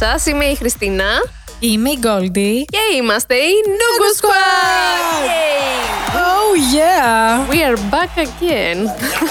[0.00, 1.04] σας, είμαι η Χριστίνα
[1.58, 2.64] Είμαι η Goldie.
[2.66, 5.26] και είμαστε η Noogle Squad!
[5.26, 5.80] Yay!
[6.14, 7.52] Oh yeah!
[7.52, 8.78] We are back again.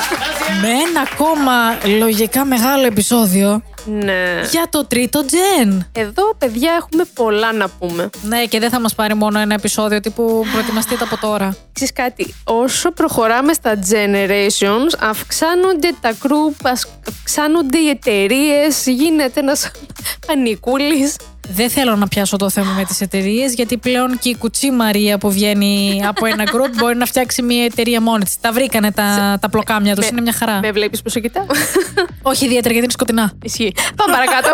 [0.62, 4.42] Με ένα ακόμα λογικά μεγάλο επεισόδιο ναι.
[4.52, 5.78] για το τρίτο gen.
[5.92, 8.10] Εδώ, παιδιά, έχουμε πολλά να πούμε.
[8.22, 11.56] Ναι, και δεν θα μας πάρει μόνο ένα επεισόδιο τύπου προετοιμαστείτε από τώρα.
[11.74, 16.72] Ξέρεις κάτι, όσο προχωράμε στα generations, αυξάνονται τα group,
[17.08, 19.72] αυξάνονται οι εταιρείες, γίνεται ένας
[20.28, 21.16] πανικούλης.
[21.54, 25.18] Δεν θέλω να πιάσω το θέμα με τις εταιρείες, γιατί πλέον και η κουτσή Μαρία
[25.18, 28.40] που βγαίνει από ένα group μπορεί να φτιάξει μια εταιρεία μόνη της.
[28.42, 30.60] Τα βρήκανε τα, τα πλοκάμια τους, Με- είναι μια χαρά.
[30.60, 31.46] Με βλέπεις πόσο κοιτάω;
[32.32, 33.32] Όχι ιδιαίτερα γιατί είναι σκοτεινά.
[33.44, 33.74] Ισχύει.
[33.96, 34.50] Πάμε παρακάτω.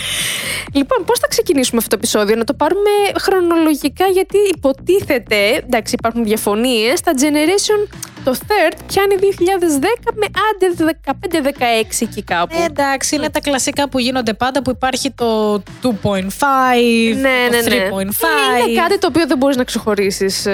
[0.78, 2.90] λοιπόν, πώς θα ξεκινήσουμε αυτό το επεισόδιο, να το πάρουμε
[3.20, 5.62] χρονολογικά, γιατί υποτίθεται.
[5.66, 7.00] Εντάξει, υπάρχουν διαφωνίες.
[7.00, 10.94] Τα Generation το third πιάνει 2010 με άντε
[11.90, 12.56] 15-16 εκεί κάπου.
[12.60, 17.76] Ε, εντάξει, είναι τα κλασικά που γίνονται πάντα που υπάρχει το 2.5, ναι, το ναι,
[17.76, 17.88] ναι.
[17.90, 18.00] 3.5.
[18.00, 20.46] Είναι κάτι το οποίο δεν μπορείς να ξεχωρίσεις.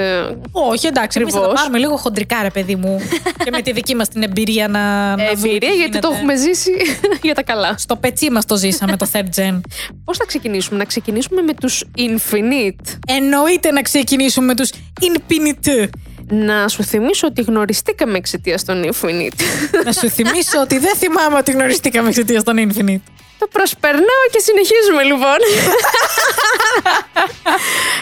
[0.52, 1.60] Όχι, εντάξει, εμείς θα το Ακριβώς.
[1.60, 3.00] πάρουμε λίγο χοντρικά, ρε παιδί μου.
[3.44, 4.80] και με τη δική μας την εμπειρία να.
[5.16, 6.14] να δούμε Εμπειρία, τι γιατί το γίνεται.
[6.16, 6.70] έχουμε ζήσει
[7.22, 7.74] για τα καλά.
[7.78, 9.60] Στο πετσί μας το ζήσαμε το third gen.
[10.04, 12.96] Πώς θα ξεκινήσουμε, Να ξεκινήσουμε με τους Infinite.
[13.08, 14.70] Εννοείται να ξεκινήσουμε με τους
[15.00, 15.88] Infinite.
[16.28, 19.40] Να σου θυμίσω ότι γνωριστήκαμε εξαιτίας των Infinite.
[19.86, 23.00] να σου θυμίσω ότι δεν θυμάμαι ότι γνωριστήκαμε εξαιτίας των Infinite.
[23.38, 25.36] Το προσπερνάω και συνεχίζουμε λοιπόν.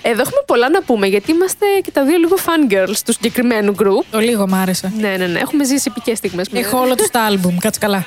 [0.03, 4.05] Εδώ έχουμε πολλά να πούμε γιατί είμαστε και τα δύο λίγο fangirls του συγκεκριμένου group.
[4.11, 4.93] Το λίγο μ' άρεσε.
[4.99, 5.39] Ναι, ναι, ναι.
[5.39, 6.49] Έχουμε ζήσει επικές στιγμές.
[6.49, 7.97] με- Έχω όλο τους τα άλμπουμ, κάτσε καλά.
[7.97, 8.05] Α,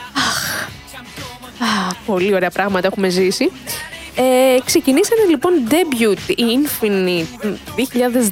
[2.06, 3.52] πολύ ωραία πράγματα έχουμε ζήσει.
[4.20, 7.46] Ε, ξεκινήσανε λοιπόν debut οι Infinite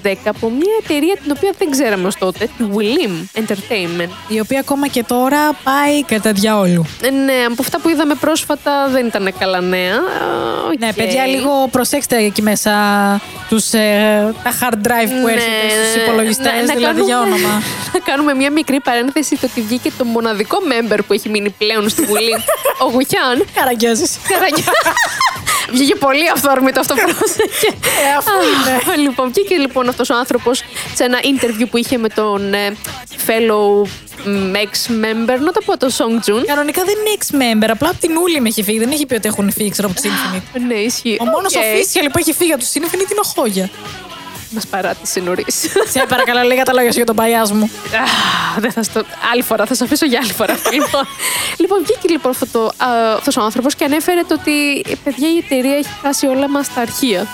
[0.03, 4.09] 2010 από μια εταιρεία την οποία δεν ξέραμε ως τότε, τη Woollim Entertainment.
[4.28, 6.85] Η οποία ακόμα και τώρα πάει κατά διαόλου.
[7.01, 9.95] Ε, ναι, από αυτά που είδαμε πρόσφατα δεν ήταν καλά νέα.
[9.95, 10.79] Α, οκ.
[10.79, 12.72] Ναι, παιδιά, λίγο προσέξτε εκεί μέσα
[13.50, 17.16] τους, ε, τα hard drive που Ναι, έρχεται στους ναι, υπολογιστές, να- να δηλαδή για
[17.16, 17.62] κάνουμε- όνομα.
[17.94, 21.90] Να κάνουμε μια μικρή παρένθεση το ότι βγήκε το μοναδικό member που έχει μείνει πλέον
[21.90, 22.34] στη Βουλή,
[22.84, 23.45] ο Woohyun.
[23.56, 24.18] Καραγκιόζης.
[24.28, 24.72] Καραγιά.
[25.71, 27.67] Βγήκε πολύ αυθόρμητο αυτό πρόσεχε.
[27.67, 29.01] Ε, αφού είναι.
[29.07, 30.63] λοιπόν, βγήκε λοιπόν αυτός ο άνθρωπος
[30.95, 32.77] σε ένα interview που είχε με τον ε,
[33.27, 33.87] fellow
[34.53, 36.44] ex-member, να το πω το Sungjong.
[36.45, 38.79] Κανονικά δεν είναι ex-member, απλά από την Woollim έχει φύγει.
[38.79, 40.61] Δεν έχει πει ότι έχουν φύγει ξέρω, από τους Infinite.
[40.67, 41.17] Ναι, ισχύει.
[41.21, 41.61] Ο μόνος OK.
[41.61, 43.69] official που έχει φύγει από τους Infinite είναι ο Χόγια.
[44.55, 45.55] Μας παράτησε νωρίς.
[45.89, 47.63] Σε παρακαλώ, λίγα τα λόγια σου για τον bias μου.
[47.63, 49.03] Α, δεν θα στο...
[49.31, 50.53] Άλλη φορά, θα σε αφήσω για άλλη φορά.
[50.53, 51.07] αυτό, λοιπόν,
[51.61, 55.29] λοιπόν, βγήκε λοιπόν αυτό το, α, αυτός ο άνθρωπος και ανέφερε το ότι «Ε, παιδιά
[55.29, 57.27] η εταιρεία έχει χάσει όλα μας τα αρχεία.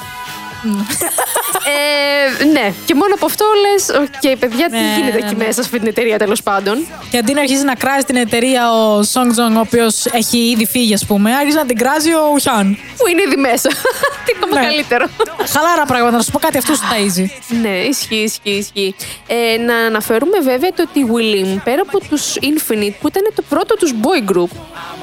[2.39, 5.43] Ε, ναι, και μόνο από αυτό λες, οκ, παιδιά, τι Ναι, γίνεται ναι, εκεί ναι.
[5.45, 6.87] μέσα σε αυτή την εταιρεία τέλος πάντων.
[7.11, 10.93] Και αντί να αρχίσει να κράζει την εταιρεία ο Sungjong, ο οποίος έχει ήδη φύγει,
[10.93, 12.77] ας πούμε, άρχισε να την κράζει ο Woohyun.
[12.97, 13.69] Που είναι ήδη μέσα.
[14.25, 14.67] τι ακόμα Ναι.
[14.67, 15.05] καλύτερο.
[15.53, 17.25] Χαλάρα πράγματα, να σου πω κάτι, αυτού του ταΐζει.
[17.61, 18.95] ναι, ισχύει, ισχύει, ισχύει.
[19.27, 23.43] Ε, να αναφέρουμε βέβαια το ότι οι Willim, πέρα από τους Infinite, που ήταν το
[23.49, 24.51] πρώτο τους boy group,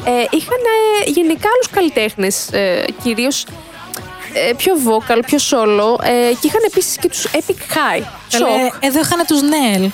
[0.04, 0.60] ε, είχαν
[1.06, 3.48] ε, γενικά άλλους καλλιτέχνες, ε, κυρίως ε,
[4.56, 8.02] πιο vocal, πιο solo ε, και είχαν επίσης και τους Epic High.
[8.30, 8.76] Καλέ, Shock.
[8.80, 9.90] εδώ είχαν τους Νέλ.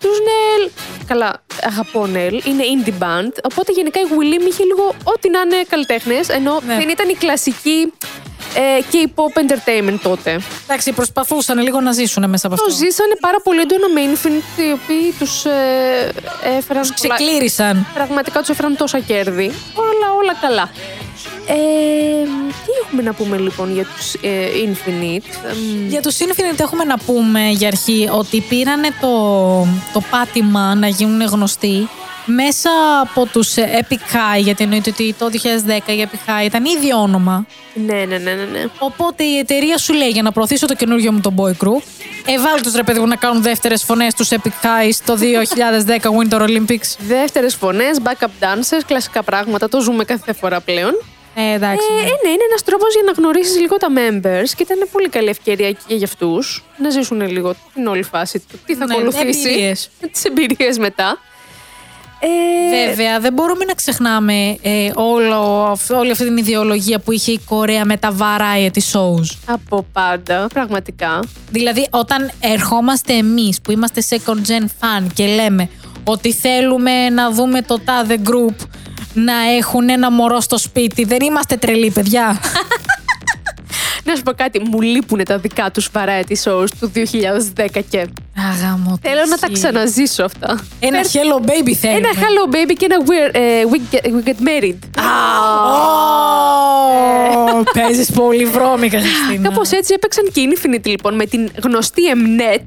[0.00, 0.70] Τους Νέλ.
[1.06, 2.42] Καλά, αγαπώ Νέλ.
[2.44, 3.32] Είναι indie band.
[3.52, 6.76] Οπότε γενικά η Willim είχε λίγο ό,τι να είναι καλλιτέχνες, ενώ Ναι.
[6.76, 7.92] δεν ήταν η κλασική
[8.54, 10.40] ε, K-pop entertainment τότε.
[10.64, 12.76] Εντάξει, προσπαθούσαν λίγο να ζήσουν μέσα από Το αυτό.
[12.84, 15.50] ζήσανε πάρα πολύ έντονα με Infinite, οι οποίοι τους ε,
[16.58, 16.82] έφεραν...
[17.00, 17.86] πολλά- Ξεκλήρισαν.
[17.94, 19.52] Πραγματικά τους έφεραν τόσα κέρδη.
[19.74, 20.70] Όλα, όλα καλά.
[21.46, 22.24] Ε,
[22.64, 26.98] τι έχουμε να πούμε λοιπόν για τους ε, Infinite; Εμ, Για τους Infinite έχουμε να
[26.98, 29.08] πούμε για αρχή ότι πήρανε το,
[29.92, 31.88] το πάτημα να γίνουν γνωστοί
[32.26, 32.70] μέσα
[33.02, 35.36] από τους ε, Epic High, γιατί εννοείται ότι το 2010
[35.92, 37.46] η Epic High ήταν ίδιο όνομα.
[37.74, 38.64] Ναι, ναι, ναι, ναι, ναι.
[38.78, 41.82] Οπότε η εταιρεία σου λέει για να προωθήσω το καινούργιο μου το boy group,
[42.26, 46.40] εβάλ τους ρε παιδί μου να κάνουν δεύτερες φωνές στους Epic High στο 2010 Winter
[46.40, 46.96] Olympics.
[46.98, 49.68] Δεύτερες φωνές, backup dancers, κλασικά πράγματα.
[49.68, 50.92] Το ζούμε κάθε φορά πλέον.
[51.34, 51.86] Ε, εντάξει.
[51.90, 52.00] Ε, ναι.
[52.00, 55.28] ε, ναι, είναι ένας τρόπος για να γνωρίσεις λίγο τα members και ήταν πολύ καλή
[55.28, 58.58] ευκαιρία και για αυτούς να ζήσουν λίγο την όλη φάση του.
[58.66, 59.48] Τι θα Ναι, ακολουθήσει.
[59.48, 59.90] εμπειρίες.
[60.12, 61.18] Τις εμπειρίες μετά.
[62.22, 67.32] Ε, Βέβαια, δεν μπορούμε να ξεχνάμε ε, όλο, αυ- όλη αυτή την ιδεολογία που είχε
[67.32, 69.36] η Κορέα με τα variety shows.
[69.46, 71.20] Από πάντα, πραγματικά.
[71.50, 75.68] Δηλαδή, όταν ερχόμαστε εμείς που είμαστε second gen fan και λέμε
[76.04, 78.66] ότι θέλουμε να δούμε το τάδε group
[79.14, 82.40] να έχουν ένα μωρό στο σπίτι, δεν είμαστε τρελοί, παιδιά.
[84.04, 88.06] Να σου πω κάτι, μου λείπουν τα δικά τους variety shows του 2010 και.
[88.52, 88.98] Αγάμο.
[89.02, 90.60] Θέλω να τα ξαναζήσω αυτά.
[90.80, 91.94] Ένα Φέρ- hello baby θέλει.
[91.96, 93.40] Ένα hello baby και ένα we're, ε,
[93.70, 94.78] we, get, we get married.
[97.74, 99.48] Παίζεις πολύ βρώμικα, Χριστίνα.
[99.48, 102.64] Κάπως έτσι έπαιξαν και η Infinite λοιπόν με την γνωστή Mnet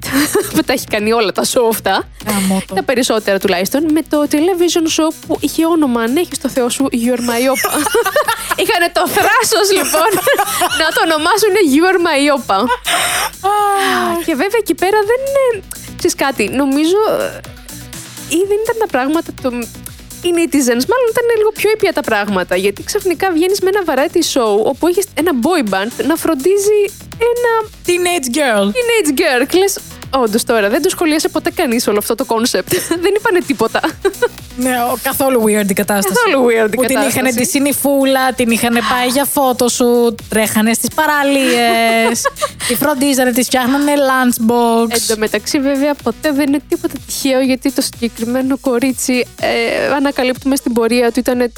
[0.54, 2.08] που τα έχει κάνει όλα τα show αυτά.
[2.28, 2.74] Γάμο το.
[2.74, 3.92] Τα περισσότερα τουλάχιστον.
[3.92, 7.78] Με το television show που είχε όνομα Αν έχεις το Θεό σου You're my Opa.
[8.62, 10.10] Είχαν το θράσος λοιπόν
[10.80, 12.58] να το ονομάσουν You're my Opa.
[14.26, 15.64] Και βέβαια εκεί πέρα δεν είναι.
[15.96, 16.96] Ξέρεις κάτι, νομίζω.
[17.20, 17.40] ε,
[18.28, 19.30] ή δεν ήταν τα πράγματα.
[19.42, 19.48] Το...
[20.26, 22.56] Οι netizens, μάλλον ήταν λίγο πιο ήπια τα πράγματα.
[22.56, 26.80] Γιατί ξαφνικά βγαίνεις με ένα variety show όπου έχεις ένα boy band να φροντίζει
[27.32, 27.52] ένα
[27.86, 28.66] Teenage girl.
[28.66, 29.46] teenage girl.
[29.48, 29.78] Και λες,
[30.22, 32.72] όντως τώρα δεν το σχολίασε ποτέ κανείς όλο αυτό το concept.
[33.04, 33.80] δεν είπανε τίποτα.
[34.56, 36.14] Ναι, ο- καθόλου weird η κατάσταση.
[36.24, 37.18] Καθόλου weird η Που την κατάσταση.
[37.18, 42.22] είχαν τη συνυφούλα, την είχαν πάει για φώτο σου, τρέχανε στις παραλίες,
[42.68, 44.90] τη φροντίζανε, της φτιάχνανε lunchbox.
[44.90, 50.56] Εν τω μεταξύ, βέβαια, ποτέ δεν είναι τίποτα τυχαίο γιατί το συγκεκριμένο κορίτσι ε, ανακαλύπτουμε
[50.56, 51.52] στην πορεία του ήταν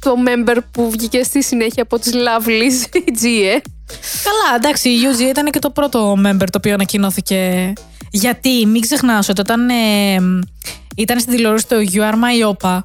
[0.00, 3.24] το member που βγήκε στη συνέχεια από τις Lovelies, η G,
[3.54, 3.60] ε.
[4.24, 7.72] Καλά, εντάξει, η UG ήταν και το πρώτο member το οποίο ανακοινώθηκε.
[8.14, 10.16] Γιατί, μην ξεχνάς ότι όταν ε,
[10.96, 12.80] ήταν στην τηλεόραση το You Are My Opa,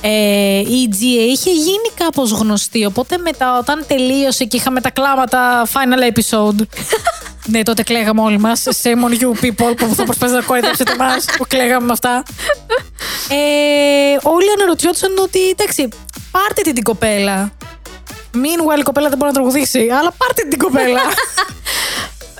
[0.00, 2.84] ε, η GA είχε γίνει κάπως γνωστή.
[2.84, 6.66] Οπότε μετά, όταν τελείωσε και είχαμε τα κλάματα final episode.
[7.52, 8.64] ναι, τότε κλαίγαμε όλοι μας.
[8.82, 12.22] Shame on you people που θα προσπαθήσετε να κοροϊδέψετε εμάς που κλαίγαμε με αυτά.
[13.28, 15.88] Ε, όλοι αναρωτιόντουσαν ότι εντάξει,
[16.30, 17.52] πάρτε την την κοπέλα.
[18.34, 21.00] Meanwhile η κοπέλα δεν μπορεί να τραγουδήσει, αλλά πάρτε την κοπέλα.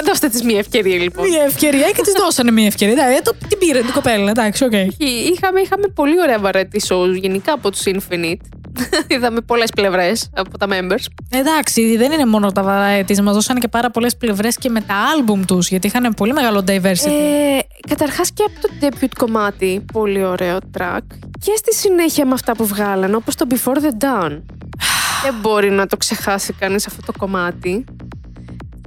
[0.05, 1.29] Δώστε της μία ευκαιρία, λοιπόν.
[1.29, 2.93] Μια ευκαιρία και της δώσανε μια ευκαιρία.
[2.93, 4.73] Εντάξει, το, την πήρε την κοπέλα, εντάξει, οκ.
[4.73, 8.41] Είχαμε, είχαμε πολύ ωραία variety shows γενικά από τους Infinite.
[9.14, 11.05] Είδαμε πολλές πλευρές από τα members.
[11.31, 14.94] Εντάξει, δεν είναι μόνο τα variety, μας δώσανε και πάρα πολλές πλευρές και με τα
[14.94, 17.11] άλμπουμ τους, γιατί είχαν πολύ μεγάλο diversity.
[17.11, 17.58] Ε,
[17.88, 21.00] καταρχάς και από το debut κομμάτι, πολύ ωραίο track.
[21.41, 24.41] Και στη συνέχεια με αυτά που βγάλανε, όπως το Before the Dawn.
[25.25, 27.85] δεν μπορεί να το ξεχάσει κανείς αυτό το κομμάτι.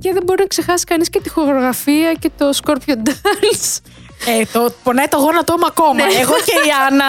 [0.03, 3.77] Και δεν μπορεί να ξεχάσει κανείς και τη χορογραφία και το Scorpio Dance.
[4.25, 5.93] Ε, το πονάει το γόνατό μου ακόμα.
[5.93, 6.19] Ναι.
[6.21, 7.05] Εγώ και η Άννα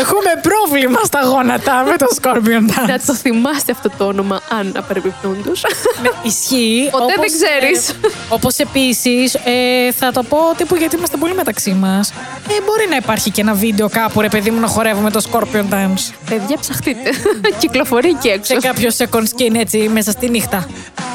[0.00, 2.86] έχουμε πρόβλημα στα γόνατα με το Scorpion Dance.
[2.88, 5.64] να το θυμάστε αυτό το όνομα, αν απερεπιπτόντως.
[6.02, 6.88] Ναι, Ισχύει.
[6.90, 7.94] Ποτέ δεν ξέρεις.
[8.28, 12.10] Όπως επίσης, ε, θα το πω τύπου γιατί είμαστε πολύ μεταξύ μας.
[12.48, 15.74] Ε, μπορεί να υπάρχει και ένα βίντεο κάπου, ρε παιδί μου, να χορεύουμε το Scorpion
[15.74, 16.12] Dance.
[16.28, 17.10] Παιδιά, ψαχτείτε.
[17.60, 18.60] Κυκλοφορεί εκεί έξω.
[18.60, 20.66] Σε κάποιο second skin έτσι μέσα στη νύχτα.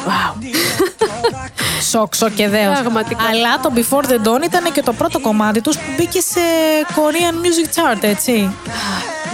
[0.07, 0.96] Σοκ,
[1.89, 2.79] σοκ και δέος.
[2.79, 3.23] Πραγματικά.
[3.23, 6.39] Αλλά το Before the Dawn ήταν και το πρώτο κομμάτι τους που μπήκε σε
[6.95, 8.51] Korean Music Chart, έτσι.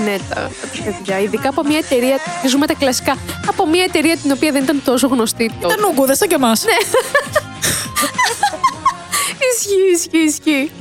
[0.04, 0.51] Ναι, τα, τα
[0.83, 1.19] παιδιά.
[1.19, 2.18] Ειδικά από μια εταιρεία.
[2.48, 3.18] Ζούμε τα κλασικά.
[3.48, 5.74] Από μια εταιρεία την οποία δεν ήταν τόσο γνωστή τότε.
[5.74, 6.63] Ήταν ούγκουδες σαν και εμάς.
[9.54, 10.71] Ισχύει, ισχύει, ισχύει.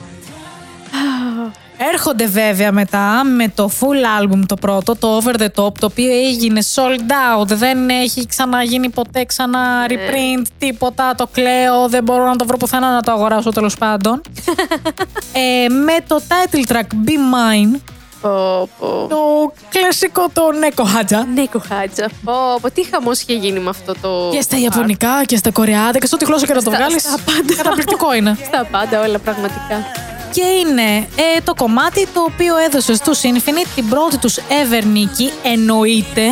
[1.92, 6.10] Έρχονται βέβαια μετά με το full album το πρώτο, το Over the Top, το οποίο
[6.12, 7.46] έγινε sold out.
[7.46, 11.14] Δεν έχει ξαναγίνει ποτέ ξανά reprint, τίποτα.
[11.14, 14.22] Το κλαίω, δεν μπορώ να το βρω πουθενά να το αγοράσω τέλος πάντων.
[15.64, 16.76] ε, με το title track
[17.06, 17.80] Be Mine,
[18.20, 18.86] Πω, πω.
[19.08, 19.16] το
[19.68, 21.24] κλασικό το Neko Haja.
[21.34, 22.08] Ναι, κοχάτσα.
[22.24, 24.28] Πω, πω, τι χαμός είχε γίνει με αυτό το.
[24.32, 27.02] Και στα Ιαπωνικά και στα Κορεάτα και σε ό,τι γλώσσα και να το Στα- βγάλεις.
[27.02, 27.54] στα πάντα.
[27.56, 28.36] Καταπληκτικό είναι.
[28.46, 29.76] Στα πάντα όλα, πραγματικά.
[30.32, 35.32] Και είναι ε, το κομμάτι το οποίο έδωσε στους Infinite την πρώτη τους ever νίκη,
[35.42, 36.22] εννοείται,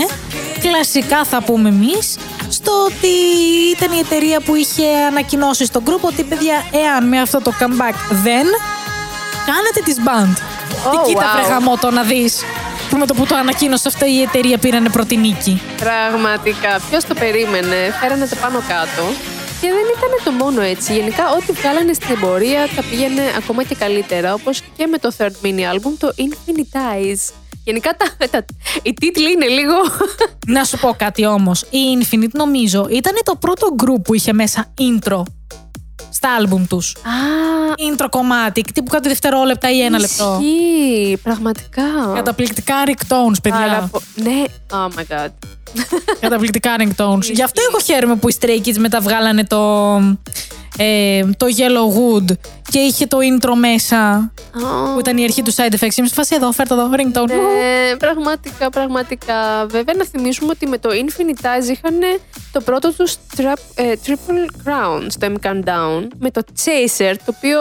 [0.61, 2.17] κλασικά θα πούμε εμείς,
[2.49, 3.13] στο ότι
[3.77, 7.95] ήταν η εταιρεία που είχε ανακοινώσει στο group ότι παιδιά, εάν με αυτό το comeback
[8.11, 8.47] δεν,
[9.47, 10.35] κάνετε τις band.
[10.35, 11.37] Oh, Τι κοίτα wow.
[11.37, 12.43] βρε γαμότο να δεις,
[12.91, 15.63] που με το που το ανακοίνωσε αυτό η εταιρεία πήρανε πρώτη νίκη.
[15.77, 16.81] Πραγματικά.
[16.91, 17.77] Ποιος το περίμενε.
[18.01, 19.03] Φέρανε το πάνω κάτω.
[19.61, 20.95] Και δεν ήταν το μόνο έτσι.
[20.95, 24.35] Γενικά, ό,τι βγάλανε στην πορεία τα πήγαινε ακόμα και καλύτερα.
[24.35, 27.33] Όπως και με το third mini album, το Infinitize.
[27.65, 28.45] Γενικά, τα, τα,
[28.83, 29.75] οι τίτλοι είναι λίγο.
[30.47, 31.63] Να σου πω κάτι όμως.
[31.63, 35.23] Η Infinite νομίζω ήταν το πρώτο group που είχε μέσα intro
[36.23, 36.93] στα άλμπουμ τους.
[36.97, 37.11] Α,
[37.93, 40.41] Intro κομμάτι, τύπου κάτι δευτερόλεπτα ή ένα λεπτό.
[40.43, 41.83] Ισχύει, πραγματικά.
[42.15, 43.59] Καταπληκτικά ringtones, παιδιά.
[43.59, 45.29] Πάρα πο- Ναι, oh my god.
[46.21, 47.23] Καταπληκτικά ringtones.
[47.33, 49.95] Γι' αυτό εγώ χαίρομαι που οι Stray Kids μετά βγάλανε το,
[50.83, 52.37] ε, το Yellow Wood
[52.71, 54.93] και είχε το intro μέσα Oh.
[54.95, 55.97] που ήταν η αρχή του side effects.
[55.97, 57.27] Είμαι σε φάση εδώ, φέρτε εδώ, ringtone.
[57.27, 59.67] Ναι, πραγματικά, πραγματικά.
[59.69, 61.95] Βέβαια, να θυμίσουμε ότι με το Infinitize είχαν
[62.53, 63.13] το πρώτο τους
[63.75, 67.61] ε, Triple Crown στο M Countdown με το Chaser, το οποίο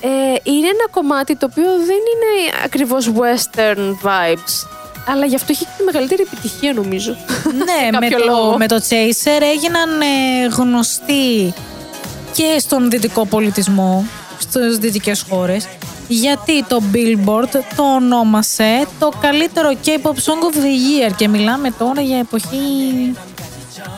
[0.00, 0.08] ε,
[0.42, 4.66] είναι ένα κομμάτι το οποίο δεν είναι ακριβώς western vibes,
[5.08, 7.16] αλλά γι' αυτό έχει και τη μεγαλύτερη επιτυχία νομίζω.
[7.44, 8.58] ναι, με κάποιο το, λόγο.
[8.58, 11.54] με το Chaser έγιναν ε, γνωστοί
[12.34, 14.04] και στον δυτικό πολιτισμό
[14.38, 15.66] στις δυτικές χώρες.
[16.08, 22.00] Γιατί το Billboard το ονόμασε το καλύτερο K-pop song of the year και μιλάμε τώρα
[22.00, 22.56] για εποχή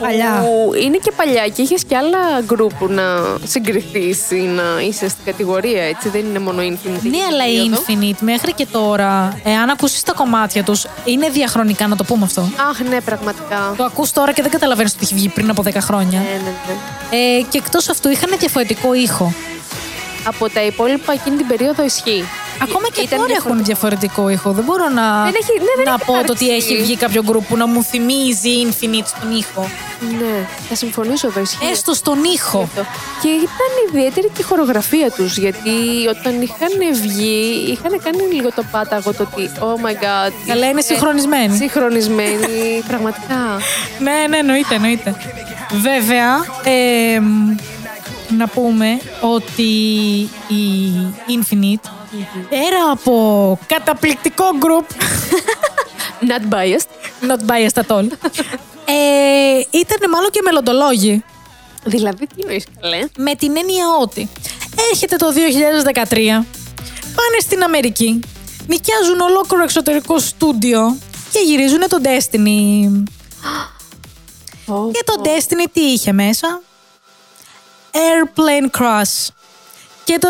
[0.00, 0.40] παλιά.
[0.40, 3.02] Που είναι και παλιά και είχες και άλλα γκρουπ που να
[3.45, 6.09] συγκριθείς ή να είσαι στην κατηγορία, έτσι.
[6.09, 7.09] Δεν είναι μόνο Infinite.
[7.11, 7.83] Ναι, αλλά η περίοδο.
[7.88, 12.50] Infinite μέχρι και τώρα, εάν ακούσεις τα κομμάτια τους, είναι διαχρονικά, να το πούμε αυτό.
[12.71, 13.75] Αχ, ναι, πραγματικά.
[13.76, 16.19] Το ακούς τώρα και δεν καταλαβαίνεις ότι έχει βγει πριν από 10 χρόνια.
[16.19, 17.16] Ναι, ναι, ναι.
[17.38, 19.33] Ε, και εκτός αυτού είχαν διαφορετικό ήχο.
[20.26, 22.25] Από τα υπόλοιπα εκείνη την περίοδο ισχύει.
[22.62, 23.64] Ακόμα και Ήταν τώρα έχουν διαφορετικό.
[23.64, 24.50] διαφορετικό ήχο.
[24.52, 26.45] Δεν μπορώ να, Δεν έχει- ναι, δεν να έχει πω το υπάρξει.
[26.45, 29.68] ότι έχει βγει κάποιο γκρουπ που να μου θυμίζει Infinite στον ήχο.
[30.21, 31.40] Ναι, θα συμφωνήσω εδώ.
[31.40, 31.66] Ισχύει.
[31.73, 32.61] Έστω στον ήχο.
[32.61, 32.83] αυτό.
[33.23, 35.71] Και ήταν ιδιαίτερη και η χορογραφία τους, γιατί
[36.14, 40.33] όταν είχαν βγει, είχαν κάνει λίγο το πάταγο το ότι oh my god.
[40.47, 41.56] Καλά, είναι συγχρονισμένοι.
[41.56, 43.40] Συγχρονισμένοι, πραγματικά.
[43.99, 45.14] Ναι, ναι, εννοείται, εννοείται.
[45.73, 46.28] Βέβαια,
[46.64, 47.54] ε, μ,
[48.37, 49.62] να πούμε ότι
[50.49, 50.93] η
[51.28, 51.90] Infinite
[52.49, 54.85] πέρα από καταπληκτικό group,
[56.31, 56.90] Not biased.
[57.28, 58.07] not biased at all,
[58.85, 61.25] ε, ήταν μάλλον και μελλοντολόγοι.
[61.85, 64.28] Δηλαδή, τι εννοείς καλέ; Με την έννοια ότι
[64.90, 66.45] έρχεται το 2013,
[67.16, 68.21] πάνε στην Αμερική,
[68.66, 70.97] νοικιάζουν ολόκληρο εξωτερικό στούντιο
[71.33, 73.02] και γυρίζουν το Destiny.
[74.93, 76.62] Και το Destiny τι είχε μέσα;
[78.05, 79.26] Airplane Crash.
[80.05, 80.29] Και το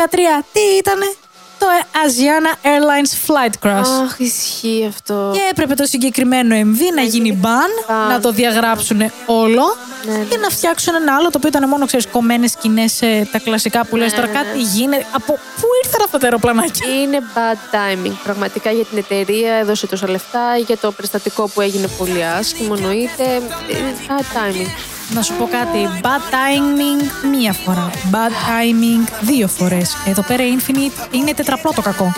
[0.00, 1.14] 2013 τι ήτανε;
[1.58, 4.02] Το Asiana Airlines Flight Crash.
[4.04, 5.30] Αχ, ισχύει αυτό.
[5.34, 7.46] Και έπρεπε το συγκεκριμένο MV να γίνει ban,
[7.90, 8.08] ban.
[8.08, 10.24] να το διαγράψουν όλο Ναι, ναι.
[10.24, 13.84] και να φτιάξουν ένα άλλο το οποίο ήταν μόνο ξέρεις, κομμένες σκηνές, ε, τα κλασικά
[13.86, 14.38] που λες Ναι, τώρα ναι.
[14.38, 15.06] κάτι γίνεται.
[15.12, 18.12] Από πού ήρθαν αυτά τα αεροπλανάκια; Είναι bad timing.
[18.24, 23.24] Πραγματικά για την εταιρεία έδωσε τόσα λεφτά, για το περιστατικό που έγινε πολύ άσχημο, εννοείται.
[23.68, 24.97] Είναι bad timing.
[25.10, 26.00] Να σου πω κάτι.
[26.02, 27.90] Bad timing μία φορά.
[28.12, 29.96] Bad timing δύο φορές.
[30.06, 32.12] Εδώ πέρα η Infinite είναι τετραπλό το κακό.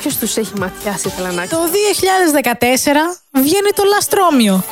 [0.00, 4.64] Ποιος τους έχει ματιάσει, ήθελα να Το 2014 βγαίνει το Λαστρόμιο.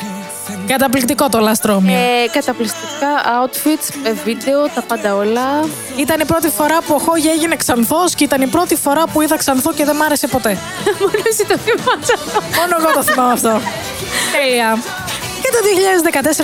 [0.67, 1.93] Καταπληκτικό το Λαστρόμιο.
[1.93, 3.07] Ε, καταπληκτικά
[3.43, 5.67] outfits, ε, βίντεο, τα πάντα όλα.
[5.97, 9.21] Ήταν η πρώτη φορά που ο Χόγια έγινε ξανθός και ήταν η πρώτη φορά που
[9.21, 10.57] είδα ξανθό και δεν μ' άρεσε ποτέ.
[10.99, 12.41] Μόνο εσύ το θυμάσαι αυτό.
[12.59, 13.61] Μόνο εγώ το θυμάμαι αυτό.
[14.35, 14.77] Τέλεια.
[15.41, 15.59] Και το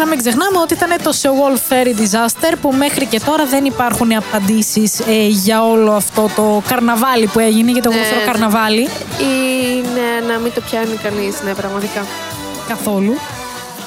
[0.04, 4.16] 2014 μην ξεχνάμε ότι ήταν το Seoul Ferry Disaster που μέχρι και τώρα δεν υπάρχουν
[4.16, 8.26] απαντήσεις ε, για όλο αυτό το καρναβάλι που έγινε, γιατί εγώ Ναι, θέλω ναι.
[8.26, 8.90] καρναβάλι
[9.20, 12.06] Είναι να μην το πιάνει κανείς, ναι, πραγματικά.
[12.68, 13.14] καθόλου.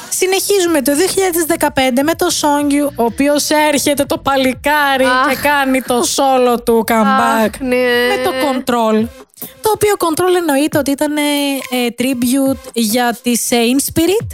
[0.08, 0.92] Συνεχίζουμε το
[1.68, 1.68] 2015
[2.02, 5.28] με το Songyu, ο οποίος έρχεται το παλικάρι Αχ.
[5.28, 7.44] και κάνει το solo του comeback.
[7.44, 7.76] Αχ, ναι.
[8.08, 9.06] με το Control.
[9.60, 11.20] Το οποίο Control εννοείται ότι ήταν ε,
[11.76, 14.26] ε, tribute για τις ε, In-Spirit,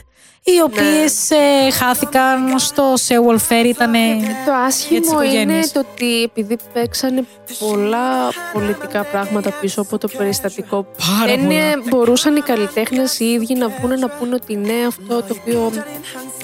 [0.48, 5.72] οι οποίες ε, χάθηκαν στο Seoul Fair, ήταν Το για τις άσχημο είναι οικογένειες.
[5.72, 7.24] το ότι επειδή παίξανε
[7.58, 10.86] πολλά πολιτικά πράγματα πίσω από το περιστατικό,
[11.18, 11.58] Πάρα δεν πολλά.
[11.58, 15.72] ε, μπορούσαν οι καλλιτέχνες οι ίδιοι να βγουν να πούνε ότι ναι, αυτό το οποίο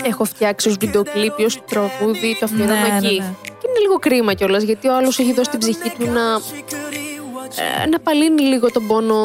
[0.04, 3.18] έχω φτιάξει ως βιντεοκλίπ ή ως τραγούδι, το αφιερώνω Ναι, ναι, εκεί.
[3.18, 3.34] ναι.
[3.42, 6.40] Και είναι λίγο κρίμα κιόλας, γιατί ο άλλος έχει δώσει την ψυχή του να,
[7.56, 9.16] ε, να παλύνει λίγο τον πόνο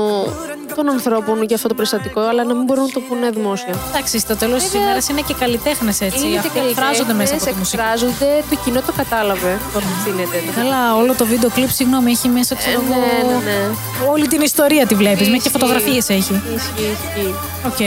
[0.76, 3.76] των ανθρώπων για αυτό το περιστατικό, αλλά να μην μπορούν να το πούνε δημόσια.
[3.90, 6.26] Εντάξει, στο τέλος της Βέβαια, ημέρας είναι και καλλιτέχνες έτσι.
[6.28, 7.76] Είναι και Αυτοί εκφράζονται μέσα από τη καλλιτέχνες, μουσική.
[7.76, 10.38] εκφράζονται, το κοινό το κατάλαβε πώ γίνεται.
[10.56, 14.10] Καλά, όλο το βίντεο κλιπ, συγγνώμη, έχει μέσα, ξέρω ναι, εγώ, ναι, ναι.
[14.12, 15.60] όλη την ιστορία τη βλέπεις, μέχρι και Ισχύει.
[15.60, 16.34] φωτογραφίες έχει.
[16.56, 17.34] Ισχύει, ισχύει.
[17.66, 17.78] Οκ.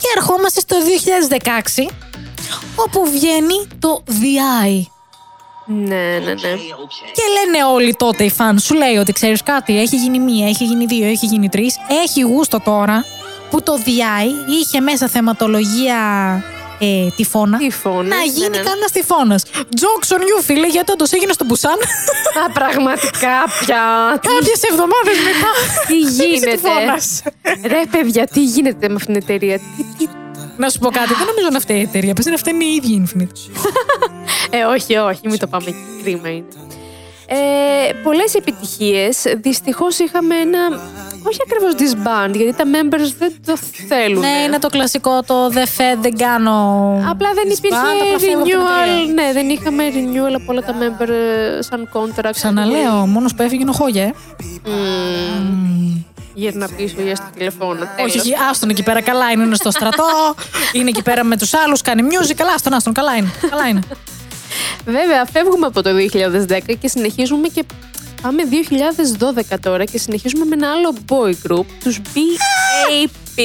[0.00, 0.76] Και ερχόμαστε στο
[1.86, 1.92] 2016,
[2.76, 4.93] όπου βγαίνει το The Eye.
[5.66, 6.54] Ναι, ναι, ναι.
[7.12, 10.64] Και λένε όλοι τότε οι φαν, σου λέει ότι ξέρεις κάτι, έχει γίνει μία, έχει
[10.64, 11.76] γίνει δύο, έχει γίνει τρεις.
[12.02, 13.04] Έχει γούστο τώρα
[13.50, 15.96] που το DI είχε μέσα θεματολογία
[16.78, 17.58] ε, τυφώνα.
[17.58, 18.62] Τυφώνα, Να ναι, γίνει ναι.
[18.62, 19.42] κανένας τυφώνας.
[19.54, 21.78] Jokes on you, φίλε, γιατί όντως έγινε στο Μπουσάν.
[22.44, 23.82] Α, πραγματικά πια.
[24.20, 25.50] Κάποιες εβδομάδες μετά.
[25.86, 27.22] Τι Υπήρξε γίνεται; τυφώνας.
[27.66, 29.60] Ρε, παιδιά, τι γίνεται με αυτήν την εταιρεία;
[30.54, 30.60] Τι, τι...
[30.60, 32.14] Να σου πω κάτι, δεν νομίζω να φταίει η εταιρεία.
[32.14, 33.64] Πες να φταίνει η ίδια η Infinite.
[34.50, 36.02] Ε, όχι, όχι, μην το πάμε εκεί.
[36.02, 36.44] Κρίμα είναι.
[37.26, 39.22] Ε, πολλές επιτυχίες.
[39.36, 40.58] Δυστυχώς είχαμε ένα...
[41.26, 43.56] Όχι ακριβώς disband, γιατί τα members δεν το
[43.88, 44.20] θέλουν.
[44.20, 46.52] ναι, είναι το κλασικό το δεν φε, δεν κάνω.
[47.10, 49.04] Απλά δεν disband, υπήρχε απλά φεύγω από την εταιρεία.
[49.04, 49.14] renewal.
[49.14, 52.30] Ναι, δεν είχαμε renewal από όλα τα member ε, σαν contract.
[52.32, 54.14] Ξαναλέω, μόνος που έφυγε είναι ο Χόγια, ε.
[56.34, 56.42] Μμμ.
[56.42, 57.80] Γύρνα πίσω για στο τηλεφώνο.
[57.80, 58.14] Όχι, τέλος.
[58.14, 60.34] όχι, άστον εκεί πέρα, καλά είναι, είναι στο στρατό,
[60.72, 63.80] είναι εκεί πέρα με τους άλλους, κάνει music, καλά, άστον, άστον, καλά είναι, καλά είναι.
[64.84, 67.64] Βέβαια, φεύγουμε από το 2010 και συνεχίζουμε και
[68.22, 68.42] πάμε
[69.52, 73.40] 2012 τώρα και συνεχίζουμε με ένα άλλο boy group, τους BAP.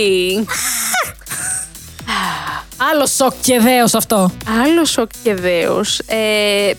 [2.91, 4.31] Άλλο σοκ και δέος αυτό.
[4.63, 6.00] Άλλο σοκ και δέος.
[6.00, 6.72] Ε,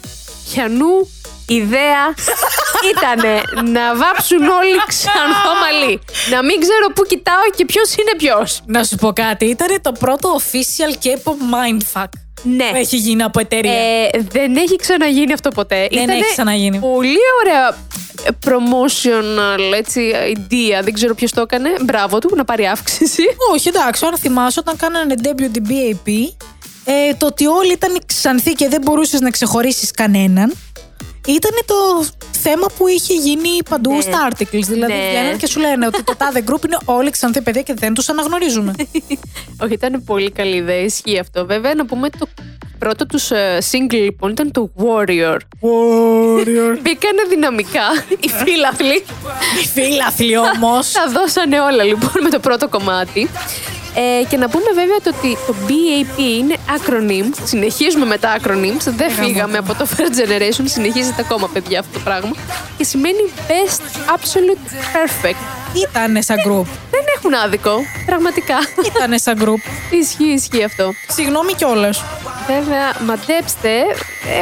[0.52, 1.19] πιανού Η
[1.54, 2.02] ιδέα
[2.92, 3.20] ήταν
[3.70, 6.00] να βάψουν όλοι ξανθό μαλλί.
[6.30, 8.60] Να μην ξέρω πού κοιτάω και ποιος είναι ποιος.
[8.66, 12.08] Να σου πω κάτι, ήταν το πρώτο official K-pop mindfuck
[12.42, 12.68] Ναι.
[12.70, 13.72] που έχει γίνει από εταιρεία.
[13.72, 15.88] Ε, δεν έχει ξαναγίνει αυτό ποτέ.
[15.90, 16.78] Δεν Ήτανε έχει ξαναγίνει.
[16.78, 17.68] Πολύ ωραία
[18.24, 20.82] ε, promotional έτσι, idea.
[20.82, 21.70] Δεν ξέρω ποιος το έκανε.
[21.84, 23.22] Μπράβο του να πάρει αύξηση.
[23.52, 26.10] Όχι, εντάξει, αν θυμάσαι, όταν κάνανε debut την BAP,
[26.84, 30.52] ε, το ότι όλοι ήταν ξανθοί και δεν μπορούσες να ξεχωρίσεις κανέναν,
[31.32, 31.74] ήταν το
[32.42, 34.00] θέμα που είχε γίνει παντού Ναι.
[34.00, 34.64] στα articles.
[34.68, 35.08] Δηλαδή, Ναι.
[35.10, 38.08] βγαίνουν και σου λένε ότι το τάδε group είναι όλοι ξανθοί παιδιά και δεν τους
[38.08, 38.72] αναγνωρίζουμε.
[39.62, 40.80] Όχι, ήταν πολύ καλή ιδέα.
[40.82, 41.46] Ισχύει αυτό.
[41.46, 42.26] Βέβαια, να πούμε το
[42.78, 43.30] πρώτο τους
[43.70, 45.36] single λοιπόν ήταν το Warrior.
[45.36, 46.78] Warrior.
[46.82, 47.82] Μπήκανε δυναμικά
[48.20, 49.04] οι φίλαθλοι.
[49.62, 50.92] Οι φίλαθλοι όμως.
[50.92, 53.28] Τα δώσανε όλα λοιπόν με το πρώτο κομμάτι.
[53.94, 57.34] Ε, και να πούμε βέβαια το ότι το BAP είναι acronym.
[57.44, 58.84] Συνεχίζουμε με τα acronyms.
[58.96, 59.64] Δεν Γαμώ φύγαμε το.
[59.68, 60.64] από το First Generation.
[60.64, 62.30] Συνεχίζεται ακόμα, παιδιά, αυτό το πράγμα.
[62.76, 63.82] Και σημαίνει Best
[64.14, 65.42] Absolute Perfect.
[65.88, 66.66] Ήτανε σαν group.
[66.90, 67.72] Δεν έχουν άδικο.
[68.06, 68.56] Πραγματικά.
[68.86, 69.92] Ήτανε σαν group.
[70.00, 70.92] ισχύει, ισχύει αυτό.
[71.08, 72.04] Συγγνώμη κιόλας.
[72.46, 73.70] Βέβαια, μαντέψτε,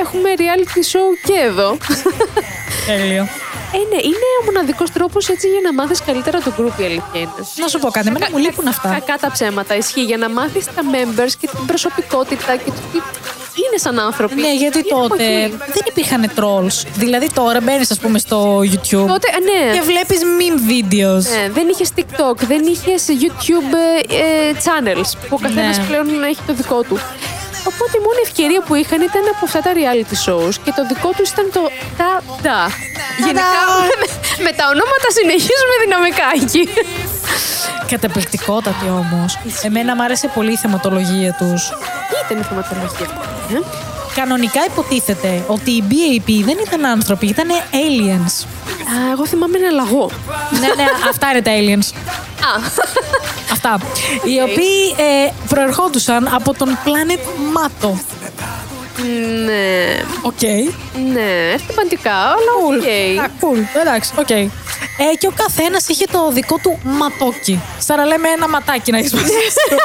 [0.01, 1.77] έχουμε reality show και εδώ.
[2.87, 3.29] Τέλειο.
[3.73, 7.21] Ε, ναι, είναι ο μοναδικός τρόπος έτσι για να μάθεις καλύτερα το group, η αλήθεια
[7.21, 7.33] είναι.
[7.57, 8.89] Να σου πω κάτι, εμένα μου λείπουν αυτά.
[8.89, 9.77] Κακά τα ψέματα.
[9.77, 12.99] Ισχύει για να μάθεις τα members και την προσωπικότητα και το τι
[13.67, 14.35] είναι σαν άνθρωποι.
[14.35, 15.57] Ναι, γιατί Είναι από τότε εκεί.
[15.57, 16.87] δεν υπήρχαν trolls.
[16.95, 19.73] Δηλαδή τώρα μπαίνεις, ας πούμε, στο YouTube Τότε, α, ναι.
[19.75, 21.23] και βλέπεις meme videos.
[21.37, 23.75] Ναι, δεν είχες TikTok, δεν είχες YouTube
[24.09, 25.85] ε, ε, channels που ο καθένας Ναι.
[25.85, 26.99] πλέον έχει το δικό του.
[27.71, 31.11] Οπότε η μόνη ευκαιρία που είχαν ήταν από αυτά τα reality shows και το δικό
[31.17, 31.63] τους ήταν το
[32.01, 32.59] τα-τα.
[33.27, 33.61] Γενικά
[34.01, 34.07] με,
[34.47, 36.63] με τα ονόματα συνεχίζουμε δυναμικά εκεί.
[37.93, 39.39] Καταπληκτικότατη όμως.
[39.63, 41.61] Εμένα μου άρεσε πολύ η θεματολογία τους.
[42.09, 43.05] Τι ήταν η θεματολογία αυτή.
[43.55, 48.45] ε; Κανονικά υποτίθεται ότι οι BAP δεν ήταν άνθρωποι, ήταν aliens.
[48.89, 50.11] Α, εγώ θυμάμαι ένα λαγό.
[50.61, 51.95] ναι, ναι, αυτά είναι τα aliens.
[52.41, 52.61] Α,
[53.53, 53.79] Αυτά.
[54.25, 57.21] Οι οποίοι ε, προερχόντουσαν από τον planet
[57.53, 57.99] Mato.
[59.45, 60.43] Ναι, Οκ.
[61.13, 62.85] ναι, εθιπαντικά, αλλά οκ.
[63.25, 63.81] Α, cool.
[63.81, 64.31] Εντάξει, οκ.
[64.31, 67.61] Ε, και ο καθένας είχε το δικό του Matoki.
[67.79, 69.77] Σαν να λέμε ένα ματάκι να έχεις μαζί σου.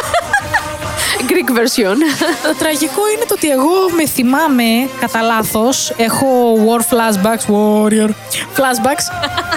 [1.29, 1.95] Greek version.
[2.43, 4.63] Το τραγικό είναι το ότι εγώ με θυμάμαι
[4.99, 5.93] κατά λάθος.
[5.97, 6.27] Έχω
[6.67, 8.09] war flashbacks, warrior
[8.57, 9.05] flashbacks.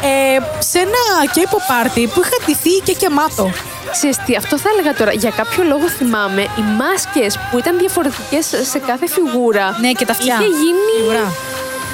[0.02, 1.02] ε, σε ένα
[1.34, 3.50] K-pop party που είχα ντυθεί και και μάτο.
[3.90, 5.12] Ξέρεις τι, αυτό θα έλεγα τώρα.
[5.12, 9.76] Για κάποιο λόγο θυμάμαι οι μάσκες που ήταν διαφορετικές σε κάθε φιγούρα.
[9.80, 10.34] Ναι, και τα αυτιά.
[10.34, 11.04] Είχε γίνει.
[11.04, 11.32] Η ουρά.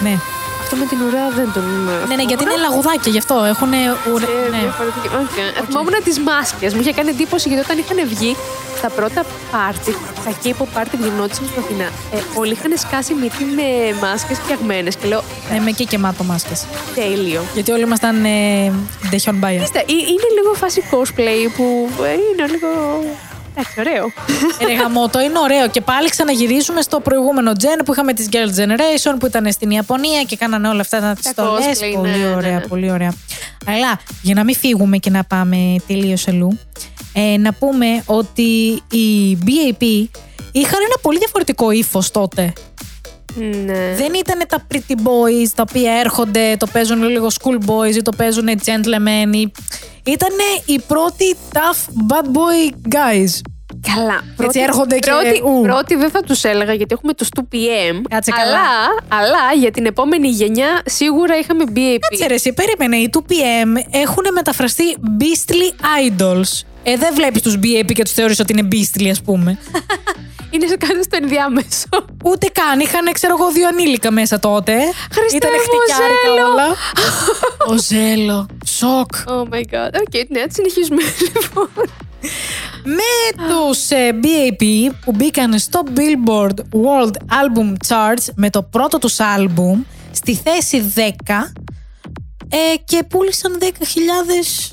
[0.02, 0.31] Ναι.
[0.72, 1.64] Αυτό με την ουρά δεν τον.
[2.08, 3.72] ναι, ναι, γιατί είναι λαγουδάκια, γι' αυτό έχουν
[4.12, 4.26] ουρά.
[4.46, 4.58] Ε, ναι.
[4.58, 5.08] διαφορετική.
[5.22, 5.64] Okay.
[5.66, 6.74] Θυμόμουν τις μάσκες.
[6.74, 8.36] Μου είχε κάνει εντύπωση γιατί όταν είχαν βγει
[8.82, 9.92] τα πρώτα πάρτι,
[10.24, 13.68] τα K-pop πάρτι που γινόντουσαν στην Αθήνα, ε, όλοι είχαν σκάσει μύτη με
[14.06, 14.96] μάσκες φτιαγμένες.
[14.96, 16.66] Και λέω, Ναι, με εκεί και μάτο μάσκες.
[16.94, 17.40] τέλειο.
[17.54, 18.72] Γιατί όλοι ήμασταν ε,
[19.08, 19.62] Ντεχιόν Bias.
[19.62, 22.68] Είστε, ε, είναι λίγο φάση cosplay που ε, είναι λίγο.
[23.54, 24.12] Εντάξει, ωραίο.
[24.66, 25.68] Ρε γαμώτο, είναι ωραίο.
[25.68, 30.22] Και πάλι ξαναγυρίζουμε στο προηγούμενο gen που είχαμε τις Girl Generation που ήταν στην Ιαπωνία
[30.22, 31.78] και κάνανε όλα αυτά τα στολές.
[31.80, 32.66] cosplay, Πολύ ναι, ωραία, ναι.
[32.66, 33.12] πολύ ωραία.
[33.66, 36.58] Αλλά για να μην φύγουμε και να πάμε τελείως αλλού,
[37.12, 39.82] ε, να πούμε ότι οι BAP
[40.52, 42.52] είχαν ένα πολύ διαφορετικό ύφος τότε.
[43.34, 43.94] ναι.
[43.96, 48.12] Δεν ήταν τα pretty boys τα οποία έρχονται, το παίζουν λίγο school boys ή το
[48.16, 49.50] παίζουν gentlemen.
[50.05, 50.33] Ήταν
[50.65, 53.50] οι πρώτοι tough bad boy guys.
[53.96, 54.20] Καλά.
[54.36, 55.60] Πρώτη, έρχονται και- Πρώτη, ου.
[55.62, 58.00] πρώτη δεν θα τους έλεγα γιατί έχουμε του 2PM.
[58.10, 58.68] Κάτσε αλλά, καλά.
[59.22, 61.98] αλλά για την επόμενη γενιά σίγουρα είχαμε BAP.
[62.10, 62.96] Κάτσε ρε, εσύ περίμενε.
[62.96, 66.60] Οι 2PM έχουν μεταφραστεί Beastly Idols.
[66.82, 69.58] Ε, δεν βλέπεις τους BAP και τους θεωρείς ότι είναι Beastly, ας πούμε.
[70.54, 71.86] Είναι σε κάτι στο ενδιάμεσο.
[72.24, 72.80] Ούτε καν.
[72.80, 74.72] Είχαν, ξέρω εγώ, δύο ανήλικα μέσα τότε.
[75.12, 76.50] Χριστέ Ήτανε μου, χτικιάρικα Zelo.
[76.50, 76.66] όλα.
[77.70, 78.46] Ο Zelo.
[78.66, 79.12] Σοκ.
[79.26, 79.90] Oh my god.
[80.00, 81.68] OK, ναι, συνεχίζουμε λοιπόν.
[82.84, 89.20] Με τους ε, BAP που μπήκαν στο Billboard World Album Charts με το πρώτο τους
[89.20, 89.82] άλμπουμ
[90.12, 91.00] στη θέση 10
[92.54, 93.66] ε, και πούλησαν 10.000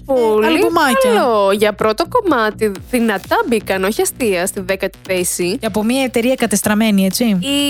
[0.06, 1.12] Πολύ αλμπουμάκια.
[1.14, 1.52] καλό.
[1.52, 5.58] Για πρώτο κομμάτι δυνατά μπήκαν, όχι αστεία, στη δέκατη θέση.
[5.60, 7.24] Και από μια εταιρεία κατεστραμμένη, έτσι.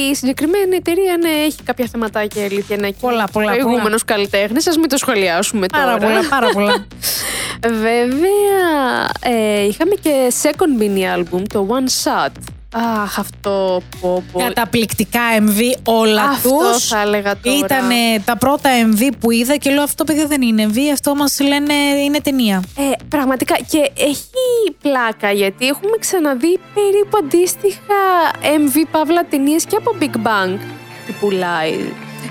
[0.10, 2.78] Η συγκεκριμένη εταιρεία ναι, έχει κάποια θεματάκια αλήθεια.
[2.78, 5.86] Ναι, Πολλά, πολλά, Προηγούμενος καλλιτέχνης, ας μην το σχολιάσουμε τώρα.
[5.86, 6.86] Πάρα πολλά, πάρα πολλά.
[7.86, 12.32] Βέβαια, ε, είχαμε και second mini album, το One Shot.
[12.74, 14.40] Αχ, αυτό πω πω.
[14.40, 16.88] Καταπληκτικά MV όλα Αυτό τους.
[16.88, 17.58] θα έλεγα τώρα.
[17.58, 17.90] Ήταν
[18.26, 21.74] τα πρώτα MV που είδα και λέω αυτό παιδί δεν είναι MV, αυτό μας λένε
[21.74, 22.64] είναι ταινία.
[22.78, 28.00] Ε, πραγματικά και έχει πλάκα γιατί έχουμε ξαναδεί περίπου αντίστοιχα
[28.42, 30.58] MV παύλα ταινίες και από Big Bang.
[31.06, 31.72] Τι πουλάει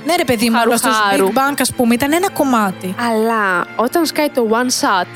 [0.06, 1.26] Ναι, ρε παιδί μου, Χάρου, αλλά στο χάρου.
[1.28, 2.94] Big Bang, ας πούμε, ήταν ένα κομμάτι.
[3.10, 5.06] Αλλά όταν σκάει το one shot,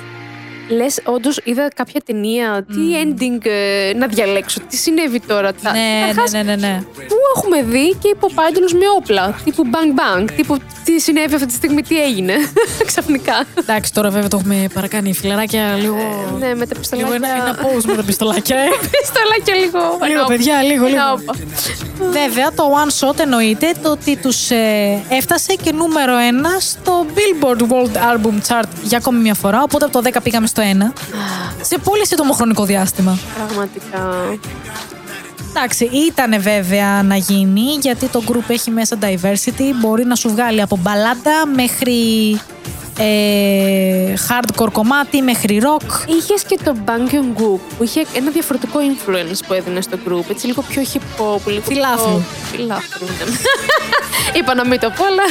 [0.76, 2.64] λες, όντως είδα κάποια ταινία.
[2.68, 5.52] Τι ending ε, να διαλέξω, τι συνέβη τώρα.
[5.52, 6.82] Τα- Ναι, Καταρχάς, ναι, ναι, ναι, ναι.
[6.82, 11.52] Πού έχουμε δει και υποπάγγελου με όπλα, τύπου bang bang, τύπου τι συνέβη αυτή τη
[11.52, 12.34] στιγμή, τι έγινε
[12.90, 13.44] ξαφνικά.
[13.54, 15.12] Εντάξει, τώρα βέβαια το έχουμε παρακάνει.
[15.14, 15.96] Φιλαράκια λίγο.
[16.38, 17.14] ναι, με τα Λίγο πιστολάκια.
[17.16, 18.56] ένα, ένα pause με τα πιστολάκια.
[18.56, 18.68] ε.
[19.00, 19.78] πιστολάκια λίγο.
[19.78, 20.26] Λίγο, ενώπα.
[20.26, 21.00] παιδιά, λίγο, λίγο.
[21.00, 21.34] Ενώπα.
[22.10, 27.60] Βέβαια, το one shot εννοείται το ότι τους ε, έφτασε και νούμερο ένα στο Billboard
[27.60, 29.62] World Album Chart για ακόμη μια φορά.
[29.62, 30.92] Οπότε από το 10 πήγαμε στο 1.
[31.60, 33.18] σε πολύ σύντομο χρονικό διάστημα.
[33.34, 34.38] Πραγματικά.
[35.48, 39.64] Εντάξει, ήταν βέβαια να γίνει γιατί το group έχει μέσα diversity.
[39.80, 41.94] Μπορεί να σου βγάλει από μπαλάντα μέχρι
[42.98, 46.08] ε, hardcore κομμάτι, μέχρι rock.
[46.08, 50.30] Είχες και το Bang Goop που είχε ένα διαφορετικό influence που έδινε στο group.
[50.30, 52.06] Έτσι λίγο πιο hip hop, λίγο Φιλάθλου.
[52.06, 53.28] πιο- Φιλάθλου ήταν.
[54.38, 55.22] Είπα να μην το πω, αλλά.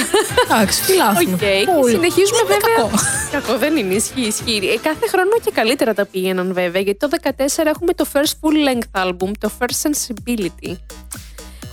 [0.46, 1.32] Εντάξει, φιλάθλου.
[1.34, 1.40] Οκ.
[1.40, 1.92] Πολύ.
[1.92, 2.76] Συνεχίζουμε Δεν είναι βέβαια.
[2.76, 2.90] κακό.
[3.32, 4.70] Κακό δεν είναι, ισχύει, ισχύει.
[4.76, 8.58] Ε, κάθε χρόνο και καλύτερα τα πήγαιναν βέβαια, γιατί το 2014 έχουμε το first full
[8.70, 10.76] length album, το First Sensibility.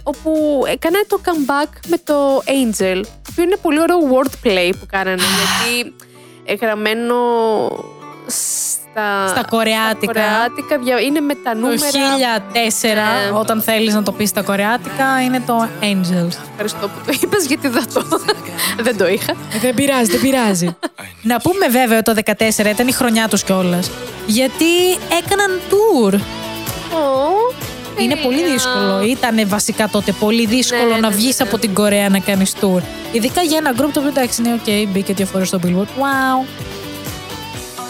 [0.08, 3.00] Όπου έκανε το comeback με το Angel,
[3.34, 5.94] που είναι πολύ ωραίο wordplay που κάνανε, γιατί
[6.44, 7.14] ε, γραμμένο
[8.26, 10.12] στα, Στα κορεάτικα.
[10.12, 11.78] κορεάτικα, δια- είναι με τα Το νούμερα.
[11.80, 13.38] 1004, Ναι.
[13.38, 16.36] όταν θέλεις να το πεις στα κορεάτικα, είναι το Angels.
[16.50, 18.06] Ευχαριστώ που το είπες, γιατί δεν το,
[18.86, 19.32] δεν το είχα.
[19.54, 20.76] Ε, δεν πειράζει, δεν πειράζει.
[21.30, 22.32] να πούμε βέβαια το 14
[22.66, 23.90] ήταν η χρονιά τους κιόλας.
[24.26, 24.64] Γιατί
[25.22, 26.14] έκαναν tour.
[26.94, 27.52] Ω,
[28.02, 28.28] Είναι τέλεια.
[28.28, 29.02] πολύ δύσκολο.
[29.04, 31.46] Ήταν βασικά τότε πολύ δύσκολο Ναι, να ναι, βγεις ναι.
[31.48, 32.80] από την Κορέα να κάνεις tour.
[33.12, 35.82] Ειδικά για ένα group το οποίο εντάξει είναι ok, μπήκε δύο φορές στο Billboard.
[36.02, 36.46] Wow.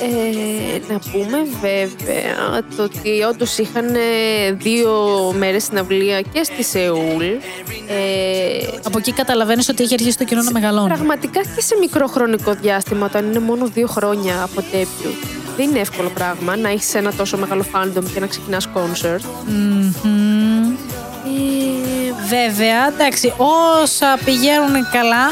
[0.01, 4.93] Ε, να πούμε βέβαια το ότι όντως είχαν ε, δύο
[5.39, 7.23] μέρες συναυλία και στη Σεούλ.
[7.23, 10.89] Ε, Από εκεί καταλαβαίνεις ότι έχει αρχίσει το κοινό να μεγαλώνει.
[10.89, 15.11] πραγματικά και σε μικρό χρονικό διάστημα, όταν είναι μόνο δύο χρόνια από τέτοιου.
[15.59, 19.21] Δεν είναι εύκολο πράγμα να έχεις ένα τόσο μεγάλο fandom και να ξεκινάς concert.
[19.47, 19.93] Μμμ.
[21.25, 23.33] Ε, Βέβαια, εντάξει,
[23.83, 25.27] όσα πηγαίνουν καλά,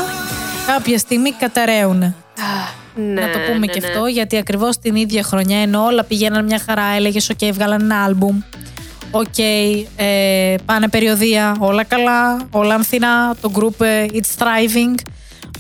[0.66, 1.98] κάποια στιγμή καταρρέουν.
[1.98, 3.86] ναι, να το πούμε ναι, και ναι.
[3.86, 8.04] αυτό, γιατί ακριβώς την ίδια χρονιά ενώ όλα πηγαίναν μια χαρά, έλεγες: OK, βγάλαν ένα
[8.04, 8.40] άλμπουμ.
[9.10, 9.38] Οκ,
[9.96, 14.94] ε, πάνε περιοδεία, όλα καλά, όλα ανθηρά, το group ε, it's thriving.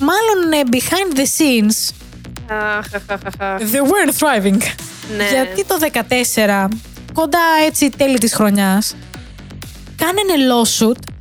[0.00, 2.05] Μάλλον ε, behind the scenes, Αχ, αχ, αχ, αχ.
[3.72, 4.60] They weren't thriving.
[5.16, 5.28] Ναι.
[5.30, 6.68] Γιατί το 14,
[7.12, 8.96] κοντά έτσι τέλη της χρονιάς,
[9.96, 11.12] κάνανε lawsuit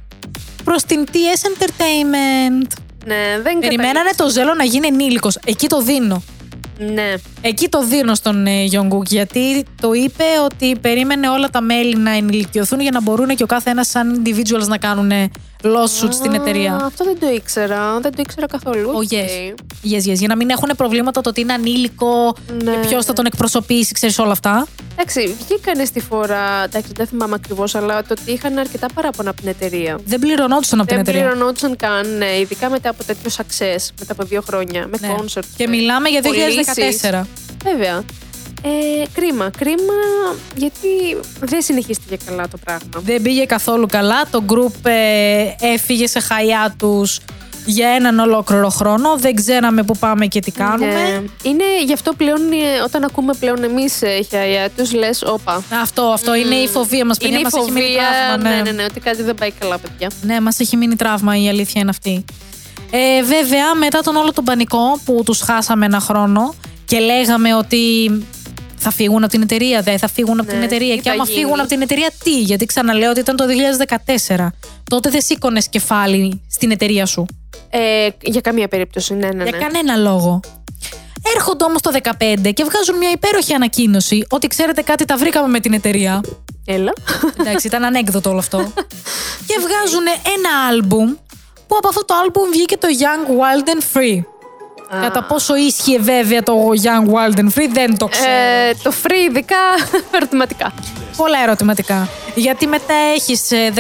[0.64, 2.68] προς την TS Entertainment.
[3.06, 5.38] Ναι, δεν Περιμένανε το Zelo να γίνει ενήλικος.
[5.46, 6.24] Εκεί το δίνω.
[6.80, 7.14] Ναι.
[7.42, 12.12] Εκεί το δίνω στον ε, Jungkook γιατί το είπε ότι περίμενε όλα τα μέλη να
[12.12, 15.30] ενηλικιωθούν για να μπορούν και ο κάθε ένας σαν individuals να κάνουν ε,
[15.66, 16.76] lawsuit στην Α, εταιρεία.
[16.84, 18.00] Αυτό δεν το ήξερα.
[18.00, 18.90] Δεν το ήξερα καθόλου.
[18.92, 19.08] Oh, OK.
[19.12, 19.54] yes.
[19.92, 20.16] Yes, yes.
[20.18, 22.72] Για να μην έχουν προβλήματα το ότι είναι ανήλικο Ναι.
[22.72, 24.68] και ποιος θα τον εκπροσωπήσει, ξέρεις όλα αυτά.
[24.98, 26.64] Εντάξει, βγήκανε στη φορά.
[26.64, 30.00] Εντάξει, δεν θυμάμαι ακριβώς, αλλά το ότι είχαν αρκετά παράπονα από την εταιρεία.
[30.06, 31.30] Δεν πληρωνόντουσαν από την Δεν εταιρεία.
[31.30, 35.16] πληρωνόντουσαν καν, ναι, ειδικά μετά από τέτοιο success, μετά από δύο χρόνια, με Ναι.
[35.18, 35.44] concert.
[35.58, 36.66] Και με μιλάμε για πωλήσεις.
[36.66, 37.28] 2014.
[37.64, 38.04] Βέβαια.
[38.68, 39.94] Ε, κρίμα, κρίμα,
[40.56, 40.88] γιατί
[41.40, 42.90] δεν συνεχίστηκε καλά το πράγμα.
[43.00, 44.24] Δεν πήγε καθόλου καλά.
[44.32, 47.20] Το group ε, έφυγε σε χαϊά τους
[47.66, 49.18] για έναν ολόκληρο χρόνο.
[49.18, 50.92] Δεν ξέραμε πού πάμε και τι κάνουμε.
[50.92, 51.22] Ναι.
[51.44, 53.94] Είναι γι' αυτό πλέον, ε, όταν ακούμε πλέον εμείς
[54.30, 55.64] χιαία τους, λες, όπα.
[55.82, 57.38] Αυτό, αυτό είναι η φοβία μας, παιδιά.
[57.38, 59.78] Είναι η μας έχει μείνει φοβία, τραύμα, ναι, ναι, ναι, ότι κάτι δεν πάει καλά,
[59.78, 60.10] παιδιά.
[60.22, 62.26] Ναι, μας έχει μείνει τραύμα, η αλήθεια είναι αυτή.
[62.92, 68.12] Ε, βέβαια, μετά τον όλο τον πανικό που τους χάσαμε ένα χρόνο και λέγαμε ότι
[68.86, 70.96] θα φύγουν από την εταιρεία, δεν θα φύγουν από Ναι, την εταιρεία.
[70.96, 73.46] τι Και θα άμα γίνει; φύγουν από την εταιρεία, τι, γιατί ξαναλέω ότι ήταν το
[74.28, 74.48] 2014.
[74.90, 77.26] Τότε δεν σήκωνες κεφάλι στην εταιρεία σου.
[77.70, 79.44] Ε, για καμία περίπτωση, ναι, ναι.
[79.44, 79.50] ναι.
[79.50, 80.40] Για κανένα λόγο.
[81.36, 85.60] Έρχονται όμως το 2015 και βγάζουν μια υπέροχη ανακοίνωση ότι ξέρετε κάτι, τα βρήκαμε με
[85.60, 86.22] την εταιρεία.
[86.66, 86.94] Έλα.
[87.40, 88.58] Εντάξει, ήταν ανέκδοτο όλο αυτό.
[89.48, 90.06] και βγάζουν
[90.38, 91.14] ένα άλμπουμ
[91.68, 94.20] που από αυτό το άλμπουμ βγήκε το Young Wild and Free.
[95.02, 96.54] Κατά πόσο ίσχυε βέβαια το
[96.84, 98.30] Young Wild and Free δεν το ξέρω.
[98.30, 99.56] Ε, το free ειδικά
[100.16, 100.74] ερωτηματικά.
[101.18, 102.10] Πολλά ερωτηματικά.
[102.36, 103.42] Γιατί μετά έχεις
[103.76, 103.80] 17-18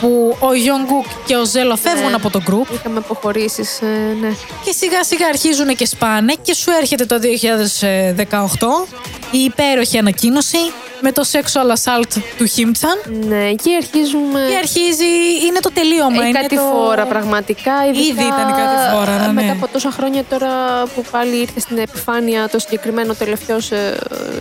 [0.00, 2.14] που ο Jungkook και ο Ζέλο φεύγουν Ναι.
[2.14, 3.78] από το group Είχαμε αποχωρήσεις,
[4.20, 4.28] ναι.
[4.64, 8.88] και σιγά σιγά αρχίζουν και σπάνε και σου έρχεται το 2018
[9.30, 10.58] η υπέροχη ανακοίνωση
[11.00, 14.40] με το sexual assault του Χίμτσαν Ναι, εκεί αρχίζουμε.
[14.50, 15.04] και αρχίζει,
[15.48, 16.16] είναι το τελείωμα.
[16.16, 16.62] η είναι κάτι το...
[16.62, 17.72] φορά πραγματικά.
[17.86, 19.32] Ειδικά, Ήδη ήταν η κάτι φορά, ναι, ναι.
[19.32, 20.48] Μετά από τόσα χρόνια τώρα
[20.94, 23.96] που πάλι ήρθε στην επιφάνεια το συγκεκριμένο τελευταίο ε,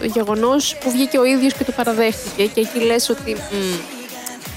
[0.05, 2.43] γεγονός που βγήκε ο ίδιος και το παραδέχτηκε.
[2.45, 3.35] Και εκεί λες ότι.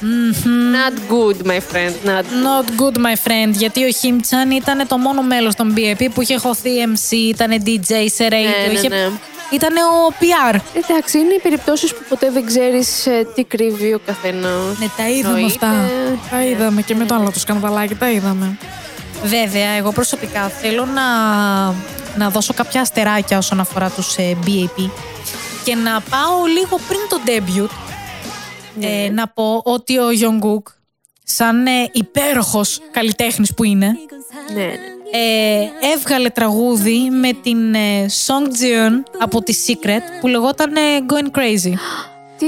[0.00, 0.30] μ,
[0.74, 1.92] Not good, my friend.
[2.10, 3.50] Not Not good, my friend.
[3.52, 8.06] Γιατί ο Χίμτσαν ήταν το μόνο μέλος των BAP που είχε χωθεί MC, ήταν DJ
[8.14, 8.66] σε radio.
[8.66, 8.88] ναι, είχε...
[8.88, 9.10] ναι.
[9.50, 10.58] Ήταν ο PR.
[10.72, 14.78] Εντάξει, είναι οι περιπτώσεις που ποτέ δεν ξέρεις τι κρύβει ο καθένας.
[14.78, 15.90] Ναι, τα είδαμε αυτά.
[16.30, 18.58] Τα είδαμε και με το άλλο το σκανδαλάκι, τα είδαμε.
[19.24, 21.04] Βέβαια, εγώ προσωπικά θέλω να,
[22.16, 24.90] να δώσω κάποια αστεράκια όσον αφορά τους ε, BAP
[25.64, 27.70] και να πάω λίγο πριν το debut
[28.80, 30.72] ε, να πω ότι ο Jungkook
[31.24, 33.96] σαν ε, υπέροχος καλλιτέχνης που είναι
[34.54, 34.72] Ναι, ναι.
[35.10, 41.38] ε, έβγαλε τραγούδι με την ε, Song Jiun από τη Secret που λεγόταν ε, Going
[41.38, 41.72] Crazy.
[42.38, 42.46] Τι,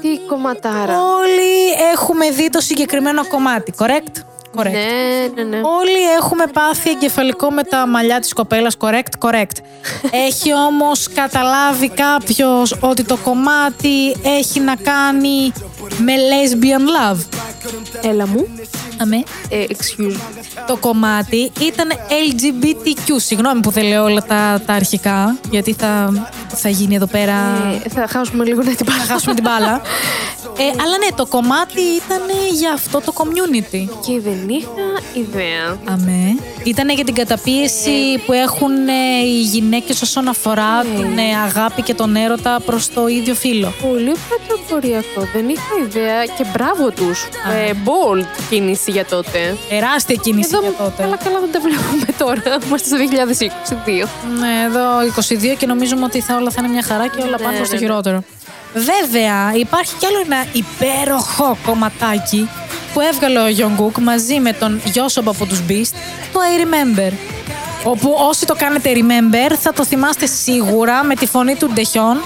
[0.00, 1.00] τι κομματάρα.
[1.02, 4.31] Όλοι έχουμε δει το συγκεκριμένο κομμάτι, correct?
[4.56, 4.70] Correct.
[4.70, 5.56] Ναι, ναι, ναι.
[5.56, 9.56] Όλοι έχουμε πάθει εγκεφαλικό με τα μαλλιά της κοπέλας, correct, correct.
[10.28, 15.52] έχει όμως καταλάβει κάποιος ότι το κομμάτι έχει να κάνει
[15.98, 17.18] με lesbian love;
[18.02, 18.46] Έλα μου.
[18.98, 19.22] Αμέ.
[19.48, 20.16] Ε, excuse me.
[20.66, 23.14] Το κομμάτι ήταν LGBTQ.
[23.16, 26.12] Συγγνώμη που δεν λέω όλα τα, τα αρχικά, γιατί θα,
[26.48, 27.34] θα γίνει εδώ πέρα...
[27.84, 29.80] Ε, θα χάσουμε λίγο να την θα χάσουμε την μπάλα.
[30.56, 33.88] Ε, αλλά ναι, το κομμάτι ήταν για αυτό το community.
[34.06, 35.78] Και δεν είχα ιδέα.
[35.84, 36.36] Αμέ.
[36.64, 41.94] Ήταν για την καταπίεση που έχουν ε, οι γυναίκες όσον αφορά την ε, αγάπη και
[41.94, 43.72] τον έρωτα προς το ίδιο φύλλο.
[43.82, 45.28] Πολύ πρωτοποριακό.
[45.32, 47.28] Δεν είχα ιδέα και μπράβο τους.
[47.66, 49.56] Ε, bold κίνηση για τότε.
[49.68, 51.02] Τεράστια κίνηση Εδώ, για τότε.
[51.02, 52.58] καλά, καλά δεν τα βλέπουμε τώρα.
[52.66, 52.96] Είμαστε στο
[54.04, 54.08] 2022.
[54.38, 54.82] Ναι, εδώ
[55.52, 57.68] 22 και νομίζουμε ότι θα όλα θα είναι μια χαρά και όλα Ναι, πάνε προς
[57.68, 57.86] το ναι, ναι.
[57.86, 58.22] χειρότερο.
[58.74, 62.48] Βέβαια, υπάρχει κι άλλο ένα υπέροχο κομματάκι
[62.92, 65.94] που έβγαλε ο Jungkook μαζί με τον Yosop από τους Beast,
[66.32, 67.12] το I Remember.
[67.84, 72.22] Όπου όσοι το κάνετε Remember θα το θυμάστε σίγουρα με τη φωνή του Ντεχιόν,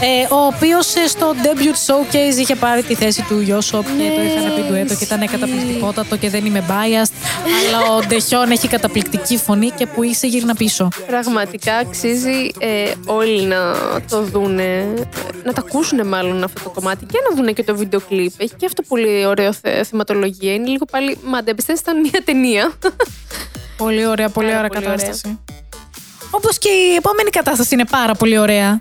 [0.00, 4.54] ε, ο οποίος στο debut showcase είχε πάρει τη θέση του Yosop και το είχαν
[4.54, 7.12] πει ντουέτο και ήταν καταπληκτικότατο και δεν είμαι biased.
[7.60, 10.88] αλλά ο Ντεχιόν έχει καταπληκτική φωνή και που είσαι γύρνα πίσω.
[11.06, 13.58] Πραγματικά αξίζει ε, όλοι να
[14.08, 14.94] το δούνε,
[15.44, 18.32] να τα ακούσουν μάλλον αυτό το κομμάτι και να δούνε και το βίντεο κλιπ.
[18.36, 20.54] Έχει και αυτό πολύ ωραίο θε, θεματολογία.
[20.54, 22.72] Είναι λίγο πάλι, μα αντεπιστές ήταν μια ταινία;
[23.76, 25.38] Πολύ ωραία, πολύ Πάρα ωραία πολύ κατάσταση.
[26.30, 28.80] Όπως και η επόμενη κατάσταση είναι πάρα πολύ ωραία.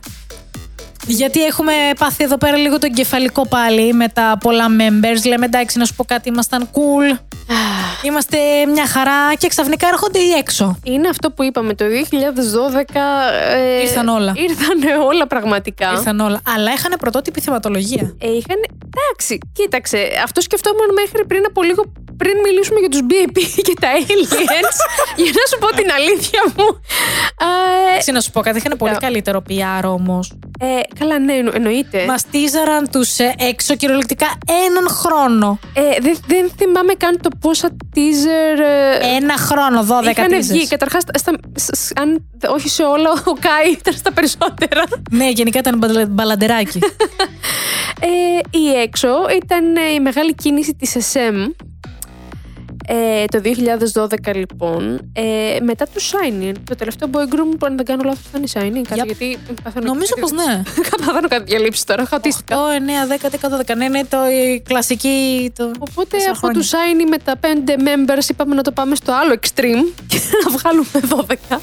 [1.08, 5.28] Γιατί έχουμε πάθει εδώ πέρα λίγο το εγκεφαλικό πάλι με τα πολλά members.
[5.28, 7.18] Λέμε εντάξει, να σου πω κάτι, ήμασταν cool.
[8.08, 8.38] Είμαστε
[8.74, 10.80] μια χαρά και ξαφνικά έρχονται οι έξω.
[10.84, 12.96] Είναι αυτό που είπαμε το 2012.
[13.56, 14.34] Ε, Ήρθαν όλα.
[14.36, 15.92] Ήρθαν όλα πραγματικά.
[15.92, 16.42] Ήρθαν όλα.
[16.56, 18.16] Αλλά είχαν πρωτότυπη θεματολογία.
[18.20, 18.58] Ε, είχαν.
[18.88, 20.08] Εντάξει, κοίταξε.
[20.24, 21.92] Αυτό σκεφτόμουν μέχρι πριν από λίγο.
[22.18, 24.38] Πριν μιλήσουμε για τους BAP και τα aliens,
[25.24, 26.66] για να σου πω την αλήθεια μου.
[27.48, 28.98] Ε, Εντάξει, να σου πω κάτι, είχαν πολύ Ναι.
[28.98, 30.32] καλύτερο PR όμως.
[30.60, 30.66] ε,
[31.00, 32.06] καλά, ναι, εννο- εννοείται.
[32.06, 33.18] Μα τίζαραν τους
[33.52, 34.28] έξω κυριολεκτικά
[34.68, 35.60] έναν χρόνο.
[35.74, 38.60] Ε, δεν, δεν θυμάμαι καν το πόσα teaser.
[39.02, 40.46] Ε, Ένα χρόνο, 12 είχαν teasers.
[40.52, 40.68] βγει.
[40.68, 41.04] Καταρχάς,
[42.02, 44.84] αν όχι σε όλα, ο Κάι ήταν στα περισσότερα.
[45.12, 46.80] Ναι, γενικά ήταν μπαλα- μπαλαντεράκι.
[48.02, 49.08] Ε, η έξω
[49.44, 51.36] ήταν ε, η μεγάλη κίνηση της SM
[52.88, 53.42] ε, το
[54.30, 58.24] 2012 λοιπόν, ε, μετά του Shining, το τελευταίο boy group που αν δεν κάνω λάθος
[58.30, 59.06] ήταν η Shining, κάτι, Yep.
[59.06, 60.62] γιατί παθαίνω Νομίζω κάτι- πως ναι.
[61.06, 62.56] Παθαίνω κάτι διαλύψεις τώρα, χατίστηκα.
[62.58, 63.76] 8, 9, 10, 11, 12.
[63.78, 65.52] Ναι, ναι, το η κλασική.
[65.56, 65.72] Το...
[65.80, 66.62] Οπότε τέσσερα από χρόνια.
[66.62, 70.52] του Shiny με τα 5 members είπαμε να το πάμε στο άλλο extreme και να
[70.58, 71.58] βγάλουμε 12.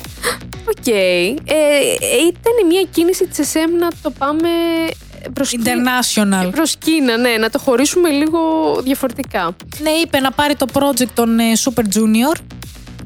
[0.69, 0.87] Οκ.
[0.87, 1.29] Ε,
[2.29, 4.49] ήταν μια κίνηση της SM να το πάμε
[5.33, 5.65] προς Κίνα.
[5.65, 6.51] International.
[6.53, 8.41] Προς Κίνα, ναι, να το χωρίσουμε λίγο
[8.85, 9.57] διαφορετικά.
[9.83, 12.41] Ναι, είπε να πάρει το project των ε, Super Junior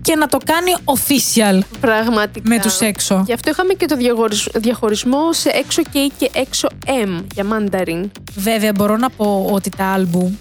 [0.02, 2.48] και να το κάνει official Πραγματικά.
[2.48, 3.22] με τους έξω.
[3.26, 8.10] Γι' αυτό είχαμε και το διαχωρισμ- διαχωρισμό σε EXO-K και EXO-M για Mandarin.
[8.36, 10.34] Βέβαια, μπορώ να πω ότι τα άλμπουμ,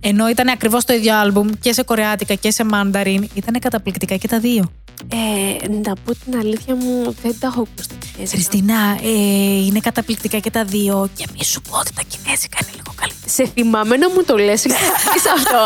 [0.00, 4.28] ενώ ήταν ακριβώς το ίδιο άλμπουμ και σε κορεάτικα και σε Mandarin, ήταν καταπληκτικά και
[4.28, 4.72] τα δύο.
[5.12, 8.36] Ε, να πω την αλήθεια μου, δεν τα έχω ακούσει τα κινέζικα.
[8.36, 12.70] Χριστίνα, ε, είναι καταπληκτικά και τα δύο και μη σου πω ότι τα κινέζικα είναι
[12.76, 13.32] λίγο καλύτερα.
[13.32, 15.56] Σε θυμάμαι να μου το λες εξής αυτό.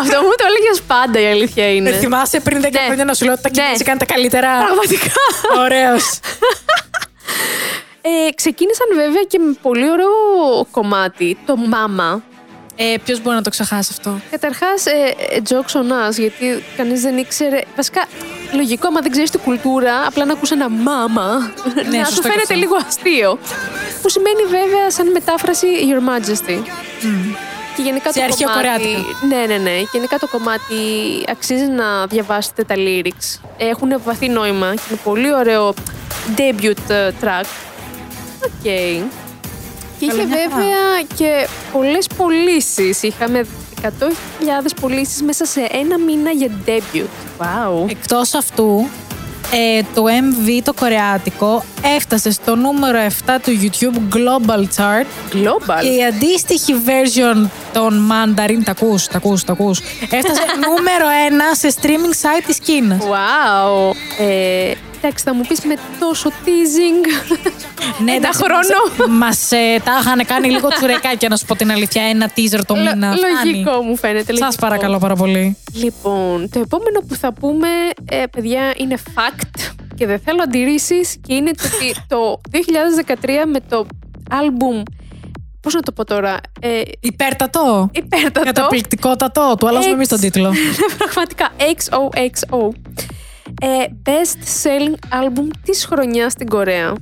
[0.00, 1.90] αυτό μου το έλεγες πάντα η αλήθεια είναι.
[1.90, 2.78] Δεν θυμάσαι πριν 10 Ναι.
[2.86, 3.54] χρόνια να σου λέω ότι τα Ναι.
[3.62, 4.48] κινέζικα είναι τα καλύτερα.
[4.64, 5.12] Πραγματικά.
[5.64, 6.04] Ωραίος.
[8.02, 10.10] Ε, ξεκίνησαν βέβαια και με πολύ ωραίο
[10.70, 12.20] κομμάτι, το Mama.
[12.82, 14.90] Ε, Ποιος μπορεί να το ξεχάσει αυτό; Καταρχάς, ε,
[15.30, 17.60] ε, jokes on us, γιατί κανείς δεν ήξερε.
[17.76, 18.04] Βασικά,
[18.52, 21.24] λογικό, άμα δεν ξέρεις την κουλτούρα, απλά να ακούσει ένα μάμα.
[21.92, 22.54] να σωστό σου και φαίνεται αυτό.
[22.54, 23.38] λίγο αστείο.
[24.02, 26.58] Που σημαίνει βέβαια σαν μετάφραση Your Majesty.
[27.76, 28.68] Και γενικά Σε το αρχαίο κομμάτι.
[28.68, 29.26] κορεάτικα.
[29.28, 29.76] Ναι, ναι, ναι.
[29.92, 30.74] Γενικά το κομμάτι
[31.28, 33.40] αξίζει να διαβάσετε τα lyrics.
[33.56, 35.74] Έχουν βαθύ νόημα και είναι πολύ ωραίο
[36.36, 37.44] debut ε, track.
[38.44, 38.66] OK.
[40.00, 40.54] Και είχε Καλή μια χαρά.
[40.56, 43.02] βέβαια και πολλές πωλήσεις.
[43.02, 43.46] Είχαμε
[43.82, 43.88] 100.000
[44.80, 47.04] πωλήσεις μέσα σε ένα μήνα για debut.
[47.38, 47.90] Wow.
[47.90, 48.88] Εκτός αυτού,
[49.52, 51.64] ε, το MV το κορεάτικο
[51.96, 58.62] έφτασε στο νούμερο 7 του YouTube Global Chart Global; και η αντίστοιχη version των Mandarin,
[58.64, 61.06] τα ακούς, τα ακούς, τα ακούς, έφτασε νούμερο
[61.52, 62.98] 1 σε streaming site της Κίνας.
[63.02, 63.94] Wow.
[64.18, 67.30] Ε, εντάξει, θα μου πεις με τόσο teasing.
[68.00, 68.60] Ένα εντάξει, χρόνο.
[68.98, 72.02] Μας, μας, ε, τα είχαν κάνει λίγο τσουρεκάκια, να σου πω την αλήθεια.
[72.02, 72.94] Ένα teaser το μήνα.
[73.08, 73.50] Λο- φτάνει.
[73.50, 74.32] λογικό μου φαίνεται.
[74.32, 74.60] Σας λογικό.
[74.66, 75.56] παρακαλώ πάρα πολύ.
[75.74, 77.68] Λοιπόν, το επόμενο που θα πούμε,
[78.10, 83.60] ε, παιδιά, είναι fact και δεν θέλω αντιρρήσεις και είναι το ότι το 2013 με
[83.68, 83.86] το
[84.30, 84.82] album,
[85.60, 87.90] πώς να το πω τώρα, ε, Υπέρτατο.
[87.92, 88.40] υπέρτατο.
[88.44, 89.54] Καταπληκτικότατο.
[89.58, 90.30] Του αλλάζουμε εμείς τον Εξ.
[90.32, 90.52] τίτλο.
[90.98, 92.68] Πραγματικά, XOXO.
[93.62, 93.66] Ε,
[94.04, 96.92] best selling album της χρονιάς στην Κορέα.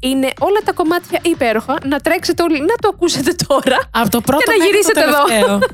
[0.00, 1.78] Είναι όλα τα κομμάτια υπέροχα.
[1.84, 3.78] Να τρέξετε όλοι, να το ακούσετε τώρα.
[3.90, 5.24] Από το πρώτο Και να μέχρι γυρίσετε το εδώ.
[5.24, 5.58] τελευταίο.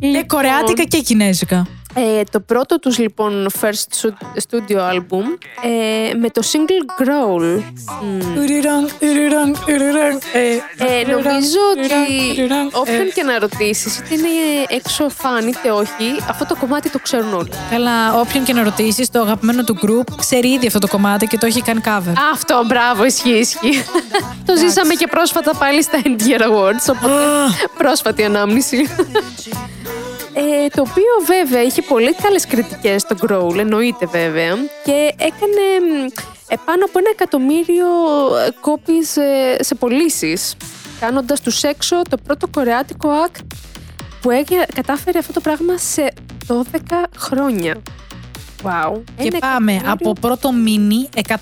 [0.00, 1.66] Ε, Λοιπόν, κορεάτικα και κινέζικα.
[1.96, 5.24] Ε, το πρώτο τους λοιπόν first stu- studio album
[5.62, 7.62] ε, με το single Growl.
[8.02, 8.36] Μμ.
[8.38, 13.98] Ουριραν, ουριραν, ουριραν, ε, Ε, ουριραν, νομίζω ουριραν, ότι ουριραν, όποιον ε, και να ρωτήσεις,
[13.98, 14.28] είτε είναι
[14.68, 17.50] έξω φαν είτε όχι, αυτό το κομμάτι το ξέρουν όλοι.
[17.70, 21.38] Καλά, όποιον και να ρωτήσεις, το αγαπημένο του group ξέρει ήδη αυτό το κομμάτι και
[21.38, 22.12] το έχει κάνει cover.
[22.32, 23.84] Αυτό, μπράβο, ισχύει, ισχύει.
[24.46, 27.22] το ζήσαμε και πρόσφατα πάλι στα End Year Awards, οπότε
[27.78, 28.88] πρόσφατη ανάμνηση.
[30.34, 36.06] Ε, το οποίο βέβαια είχε πολύ καλές κριτικές στο Growl, εννοείται βέβαια, και έκανε μ,
[36.48, 37.86] επάνω από ένα εκατομμύριο
[38.46, 39.22] ε, copies
[39.58, 40.56] ε, σε πωλήσεις,
[41.00, 43.40] κάνοντας τους έξω το πρώτο κορεάτικο act
[44.20, 46.12] που έγε- κατάφερε αυτό το πράγμα σε
[46.48, 46.54] 12
[47.18, 47.74] χρόνια.
[48.62, 49.00] Wow.
[49.16, 49.92] Και Ένα πάμε εκατομμύριο.
[49.92, 51.38] από πρώτο μίνι 100.000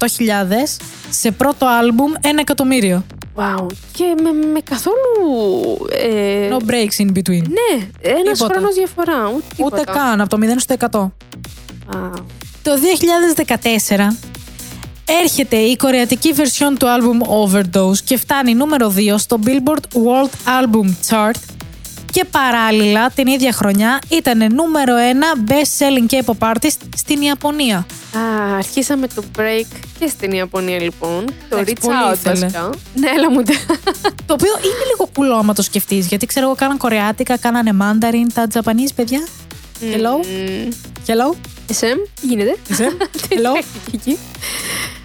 [1.10, 3.04] σε πρώτο άλμπουμ 1 εκατομμύριο.
[3.34, 3.66] Wow.
[3.92, 4.96] Και με, με καθόλου.
[5.90, 7.42] Ε, No breaks in between.
[7.42, 8.54] Ναι, ένας Τίποτα.
[8.54, 9.26] χρόνος διαφορά.
[9.36, 9.92] Ούτε, Ούτε τίποτα.
[9.98, 11.12] καν, από το 0 στο 100.
[11.92, 12.22] Wow.
[12.62, 14.16] Το 2014
[15.22, 20.30] έρχεται η κορεατική version του album Overdose και φτάνει νούμερο 2 στο Billboard World
[20.62, 21.40] Album Chart
[22.12, 24.94] και παράλληλα την ίδια χρονιά ήταν νούμερο
[25.46, 27.76] 1 best selling K-pop artist στην Ιαπωνία.
[27.76, 31.24] Α, αρχίσαμε το break και στην Ιαπωνία λοιπόν.
[31.48, 32.38] Το Εντάξει, reach πολύ out ήθελε.
[32.40, 32.70] βασικά.
[32.94, 33.52] Ναι, έλα μου ντε.
[34.26, 38.32] Το οποίο είναι λίγο κουλό άμα το σκεφτείς, γιατί ξέρω εγώ κάναν κορεάτικα, κάνανε mandarin,
[38.34, 39.26] τα Japanese παιδιά.
[39.80, 40.68] Hello, Μμμ.
[41.06, 41.36] hello,
[41.70, 42.92] Εσέμ, τι γίνεται; Εσέμ,
[43.28, 43.62] Τι hello;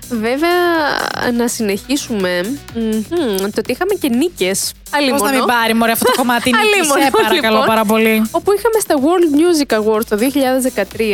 [0.10, 0.22] Έχει εκεί.
[0.22, 2.42] Βέβαια, να συνεχίσουμε.
[2.74, 4.74] Μμμ, Το ότι είχαμε και νίκες.
[5.10, 7.68] Πώς να μην πάρει μωρέ αυτό το κομμάτι νίκης, Αλίμονο, σε παρακαλώ λοιπόν.
[7.68, 8.22] πάρα πολύ.
[8.32, 10.18] Όπου είχαμε στα World Music Awards το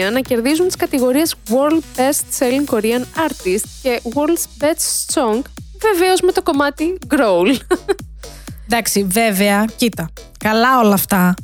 [0.09, 5.41] 2013 να κερδίζουν τις κατηγορίες World Best Selling Korean Artist και World's Best Song,
[5.81, 7.57] βεβαίως με το κομμάτι Growl.
[8.69, 10.09] Εντάξει, βέβαια, κοίτα.
[10.39, 11.35] Καλά όλα αυτά.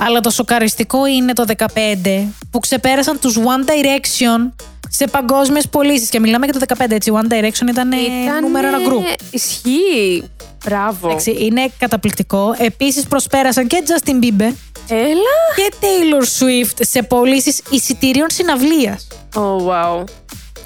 [0.00, 1.66] Αλλά το σοκαριστικό είναι το 15
[2.50, 4.52] που ξεπέρασαν τους One Direction
[4.88, 6.08] σε παγκόσμιες πωλήσεις.
[6.08, 7.12] Και μιλάμε για το 15, έτσι.
[7.14, 9.20] One Direction ήταν, ε, Ήτανε- νούμερο ένα group.
[9.30, 10.22] Ισχύει.
[10.64, 11.08] Μπράβο.
[11.08, 12.54] Εντάξει, είναι καταπληκτικό.
[12.58, 14.52] Επίσης προσπέρασαν και Justin Bieber
[14.88, 15.36] Έλα.
[15.56, 19.06] και Taylor Swift σε πωλήσεις εισιτηρίων συναυλίας.
[19.34, 20.04] Oh, wow.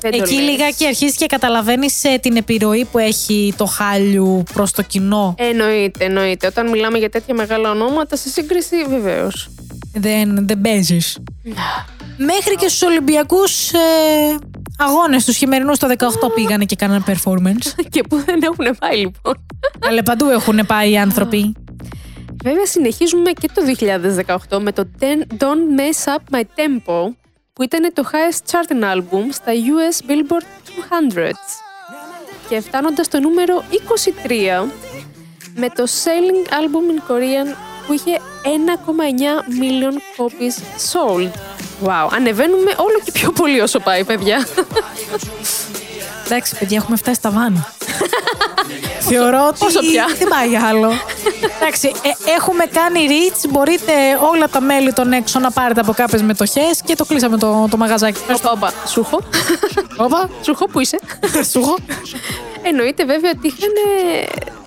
[0.00, 0.50] Δεν το Εκεί λες.
[0.50, 5.34] λιγάκι αρχίζεις και καταλαβαίνεις ε, την επιρροή που έχει το χάλιου προς το κοινό.
[5.38, 6.46] Εννοείται, εννοείται.
[6.46, 9.48] Όταν μιλάμε για τέτοια μεγάλα ονόματα, σε σύγκριση βεβαίως.
[9.94, 11.18] Δεν, δεν παίζεις.
[12.24, 13.78] Μέχρι και στους Ολυμπιακούς ε,
[14.78, 16.04] αγώνες τους χειμερινούς το 18
[16.34, 17.66] πήγανε και κάνανε performance.
[17.92, 19.46] και που δεν έχουν πάει λοιπόν.
[19.88, 21.54] Αλλά παντού έχουν πάει οι άνθρωποι.
[22.44, 23.62] Βέβαια, συνεχίζουμε και το
[24.48, 27.14] 2018 με το Den- Don't Mess Up My Tempo,
[27.52, 30.44] που ήταν το highest charting album στα US Billboard
[31.20, 31.32] 200.
[32.48, 33.62] Και φτάνοντας στο νούμερο
[34.24, 34.68] 23
[35.54, 38.50] με το selling album in Korean που είχε 1,9
[39.62, 40.56] million copies
[40.92, 41.30] sold.
[41.86, 44.46] Wow, ανεβαίνουμε όλο και πιο πολύ όσο πάει, παιδιά.
[46.24, 47.72] Εντάξει, παιδιά, έχουμε φτάσει στα βάνα.
[49.00, 50.92] Θεωρώ ότι Πόσο πια; δεν πάει άλλο.
[51.60, 53.48] Εντάξει, ε, έχουμε κάνει reach.
[53.50, 53.92] Μπορείτε
[54.32, 57.76] όλα τα μέλη των έξω να πάρετε από κάποιες μετοχές και το κλείσαμε το, το
[57.76, 58.20] μαγαζάκι.
[58.32, 58.72] Όπα, όπα.
[58.86, 59.20] Σούχο.
[59.96, 60.98] Όπα, Σούχο, πού είσαι.
[61.50, 61.76] σου έχω.
[62.62, 63.70] Εννοείται βέβαια ότι είχαν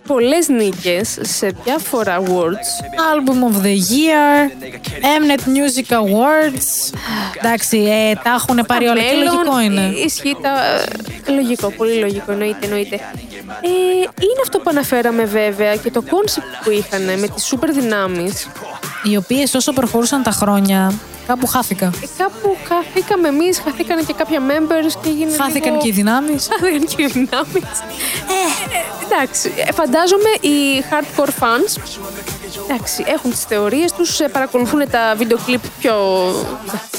[0.07, 2.69] πολλές νίκες σε διάφορα awards.
[3.11, 4.49] Album of the Year,
[5.01, 6.97] Mnet Music Awards.
[7.37, 9.81] Εντάξει, ε, τα έχουν πάρει όλα και Μέλλον, λογικό είναι.
[9.81, 10.49] ε, Ισχύει τα...
[11.27, 12.95] ε, Λογικό, πολύ λογικό, εννοείται, εννοείται.
[13.61, 13.69] Ε,
[14.01, 18.47] είναι αυτό που αναφέραμε βέβαια και το concept που είχαν με τις σούπερ δυνάμεις.
[19.03, 20.93] Οι οποίες όσο προχωρούσαν τα χρόνια
[21.27, 21.85] Κάπου χάθηκα.
[21.85, 25.31] Ε, κάπου χαθήκαμε εμείς, χαθήκανε και κάποια members και έγινε.
[25.35, 25.81] Χάθηκαν λίγο...
[25.81, 26.47] και οι δυνάμεις.
[26.51, 27.63] Χάθηκαν και οι δυνάμεις.
[28.35, 29.51] Ε, εντάξει.
[29.67, 31.81] ε, Φαντάζομαι οι hardcore fans
[32.69, 35.95] εντάξει, έχουν τις θεωρίες τους, παρακολουθούν τα βίντεο κλιπ πιο.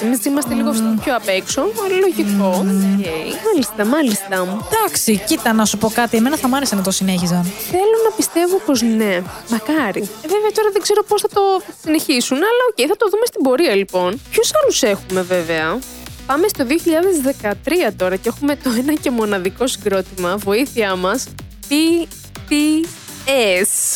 [0.03, 1.63] Εμείς είμαστε λίγο στο πιο απ' έξω.
[2.01, 2.49] Λογικό.
[2.49, 3.07] Οκ.
[3.47, 4.61] Μάλιστα, μάλιστα.
[4.73, 6.17] Εντάξει, κοίτα να σου πω κάτι.
[6.17, 7.43] Εμένα θα μ' άρεσε να το συνέχιζαν.
[7.71, 9.23] Θέλω να πιστεύω πως ναι.
[9.49, 10.01] Μακάρι.
[10.01, 11.41] Ε, βέβαια τώρα δεν ξέρω πώς θα το
[11.83, 14.21] συνεχίσουν, αλλά οκ, θα το δούμε στην πορεία λοιπόν.
[14.31, 15.79] Ποιους άλλους έχουμε βέβαια;
[16.27, 16.65] Πάμε στο
[17.89, 20.37] 2013 τώρα και έχουμε το ένα και μοναδικό συγκρότημα.
[20.37, 21.27] Βοήθειά μας.
[21.69, 23.06] BTS.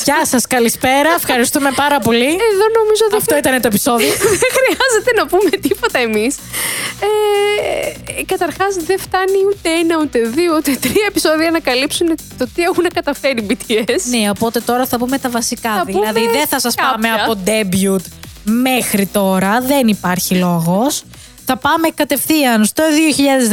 [0.05, 1.11] Γεια σας, καλησπέρα.
[1.17, 2.27] Ευχαριστούμε πάρα πολύ.
[2.27, 4.09] Εδώ νομίζω δεν Αυτό ήταν το επεισόδιο.
[4.43, 6.37] δεν χρειάζεται να πούμε τίποτα εμείς.
[7.09, 12.07] Ε, καταρχάς δεν φτάνει ούτε ένα, ούτε δύο, ούτε τρία επεισόδια να καλύψουν
[12.39, 14.01] το τι έχουν καταφέρει οι BTS.
[14.11, 15.75] ναι, οπότε τώρα θα πούμε τα βασικά.
[15.75, 17.25] Θα πούμε δηλαδή δεν θα σας πάμε κάποια.
[17.25, 18.05] από debut
[18.45, 19.61] μέχρι τώρα.
[19.61, 21.03] Δεν υπάρχει λόγος.
[21.45, 22.83] Θα πάμε κατευθείαν στο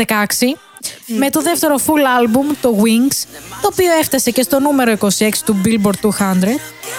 [0.08, 0.58] 2016
[1.06, 1.90] με το δεύτερο full
[2.22, 3.28] album, το Wings,
[3.62, 5.08] το οποίο έφτασε και στο νούμερο 26
[5.46, 6.12] του Billboard 200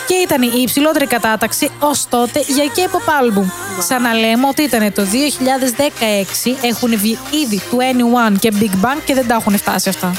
[0.07, 3.51] και ήταν η υψηλότερη κατάταξη ως τότε για K-pop album.
[3.79, 5.03] Ξαναλέμε ότι ήταν το
[6.45, 7.61] 2016, έχουν βγει ήδη
[8.33, 10.13] 21 και Big Bang και δεν τα έχουν φτάσει αυτά.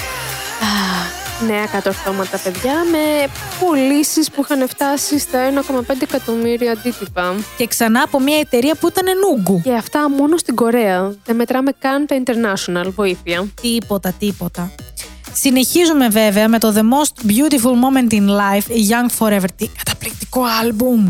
[1.47, 7.35] Νέα κατορθώματα, παιδιά, με πωλήσεις που είχαν φτάσει στα 1,5 εκατομμύρια αντίτυπα.
[7.57, 9.61] Και ξανά από μια εταιρεία που ήταν νούγκου.
[9.61, 11.13] Και αυτά μόνο στην Κορέα.
[11.25, 13.47] Δεν μετράμε καν τα international βοήθεια.
[13.61, 14.71] Τίποτα, τίποτα.
[15.33, 19.47] Συνεχίζουμε βέβαια με το The Most Beautiful Moment in Life, Young Forever.
[19.55, 21.07] Τι καταπληκτικό άλμπουμ!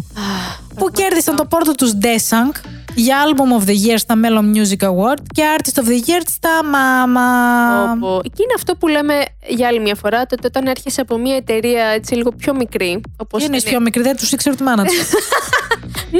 [0.76, 2.52] που κέρδισαν το πόρτο τους Desang
[3.00, 6.50] για Album of the Year στα Melon Music Award και Artist of the Year στα
[6.74, 7.94] Mama.
[7.96, 8.20] Όπου...
[8.24, 9.14] Και είναι αυτό που λέμε
[9.48, 13.02] για άλλη μια φορά, το ότι όταν έρχεσαι από μια εταιρεία έτσι λίγο πιο μικρή.
[13.18, 14.98] Όπως Είναι είναι πιο μικρή, δεν τους ήξερε τη μάνα τους.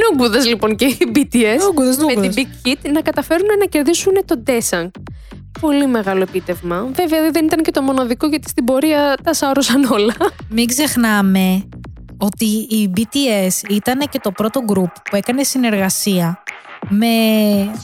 [0.10, 2.36] Νούγκουδες λοιπόν και οι BTS Νούγκουδες, με νούγκουδες.
[2.36, 4.90] την Big Hit να καταφέρουν να κερδίσουν το Desang.
[5.62, 6.88] Πολύ μεγάλο επίτευγμα.
[6.94, 10.16] Βέβαια δεν ήταν και το μοναδικό γιατί στην πορεία τα σάρωσαν όλα.
[10.50, 11.64] Μην ξεχνάμε
[12.18, 16.44] ότι οι BTS ήταν και το πρώτο group που έκανε συνεργασία
[16.88, 17.08] με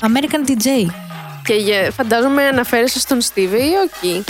[0.01, 0.89] American DJ.
[1.43, 4.23] Και για- φαντάζομαι αναφέρεσαι στον Stevie ή όχι;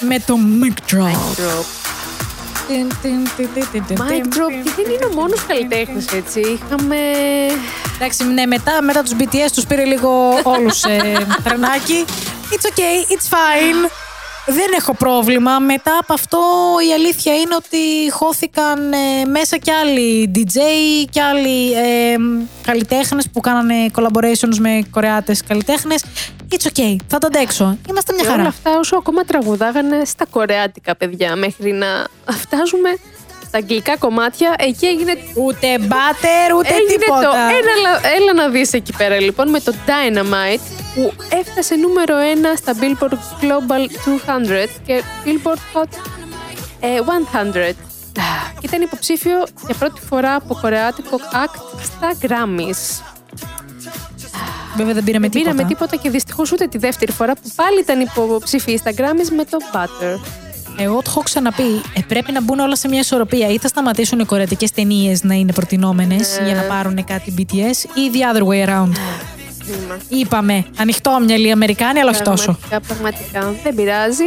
[0.00, 1.00] Με το Mic Drop.
[1.40, 1.64] Drop.
[3.88, 6.40] Mic Drop και δεν είναι ο μόνος καλλιτέχνης έτσι.
[6.40, 6.96] Είχαμε...
[7.96, 12.04] Εντάξει, ναι, μετά, μετά τους BTS τους πήρε λίγο όλους ε, τρενάκι.
[12.50, 13.90] It's okay, it's fine.
[14.46, 15.58] Δεν έχω πρόβλημα.
[15.58, 16.38] Μετά από αυτό
[16.88, 20.56] η αλήθεια είναι ότι χώθηκαν ε, μέσα κι άλλοι DJ
[21.10, 22.16] και άλλοι ε,
[22.62, 26.04] καλλιτέχνες που κάνανε collaborations με κορεάτες καλλιτέχνες.
[26.50, 27.78] It's okay, θα το αντέξω.
[27.88, 28.48] Είμαστε μια Και όλα χαρά.
[28.48, 31.86] αυτά όσο ακόμα τραγουδάγανε στα κορεάτικα παιδιά μέχρι να
[32.32, 32.88] φτάζουμε
[33.46, 34.54] στα αγγλικά κομμάτια.
[34.58, 37.20] Εκεί έγινε Ούτε μπάτερ, ούτε Έγινε τίποτα.
[37.20, 42.14] το έλα, έλα να δεις εκεί πέρα λοιπόν με το Dynamite που έφτασε νούμερο
[42.54, 43.12] 1 στα Billboard
[43.42, 43.80] Global
[44.66, 45.88] 200 και Billboard Hot
[46.80, 46.88] ε,
[47.52, 47.74] 100.
[48.60, 53.02] Και ήταν υποψήφιο για πρώτη φορά από κορεάτικο act στα Grammys.
[54.76, 55.50] Βέβαια δεν πήραμε Δεν τίποτα.
[55.50, 59.44] πήραμε τίποτα και δυστυχώς ούτε τη δεύτερη φορά που πάλι ήταν υποψήφιοι στα Grammys με
[59.44, 60.18] το Butter.
[60.78, 61.82] Εγώ το έχω ξαναπεί.
[61.94, 63.48] Ε, πρέπει να μπουν όλα σε μια ισορροπία.
[63.48, 66.46] Ή θα σταματήσουν οι κορεατικές ταινίες να είναι προτινόμενες Ναι.
[66.46, 68.92] για να πάρουν κάτι BTS, ή the other way around.
[69.66, 69.96] Κρίμα.
[70.08, 72.58] Είπαμε, ανοιχτόμυαλοι Αμερικάνοι, αλλά όχι τόσο.
[72.68, 73.54] Πραγματικά, πραγματικά.
[73.62, 74.24] Δεν πειράζει.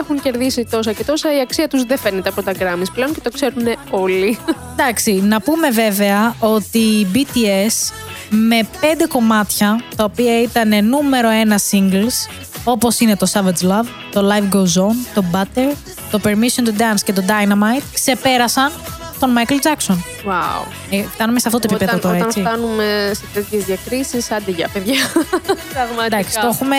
[0.00, 1.36] Έχουν κερδίσει τόσα και τόσα.
[1.36, 4.38] Η αξία τους δεν φαίνεται από τα Grammys πλέον και το ξέρουν όλοι.
[4.72, 7.92] Εντάξει, να πούμε βέβαια ότι οι BTS
[8.30, 12.30] με πέντε κομμάτια, τα οποία ήταν νούμερο ένα singles,
[12.64, 15.76] όπως είναι το Savage Love, το Life Goes On, το Butter,
[16.10, 18.72] το Permission to Dance και το Dynamite, ξεπέρασαν
[19.20, 20.13] τον Michael Jackson.
[20.26, 20.66] Wow.
[20.90, 22.40] Ε, φτάνουμε σε αυτό το επίπεδο Όταν, τώρα, όταν έτσι.
[22.40, 24.94] φτάνουμε σε τέτοιες διακρίσεις, άντε για παιδιά.
[25.74, 26.04] Πραγματικά.
[26.04, 26.76] Εντάξει, το έχουμε,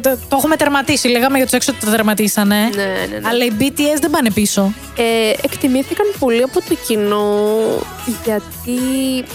[0.00, 1.08] το, το έχουμε τερματίσει.
[1.08, 2.56] Λέγαμε για τους έξω ότι το τερματίσανε.
[2.74, 3.28] Ναι, ναι, ναι.
[3.28, 4.72] Αλλά οι BTS δεν πάνε πίσω.
[4.96, 7.26] Ε, εκτιμήθηκαν πολύ από το κοινό
[8.24, 8.78] γιατί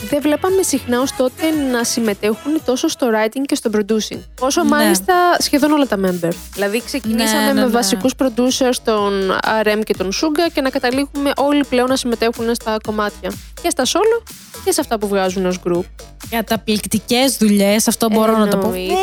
[0.09, 4.19] δεν βλέπαμε συχνά ως τότε να συμμετέχουν τόσο στο writing και στο producing.
[4.39, 4.69] Όσο Ναι.
[4.69, 6.29] μάλιστα σχεδόν όλα τα member.
[6.53, 7.67] Δηλαδή ξεκινήσαμε Ναι, ναι, με ναι.
[7.67, 9.31] βασικούς producers τον
[9.63, 13.31] RM και τον Suga και να καταλήγουμε όλοι πλέον να συμμετέχουν στα κομμάτια.
[13.61, 14.23] Και στα solo
[14.65, 15.83] και σε αυτά που βγάζουν ως group.
[16.29, 18.67] Καταπληκτικές δουλειές, αυτό μπορώ να το πω.
[18.67, 18.93] Εννοείται,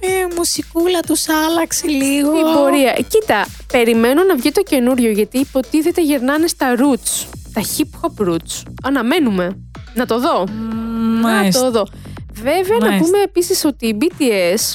[0.00, 2.38] Βέβαια, η μουσικούλα τους άλλαξε λίγο.
[2.38, 2.92] Η πορεία.
[3.08, 7.26] Κοίτα, περιμένω να βγει το καινούριο γιατί υποτίθεται γυρνάνε στα roots.
[7.52, 8.62] Τα hip hop roots.
[8.82, 9.58] Αναμένουμε.
[9.94, 10.44] Να το δω.
[11.22, 11.60] Να Μάλιστα.
[11.62, 11.86] το δω.
[12.32, 13.04] Βέβαια, να Μάλιστα.
[13.04, 14.74] πούμε επίσης ότι οι BTS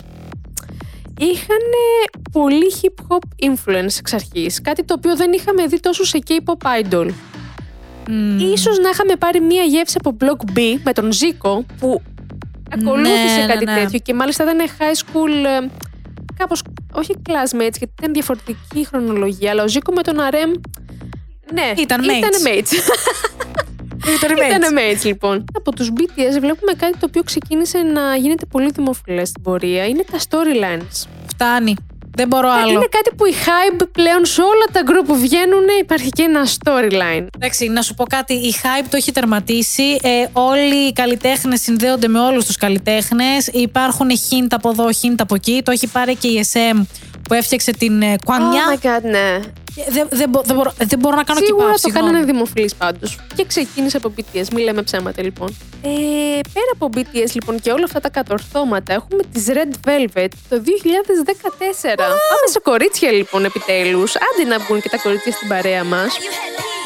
[1.17, 1.63] είχαν
[2.31, 4.61] πολύ hip hop influence εξ αρχής.
[4.61, 7.09] Κάτι το οποίο δεν είχαμε δει τόσο σε K-pop idol.
[8.09, 8.39] Μμμ.
[8.39, 12.01] Ίσως να είχαμε πάρει μία γεύση από Block B με τον Zico που
[12.71, 13.75] ακολούθησε Ναι, ναι, κάτι ναι.
[13.75, 15.67] τέτοιο και μάλιστα ήταν high school ε,
[16.37, 20.51] κάπως, όχι classmates γιατί ήταν διαφορετική η χρονολογία, αλλά ο Ζήκο με τον Αρέμ
[21.53, 22.17] ναι, Ήταν mates.
[22.17, 22.71] Ήτανε mates.
[24.47, 25.45] Ήτανε mates λοιπόν.
[25.53, 29.85] Από τους BTS βλέπουμε κάτι το οποίο ξεκίνησε να γίνεται πολύ δημοφιλές στην πορεία.
[29.85, 31.07] Είναι τα storylines.
[31.27, 31.75] Φτάνει.
[32.15, 32.71] Δεν μπορώ άλλο.
[32.71, 36.45] Είναι κάτι που η hype πλέον σε όλα τα group που βγαίνουν υπάρχει και ένα
[36.45, 37.25] storyline.
[37.35, 38.33] Εντάξει, να σου πω κάτι.
[38.33, 39.97] Η hype το έχει τερματίσει.
[40.01, 43.47] Ε, όλοι οι καλλιτέχνες συνδέονται με όλους τους καλλιτέχνες.
[43.47, 45.61] Υπάρχουν hint από εδώ, hint από εκεί.
[45.65, 46.81] Το έχει πάρει και η SM
[47.21, 48.63] που έφτιαξε την ε, Κουανιά.
[48.69, 49.39] Oh my god, ναι.
[49.77, 52.07] Ε, δεν, δεν, μπο- δεν μπορώ, δεν μπορώ να κάνω Σίγουρα keep up, το συγγνώμη.
[52.07, 53.17] κάνανε δημοφιλής πάντως.
[53.35, 55.57] Και ξεκίνησε από BTS, μην λέμε ψέματα λοιπόν.
[55.83, 55.89] Ε,
[56.53, 61.95] πέρα από BTS λοιπόν και όλα αυτά τα κατορθώματα, έχουμε τις Red Velvet το 2014.
[61.95, 64.13] Πάμε σε κορίτσια λοιπόν επιτέλους.
[64.15, 66.17] Άντε να βγουν και τα κορίτσια στην παρέα μας.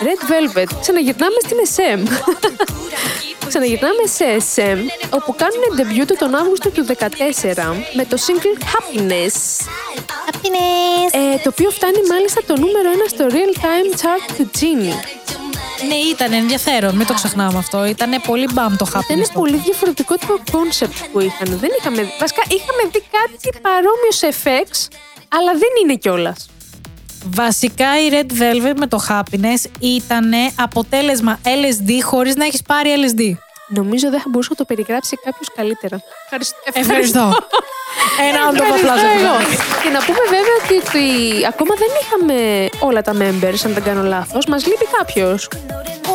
[0.05, 2.01] Red Velvet, ξαναγυρνάμε στην SM.
[3.47, 4.25] Ξαναγυρνάμε σε
[4.55, 4.77] SM,
[5.09, 6.93] όπου κάνουν debut τον Αύγουστο του 2014
[7.93, 9.35] με το single Happiness.
[11.11, 14.97] Ε, το οποίο φτάνει μάλιστα το νούμερο 1 στο Real Time Chart του Genie.
[15.87, 16.95] Ναι, ήταν ενδιαφέρον.
[16.95, 17.85] Μην το ξεχνάμε αυτό.
[17.85, 19.27] Ήταν πολύ μπαμ το Ήταν happiness.
[19.33, 19.39] το.
[19.39, 21.57] πολύ διαφορετικό το concept που είχαν.
[21.59, 22.11] Δεν είχαμε δει.
[22.19, 24.87] Βασικά είχαμε δει κάτι παρόμοιο σε FX,
[25.27, 26.49] αλλά δεν είναι κιόλας.
[27.25, 33.21] Βασικά η Red Velvet με το happiness ήταν αποτέλεσμα LSD χωρίς να έχεις πάρει LSD.
[33.67, 36.01] Νομίζω δεν θα μπορούσε να το περιγράψει κάποιος καλύτερα.
[36.73, 37.25] Ευχαριστώ.
[38.27, 39.35] Ένα άλλο το Ευχαριστώ απλά εγώ.
[39.83, 41.05] Και να πούμε βέβαια ότι, ότι
[41.45, 44.45] ακόμα δεν είχαμε όλα τα members, αν δεν κάνω λάθος.
[44.45, 45.47] Μας λείπει κάποιος.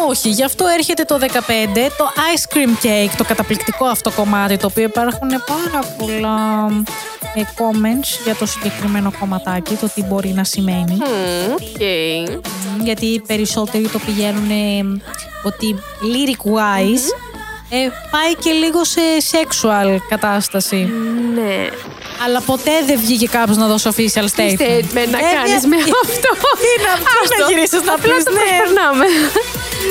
[0.08, 1.26] Όχι, γι' αυτό έρχεται το 15,
[1.98, 6.68] το Ice Cream Cake, το καταπληκτικό αυτό κομμάτι, το οποίο υπάρχουν πάρα πολλά
[7.34, 10.98] ε, comments για το συγκεκριμένο κομματάκι, το τι μπορεί να σημαίνει.
[11.52, 11.80] Οκ.
[12.78, 15.02] Μ, Γιατί οι περισσότεροι το πηγαίνουν ε,
[15.42, 17.31] ότι lyric wise
[17.74, 17.76] ε,
[18.10, 19.00] πάει και λίγο σε
[19.32, 20.76] sexual κατάσταση.
[21.34, 21.68] Ναι.
[22.24, 24.60] Αλλά ποτέ δεν βγήκε κάποιος να δώσει official statement.
[24.62, 26.30] Statement να Ε, κάνεις ε, με ε, αυτό;
[26.62, 27.52] Τι να, πώς να Άστο.
[27.52, 28.38] γυρίσεις να Απλά πεις, το ναι.
[28.40, 29.04] προσπερνάμε.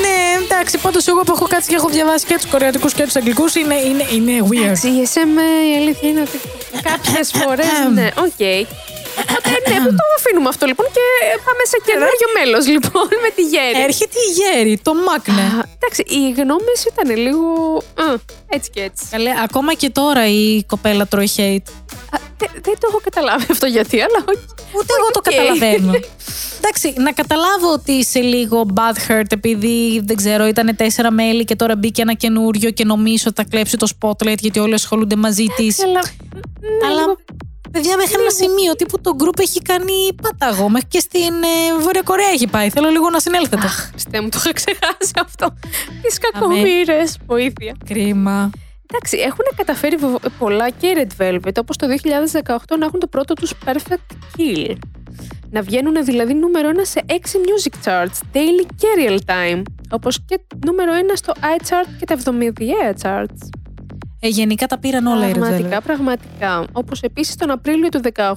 [0.03, 3.15] Ναι, εντάξει, πάντως εγώ που έχω κάτσει και έχω διαβάσει και τους κορεατικούς και τους
[3.15, 4.63] αγγλικούς είναι, είναι, είναι weird.
[4.63, 5.33] Εντάξει, η SM
[5.73, 6.39] η αλήθεια είναι ότι
[6.89, 7.65] κάποιες φορές.
[7.93, 8.41] ναι, οκ.
[9.19, 11.03] Οπότε ναι, που το αφήνουμε αυτό λοιπόν και
[11.47, 13.77] πάμε σε καινούριο μέλος λοιπόν με τη Yeri.
[13.87, 15.41] Έρχεται η Yeri, το maknae.
[15.41, 17.45] Α, Εντάξει, οι γνώμες ήταν λίγο.
[18.03, 18.05] α,
[18.55, 19.03] έτσι και έτσι.
[19.11, 21.67] Καλέ, ακόμα και τώρα η κοπέλα τρώει hate.
[22.15, 24.45] Α, δε- δεν το έχω καταλάβει αυτό γιατί, αλλά όχι.
[24.77, 25.29] Ούτε εγώ το Οκ.
[25.29, 25.91] καταλαβαίνω.
[26.63, 31.75] Εντάξει, να καταλάβω ότι είσαι λίγο butthurt επειδή δεν ξέρω, ήταν τέσσερα μέλη και τώρα
[31.75, 35.83] μπήκε ένα καινούριο και νομίζω ότι θα κλέψει το spotlight γιατί όλοι ασχολούνται μαζί της.
[35.83, 35.99] Αλλά.
[36.59, 37.17] ναι, Αλλά λίγο-
[37.71, 40.69] παιδιά, μέχρι ένα σημείο τύπου το group έχει κάνει πάταγο.
[40.69, 42.69] Μέχρι και στην ε, Βόρεια Κορέα έχει πάει.
[42.69, 43.67] Θέλω λίγο να συνέλθετε.
[43.67, 45.55] Χριστέ μου, το είχα ξεχάσει αυτό.
[46.01, 47.17] Τις κακομοίρες.
[47.25, 47.75] Βοήθεια.
[47.85, 48.49] Κρίμα.
[48.93, 53.07] Εντάξει, έχουν καταφέρει βεβα- πολλά και οι Red Velvet, όπως το 2018 να έχουν το
[53.07, 54.75] πρώτο τους Perfect Kill.
[55.49, 60.39] Να βγαίνουν δηλαδή νούμερο 1 σε 6 music charts, daily και real time, όπως και
[60.65, 63.49] νούμερο 1 στο iChart και τα 70 charts.
[64.23, 65.39] Ε, γενικά τα πήραν όλα οι Red Velvet.
[65.39, 66.65] Πραγματικά, πραγματικά.
[66.71, 68.31] Όπως επίσης τον Απρίλιο του 2018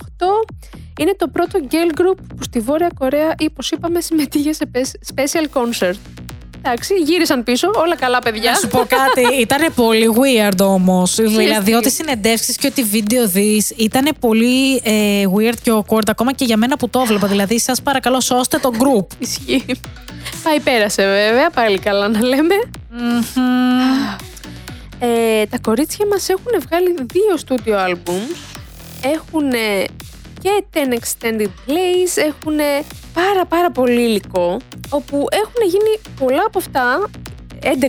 [1.00, 5.14] είναι το πρώτο girl group που στη Βόρεια Κορέα, ή όπως είπαμε, συμμετείχε σε pes-
[5.14, 5.94] special concert.
[6.66, 8.50] Εντάξει, γύρισαν πίσω, όλα καλά παιδιά.
[8.50, 11.14] Να σου πω κάτι, ήταν πολύ weird όμως.
[11.14, 16.32] Δηλαδή, τι; ό,τι συνεντεύξεις και ό,τι βίντεο δεις ήταν πολύ ε, weird και awkward, ακόμα
[16.32, 17.26] και για μένα που το έβλεπα.
[17.26, 19.06] Δηλαδή, σας παρακαλώ, σώστε το group.
[19.18, 19.64] Ισχύει.
[20.42, 22.54] Πάει πέρασε βέβαια, πάλι καλά να λέμε.
[22.90, 24.32] Μμμ.
[24.98, 28.36] Ε, τα κορίτσια μας έχουν βγάλει δύο studio albums.
[29.02, 29.50] Έχουν
[30.40, 32.56] και 10 extended plays, έχουν
[33.14, 34.56] πάρα πάρα πολύ υλικό,
[34.88, 37.10] όπου έχουν γίνει πολλά από αυτά,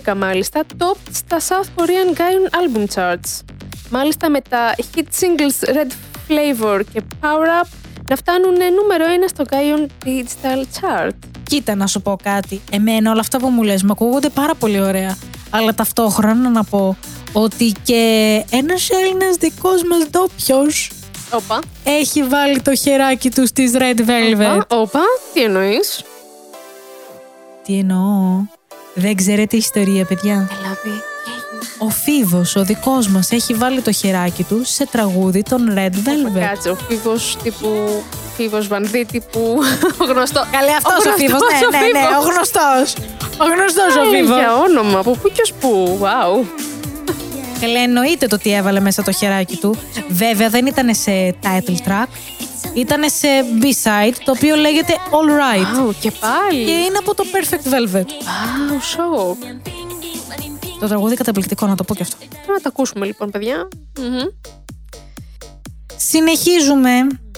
[0.05, 3.55] 11 μάλιστα, top στα South Korean Gaon Album Charts.
[3.89, 5.91] Μάλιστα με τα hit singles Red
[6.27, 7.67] Flavor και Power Up
[8.09, 11.15] να φτάνουν νούμερο 1 στο Gaon Digital Chart.
[11.43, 12.61] Κοίτα, να σου πω κάτι.
[12.71, 15.17] Εμένα όλα αυτά που μου λες μου ακούγονται πάρα πολύ ωραία.
[15.57, 16.97] Αλλά ταυτόχρονα να πω
[17.33, 20.91] ότι και ένας Έλληνας δικός μας ντόπιος
[21.31, 21.59] Όπα.
[21.83, 24.55] έχει βάλει το χεράκι του στις Red Velvet.
[24.55, 24.99] Όπα, όπα,
[25.33, 26.03] τι εννοείς;
[27.65, 28.43] Τι εννοώ;
[28.93, 31.01] Δεν ξέρετε ιστορία, παιδιά; Δηλαδή,
[31.79, 36.39] Ο Φίβος, ο δικός μας, έχει βάλει το χεράκι του σε τραγούδι των Red Velvet.
[36.39, 38.03] Κάτσε, ο Φίβος τύπου.
[38.35, 39.57] Φίβος Βανδί τύπου.
[40.09, 40.45] γνωστό.
[40.51, 41.39] Καλέ, αυτός ο, Φίβος,
[41.71, 43.05] ναι, ναι, ναι, ο γνωστός.
[43.37, 44.37] Ο γνωστός ο Φίβος.
[44.37, 45.99] Για όνομα, από πού και ως πού.
[46.01, 46.45] Wow.
[47.61, 49.77] Καλέ, εννοείται το τι έβαλε μέσα το χεράκι του.
[50.07, 52.07] Βέβαια, δεν ήταν σε title track.
[52.73, 53.27] Ήταν σε
[53.61, 55.89] B-side, το οποίο λέγεται All Right.
[55.89, 56.65] Wow, και πάλι.
[56.65, 58.05] Και είναι από το Perfect Velvet.
[58.05, 59.35] Wow, show.
[60.79, 62.17] Το τραγούδι καταπληκτικό, να το πω και αυτό.
[62.47, 63.67] Να τα ακούσουμε λοιπόν, παιδιά.
[63.99, 64.23] Μμμ.
[65.97, 66.91] Συνεχίζουμε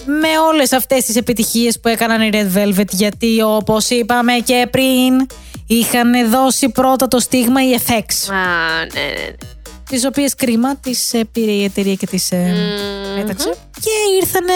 [0.08, 5.26] με όλες αυτές τις επιτυχίες που έκαναν οι Red Velvet γιατί όπως είπαμε και πριν
[5.66, 8.36] είχαν δώσει πρώτα το στίγμα οι FX Α,
[8.94, 9.36] ναι, ναι, ναι.
[9.90, 13.20] τις οποίες κρίμα τις ε, πήρε η εταιρεία και τις ε, Μμμ.
[13.20, 13.90] έταξε και
[14.20, 14.52] ήρθανε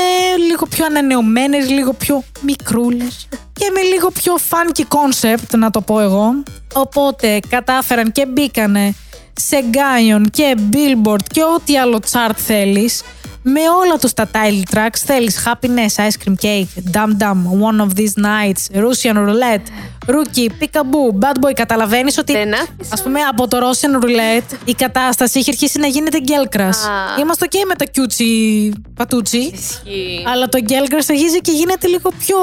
[0.48, 6.00] λίγο πιο ανανεωμένες, λίγο πιο μικρούλες και με λίγο πιο funky concept να το πω
[6.00, 6.42] εγώ
[6.74, 8.94] οπότε κατάφεραν και μπήκανε
[9.32, 13.03] σε Gaon και Billboard και ό,τι άλλο chart θέλεις
[13.43, 17.36] με όλα τους τα title tracks θέλεις Happiness, Ice Cream Cake, Dum Dum,
[17.68, 19.66] One of These Nights, Russian Roulette,
[20.07, 21.53] Rookie, Peekaboo, Bad Boy.
[21.55, 22.93] Καταλαβαίνεις ότι Δεν άφησα.
[22.93, 26.84] ας πούμε από το Russian Roulette η κατάσταση είχε αρχίσει να γίνεται γκέλκρας.
[26.84, 26.90] Α.
[27.20, 29.38] Είμαστε ok με το κιούτσι πατούτσι.
[29.38, 30.24] Ισχύει.
[30.32, 32.36] Αλλά το γκέλκρας αρχίζει και γίνεται λίγο πιο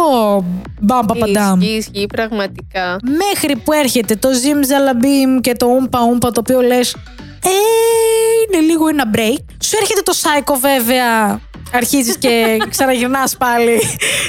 [0.82, 1.62] μπαμπα παντάμ.
[1.62, 2.95] Ισχύει, ισχύει, πραγματικά.
[3.04, 7.00] Μέχρι που έρχεται το Zim Zalabim και το Oompa Oompa το οποίο λες ε,
[7.47, 9.43] είναι λίγο ένα break.
[9.63, 11.39] Σου έρχεται το Psycho βέβαια
[11.73, 13.81] αρχίζεις και ξαναγυρνάς πάλι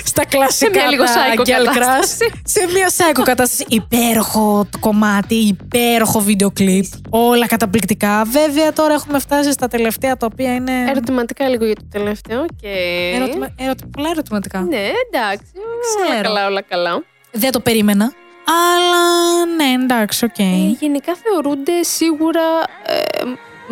[0.04, 1.74] στα κλασικά μια λίγο τα psycho Girl Crush.
[1.78, 2.30] κατάσταση.
[2.44, 3.64] Σε μια psycho κατάσταση.
[3.68, 6.84] Υπέροχο το κομμάτι, υπέροχο βίντεο κλιπ.
[7.11, 8.22] Όλα καταπληκτικά.
[8.30, 12.68] Βέβαια τώρα έχουμε φτάσει στα τελευταία τα οποία είναι Ερωτηματικά λίγο για το τελευταίο και.
[13.14, 13.48] ερωτημα...
[13.58, 14.61] ερωτη- πολλά ερωτηματικά.
[14.61, 14.76] Ναι,
[15.12, 15.44] εντάξει.
[15.56, 16.22] Όλα Ξέρω.
[16.22, 17.02] καλά, όλα καλά.
[17.32, 18.12] Δεν το περίμενα.
[18.45, 20.38] Αλλά ναι, εντάξει, οκ.
[20.38, 22.43] Ε, γενικά θεωρούνται σίγουρα
[22.82, 23.22] ε,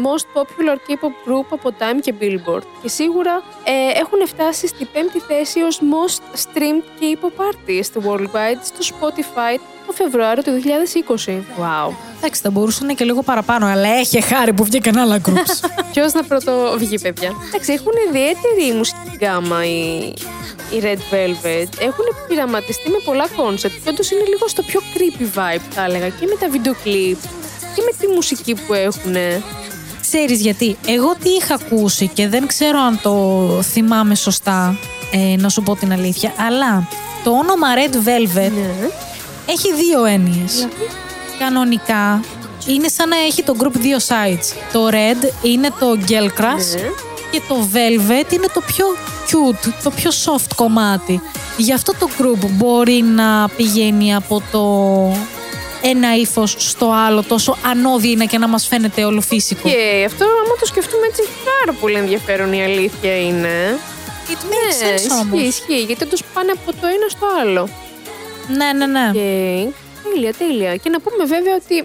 [0.06, 2.62] most popular K-pop group από Time και Billboard.
[2.82, 8.96] Και σίγουρα ε, έχουν φτάσει στη πέμπτη θέση ως most streamed K-pop artist worldwide στο
[8.96, 10.62] Spotify το Φεβρουάριο του
[11.26, 11.32] 2020.
[11.32, 11.94] Wow.
[12.16, 15.68] Εντάξει, θα μπορούσαν και λίγο παραπάνω, αλλά έχει χάρη που βγήκαν άλλα groups.
[15.92, 20.12] Ποιος να πρώτο βγει, παιδιά; Εντάξει, έχουν ιδιαίτερη μουσική γκάμα οι,
[20.70, 21.68] οι Red Velvet.
[21.78, 23.74] Έχουν πειραματιστεί με πολλά concept.
[23.84, 26.08] Και όντως είναι λίγο στο πιο creepy vibe, θα έλεγα.
[26.08, 27.18] Και με τα βίντεο κλιπ
[27.74, 29.14] και με τη μουσική που έχουν.
[30.00, 33.12] Ξέρεις γιατί, εγώ τι είχα ακούσει και δεν ξέρω αν το
[33.62, 34.78] θυμάμαι σωστά,
[35.12, 36.88] ε, να σου πω την αλήθεια, αλλά
[37.24, 38.88] το όνομα Red Velvet Ναι.
[39.46, 40.68] έχει δύο έννοιες.
[41.38, 42.20] Κανονικά
[42.66, 44.56] είναι σαν να έχει το group δύο sides.
[44.72, 46.90] Το Red είναι το Girl Crush Ναι.
[47.30, 48.86] Και το Velvet είναι το πιο
[49.30, 51.20] cute, το πιο soft κομμάτι.
[51.56, 54.62] Γι' αυτό το group μπορεί να πηγαίνει από το
[55.82, 59.68] ένα ύφος στο άλλο, τόσο ανώδυνα και να μας φαίνεται όλο φύσικο.
[59.68, 63.78] Και αυτό, άμα το σκεφτούμε έτσι, έχει πάρα πολύ ενδιαφέρον η αλήθεια είναι.
[64.28, 65.42] It makes Ναι, sense ισχύει, όμως.
[65.42, 65.82] ισχύει.
[65.86, 67.68] Γιατί όντω πάνε από το ένα στο άλλο.
[68.56, 69.10] Ναι, ναι, ναι.
[69.12, 69.66] Και
[70.10, 70.76] τέλεια, τέλεια.
[70.76, 71.78] Και να πούμε βέβαια ότι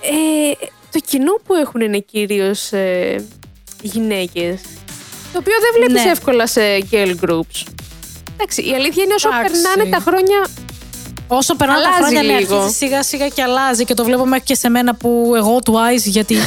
[0.00, 3.24] ε, το κοινό που έχουν είναι κυρίως ε,
[3.86, 4.60] γυναίκες.
[5.32, 6.10] Το οποίο δεν βλέπεις Ναι.
[6.10, 6.60] εύκολα σε
[6.90, 7.62] girl groups.
[8.34, 9.60] Εντάξει, η αλήθεια είναι όσο Εντάξει.
[9.62, 10.46] περνάνε τα χρόνια.
[11.28, 12.56] Όσο περνάνε τα Αλλάζει χρόνια, ναι, λίγο.
[12.56, 15.74] αρχίζει σιγά σιγά και αλλάζει και το βλέπω μέχρι και σε μένα που εγώ του
[15.74, 16.36] Ice γιατί.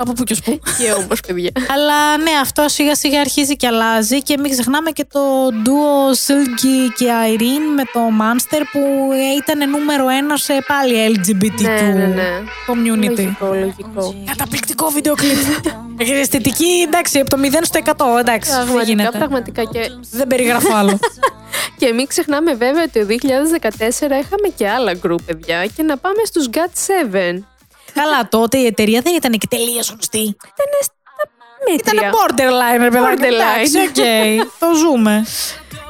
[0.00, 0.58] από πού και ως πού.
[0.78, 1.50] και όμως, παιδιά.
[1.74, 5.20] Αλλά ναι, αυτό σιγά σιγά αρχίζει και αλλάζει και μην ξεχνάμε και το
[5.64, 8.80] duo Silky και Irene με το Monster που
[9.38, 12.28] ήταν νούμερο ένα σε πάλι LGBTQ ναι, ναι, ναι.
[12.68, 13.16] community.
[13.16, 14.14] Λογικό, λογικό.
[14.26, 15.36] Καταπληκτικό βίντεο κλιπ.
[15.96, 17.80] Έχει αισθητική, εντάξει, από το 0 στο
[18.16, 19.18] 100, εντάξει, δεν Πραγματικά, γίνεται.
[19.18, 19.64] πραγματικά.
[19.64, 20.98] Και, Δεν περιγράφω άλλο.
[21.78, 25.66] και μην ξεχνάμε βέβαια ότι το 2014 είχαμε και άλλα group, παιδιά.
[25.76, 27.38] Και να πάμε στους GOT7.
[27.92, 30.18] Καλά, τότε η εταιρεία δεν ήταν και τελείως γνωστή.
[30.18, 30.94] Ήταν στα
[31.70, 32.08] μέτρια.
[32.08, 33.22] Ήταν borderline, ρε παιδάκι.
[33.22, 33.24] Borderline.
[33.24, 35.24] Εντάξει, οκ, το ζούμε.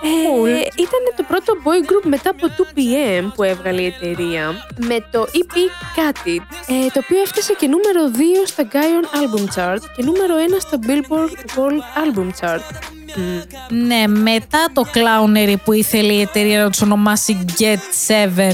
[0.03, 5.27] Ε, ήταν το πρώτο boy group μετά από 2PM που έβγαλε η εταιρεία με το
[5.33, 5.55] EP
[5.97, 10.35] Cut It, ε, το οποίο έφτασε και νούμερο 2 στα Gaon Album Chart και νούμερο
[10.37, 12.61] 1 στα Billboard World Album Chart.
[13.17, 13.41] Μμ.
[13.87, 18.53] Ναι, μετά το clownery που ήθελε η εταιρεία να τους ονομάσει Get 7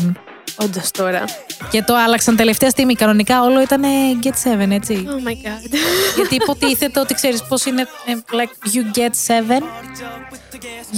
[0.57, 1.25] Όντως τώρα.
[1.71, 2.95] Και το άλλαξαν τελευταία στιγμή.
[2.95, 3.83] Κανονικά όλο ήταν
[4.23, 5.05] Get 7, έτσι.
[5.09, 5.75] Oh my god.
[6.17, 7.81] Γιατί υποτίθεται ότι ξέρεις πώς είναι.
[7.83, 9.11] ε, Like, you get
[9.59, 9.63] 7.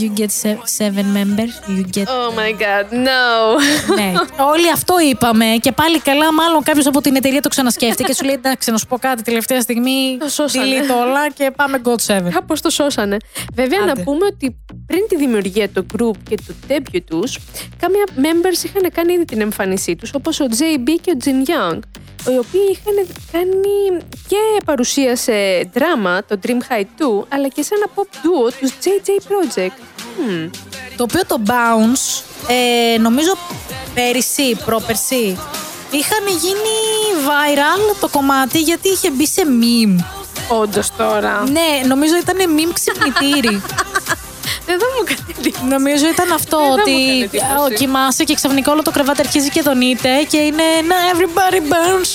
[0.01, 1.53] You get se- seven members.
[1.77, 2.05] You get.
[2.05, 3.61] Oh my god, no.
[3.95, 4.13] ναι.
[4.53, 8.25] Όλοι αυτό είπαμε και πάλι καλά, μάλλον κάποιος από την εταιρεία το ξανασκέφτηκε και σου
[8.25, 10.17] λέει: Εντάξει, να σου πω κάτι τελευταία στιγμή.
[10.21, 10.67] Το σώσανε.
[10.67, 12.29] delete όλα και πάμε God 7.
[12.33, 13.17] Κάπως το σώσανε.
[13.55, 13.93] Βέβαια, Άντε.
[13.95, 17.39] να πούμε ότι πριν τη δημιουργία του group και του debut τους,
[17.81, 21.79] κάμια members είχαν κάνει ήδη την εμφάνισή τους, όπως ο JB και ο Jin Young,
[22.33, 25.33] οι οποίοι είχαν κάνει και παρουσία σε
[25.73, 29.79] δράμα, το Dream High 2, αλλά και σε ένα pop duo, τους JJ Project.
[30.19, 30.51] Μμμ.
[30.97, 33.33] Το οποίο το Bounce, ε, νομίζω
[33.95, 35.39] πέρυσι, πρόπερσι,
[35.91, 36.77] είχαν γίνει
[37.27, 40.05] viral το κομμάτι γιατί είχε μπει σε meme.
[40.49, 41.43] Όντως τώρα.
[41.51, 43.63] Ναι, νομίζω ήταν meme ξυπνητήρι.
[44.67, 45.65] Εδώ μου κάτι εντύπωση.
[45.65, 47.73] Νομίζω ήταν αυτό Δεν θα μου ότι έκανε εντύπωση.
[47.73, 52.09] ο, κοιμάσαι και ξαφνικά όλο το κρεβάτι αρχίζει και δονείται και είναι να everybody burns.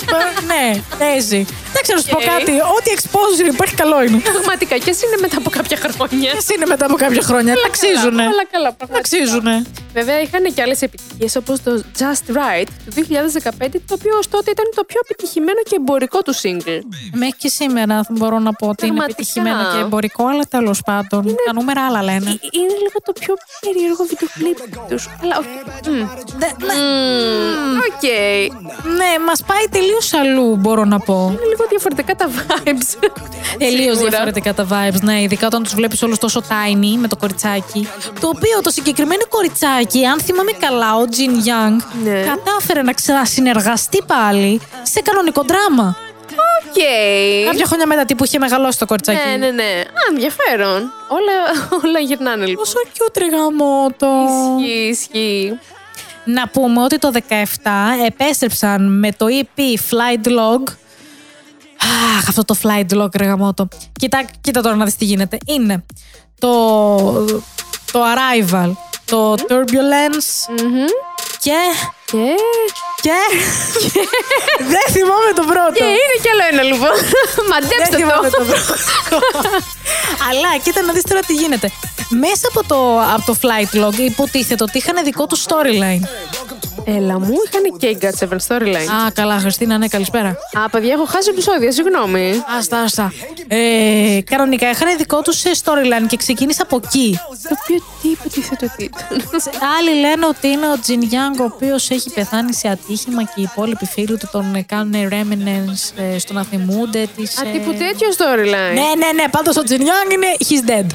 [0.50, 1.46] ναι, παίζει.
[1.78, 2.28] Δεν ξέρω να σου πω Οκ.
[2.34, 2.52] κάτι.
[2.76, 4.18] Ό,τι exposure υπάρχει καλό είναι.
[4.30, 6.30] Πραγματικά και εσύ είναι μετά από κάποια χρόνια.
[6.40, 7.52] Εσύ είναι μετά από κάποια χρόνια.
[7.54, 8.22] Τα αξίζουνε.
[8.34, 8.98] Όλα καλά, Τα πραγματικά.
[9.04, 9.54] αξίζουνε.
[9.98, 11.70] Βέβαια, είχαν και άλλες επιτυχίες όπως το
[12.00, 16.34] Just Right του 2015, το οποίο ως τότε ήταν το πιο επιτυχημένο και εμπορικό του
[16.42, 16.80] single.
[17.22, 19.04] Μέχρι και σήμερα μπορώ να πω ότι είναι Πραγματικά.
[19.04, 21.22] επιτυχημένο και εμπορικό, αλλά τέλος πάντων.
[21.46, 22.30] Τα νούμερα άλλα λένε.
[22.30, 24.58] Ε, Είναι λίγο το πιο περίεργο βίντεο κλιπ
[24.90, 25.02] τους.
[25.22, 25.48] Αλλά όχι.
[25.90, 26.06] Μμ.
[26.40, 26.74] Δε- ναι.
[26.74, 28.04] Μμ, Οκ.
[28.98, 31.16] Ναι, μας πάει τελείως αλλού, μπορώ να πω.
[31.34, 33.08] Είναι λίγο διαφορετικά τα vibes.
[33.58, 34.08] Τελείως Σίγουρα.
[34.10, 35.22] διαφορετικά τα vibes, ναι.
[35.22, 37.88] Ειδικά όταν τους βλέπεις όλους τόσο tiny με το κοριτσάκι.
[38.20, 42.20] Το οποίο το συγκεκριμένο κοριτσάκι, αν θυμάμαι καλά, ο Jinyoung Ναι.
[42.22, 45.96] κατάφερε να ξανασυνεργαστεί πάλι σε κανονικό δράμα.
[46.30, 46.74] Οκ.
[47.50, 49.18] Κάποια χρόνια μετά τι που είχε μεγαλώσει το κοριτσάκι.
[49.28, 49.62] Ναι, ναι, ναι.
[49.62, 50.92] Α, ενδιαφέρον.
[51.08, 51.32] Όλα,
[51.84, 52.64] όλα γυρνάνε λοιπόν.
[52.64, 54.08] Πόσο cute ρε γαμότο.
[54.60, 55.58] Ισχύει, ισχύει.
[56.24, 60.62] Να πούμε ότι το 17 επέστρεψαν με το EP Flight Log.
[61.80, 63.68] Αχ, αυτό το Flight Log ρε γαμότο.
[63.98, 65.38] Κοίτα, κοίτα τώρα να δεις τι γίνεται.
[65.46, 65.84] Είναι
[66.38, 66.54] το,
[67.92, 68.70] το Arrival,
[69.04, 70.84] το Turbulence Μμμ.
[71.40, 71.52] και...
[72.10, 72.24] Και...
[73.00, 73.18] και...
[74.58, 75.72] Δεν θυμάμαι το πρώτο.
[75.74, 76.90] Και είναι κι άλλο ένα λοιπόν.
[77.50, 78.36] Μαντέψτε Δεν θυμάμαι το.
[78.38, 79.48] το πρώτο.
[80.28, 81.70] Αλλά κοίτα να δεις τώρα τι γίνεται.
[82.08, 86.02] Μέσα από το, από το Flight Log υποτίθεται ότι είχαν δικό του storyline.
[86.96, 89.06] Έλα μου, είχαν και η God 7 storyline.
[89.06, 90.28] Α, καλά, Χριστίνα, ναι, καλησπέρα.
[90.64, 92.42] Α, παιδιά, έχω χάσει επεισόδια, συγγνώμη.
[92.58, 93.12] Άστα, άστα.
[93.48, 97.18] Ε, κανονικά είχαν δικό τους storyline και ξεκίνησε από εκεί.
[97.48, 99.18] Το οποίο τι υποτίθεται ότι ήταν.
[99.78, 103.42] Άλλοι λένε ότι είναι ο Τζιν Γιάνγκ, ο οποίος έχει πεθάνει σε ατύχημα και οι
[103.42, 107.22] υπόλοιποι φίλοι του τον ε, κάνουν remnants ε, στο να θυμούνται τη.
[107.22, 108.74] Α, τύπου τέτοιο storyline.
[108.74, 109.28] Ναι, ναι, ναι.
[109.30, 110.26] Πάντως ο Τζιν Γιάνγκ είναι.
[110.48, 110.86] He's dead.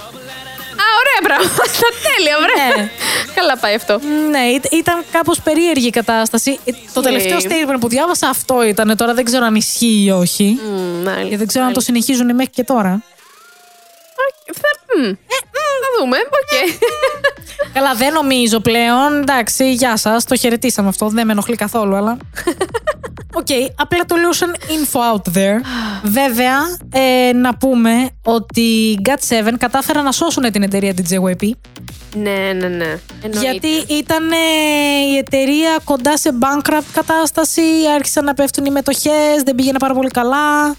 [0.81, 1.63] Α, ωραία πράγματα.
[2.07, 2.77] Τέλεια, ωραία.
[2.83, 2.89] Ναι.
[3.35, 3.99] Καλά πάει αυτό.
[4.29, 6.59] Ναι, ήταν- ήταν κάπως περίεργη η κατάσταση.
[6.65, 7.05] Ε, Το Ναι.
[7.05, 8.97] τελευταίο statement που διάβασα αυτό ήταν.
[8.97, 10.59] Τώρα δεν ξέρω αν ισχύει ή όχι.
[10.63, 11.29] Μμ, μάλιστα.
[11.29, 13.01] Και δεν ξέρω αν το συνεχίζουν μέχρι και τώρα.
[14.55, 15.03] Θα, μμ.
[15.83, 16.17] θα δούμε.
[16.17, 16.69] Οκ.
[17.73, 19.21] Καλά, δεν νομίζω πλέον.
[19.21, 20.25] Εντάξει, γεια σας.
[20.25, 21.07] Το χαιρετήσαμε αυτό.
[21.07, 22.17] Δεν με ενοχλεί καθόλου, αλλά.
[23.33, 25.59] Οκ, απλά το illusion info out there.
[26.03, 26.57] Βέβαια,
[26.93, 31.49] ε, να πούμε ότι οι GAT7 κατάφεραν να σώσουν την εταιρεία την JYP.
[32.15, 32.99] ναι, ναι, ναι.
[33.23, 33.51] Εννοείται.
[33.51, 34.35] Γιατί ήταν ε,
[35.13, 37.61] η εταιρεία κοντά σε bankrupt κατάσταση,
[37.95, 40.75] άρχισαν να πέφτουν οι μετοχές, δεν πήγαινε πάρα πολύ καλά.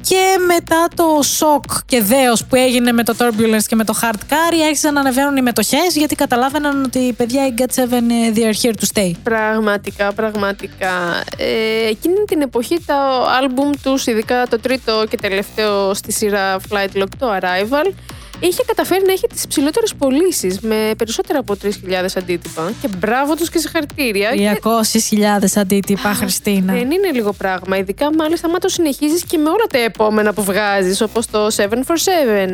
[0.00, 4.32] Και μετά το σοκ και δέος που έγινε με το Turbulence και με το Hard
[4.32, 8.62] Carry άρχισαν να ανεβαίνουν οι μετοχές γιατί καταλάβαιναν ότι παιδιά οι GAT7 ε, they are
[8.62, 9.10] here to stay.
[9.22, 11.24] Πραγματικά, πραγματικά.
[11.36, 12.94] Ε, εκείνη την εποχή το
[13.40, 17.92] άλμπουμ τους, ειδικά το τρίτο και τελευταίο στη σειρά flight log, το Arrival,
[18.40, 21.70] είχε καταφέρει να έχει τις ψηλότερες πωλήσεις με περισσότερα από 3.000
[22.16, 22.72] αντίτυπα.
[22.80, 24.30] Και μπράβο τους και συγχαρητήρια.
[24.34, 26.72] Και 200.000 αντίτυπα, Χριστίνα.
[26.72, 27.76] Δεν είναι λίγο πράγμα.
[27.76, 31.60] Ειδικά μάλιστα άμα το συνεχίζεις και με όλα τα επόμενα που βγάζεις, όπως το 747,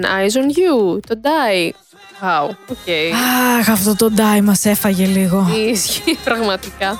[0.05, 1.70] Eyes on You, το Dye.
[2.24, 2.89] Wow, οκ.
[3.59, 5.49] Αχ, αυτό το dye μας έφαγε λίγο.
[5.72, 6.99] Ισχύει πραγματικά.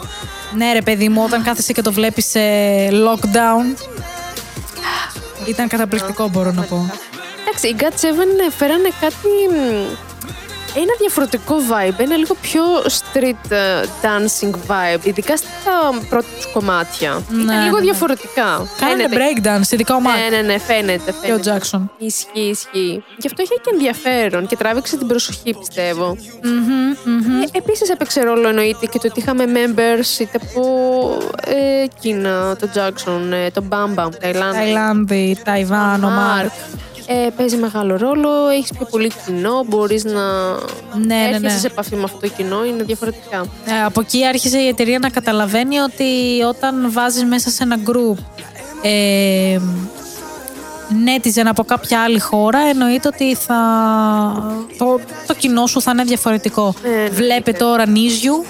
[0.57, 2.41] Ναι, ρε παιδί μου, όταν κάθεσαι και το βλέπεις σε
[2.89, 3.77] lockdown.
[5.49, 6.91] Ήταν καταπληκτικό, μπορώ να πω.
[7.55, 9.29] Εντάξει, οι God7 φέρανε κάτι.
[9.51, 9.95] μ,
[10.77, 15.47] Ένα διαφορετικό vibe, ένα λίγο πιο street ε, dancing vibe, ειδικά στα
[16.09, 17.23] πρώτα τους κομμάτια.
[17.29, 17.83] Ναι, Ήταν ναι, λίγο ναι.
[17.83, 18.69] διαφορετικά.
[18.81, 19.17] Κάνανε Φαίνεται.
[19.19, 21.15] breakdance, ειδικά ο Μάρκ Ναι, ναι, ναι, φαίνεται.
[21.23, 21.61] και ο φαίνεται.
[21.71, 21.81] Jackson.
[21.99, 23.05] Ισχύει, ισχύει.
[23.17, 26.17] Γι' αυτό είχε και ενδιαφέρον και τράβηξε την προσοχή, πιστεύω.
[27.53, 30.63] Ε, Επίσης έπαιξε ρόλο εννοείται και το ότι είχαμε members είτε από
[31.47, 34.57] ε, Κίνα, το Jackson, ε, το Bam Bam, Ταϊλάνδη.
[34.59, 36.51] Ταϊλάνδη, Ταϊβάν, ο Μάρκ.
[37.13, 41.59] Ε, παίζει μεγάλο ρόλο, έχεις πιο πολύ κοινό, μπορείς να Ναι, ναι, έρχεσαι ναι.
[41.59, 43.45] σε επαφή με αυτό το κοινό, είναι διαφορετικά.
[43.67, 46.05] Ε, από εκεί άρχισε η εταιρεία να καταλαβαίνει ότι
[46.49, 48.19] όταν βάζεις μέσα σε ένα group
[48.83, 49.59] ε,
[51.07, 53.57] netizen από κάποια άλλη χώρα, εννοείται ότι θα,
[54.79, 56.75] το, το κοινό σου θα είναι διαφορετικό.
[56.83, 58.45] ναι, Βλέπε τώρα Νίζιου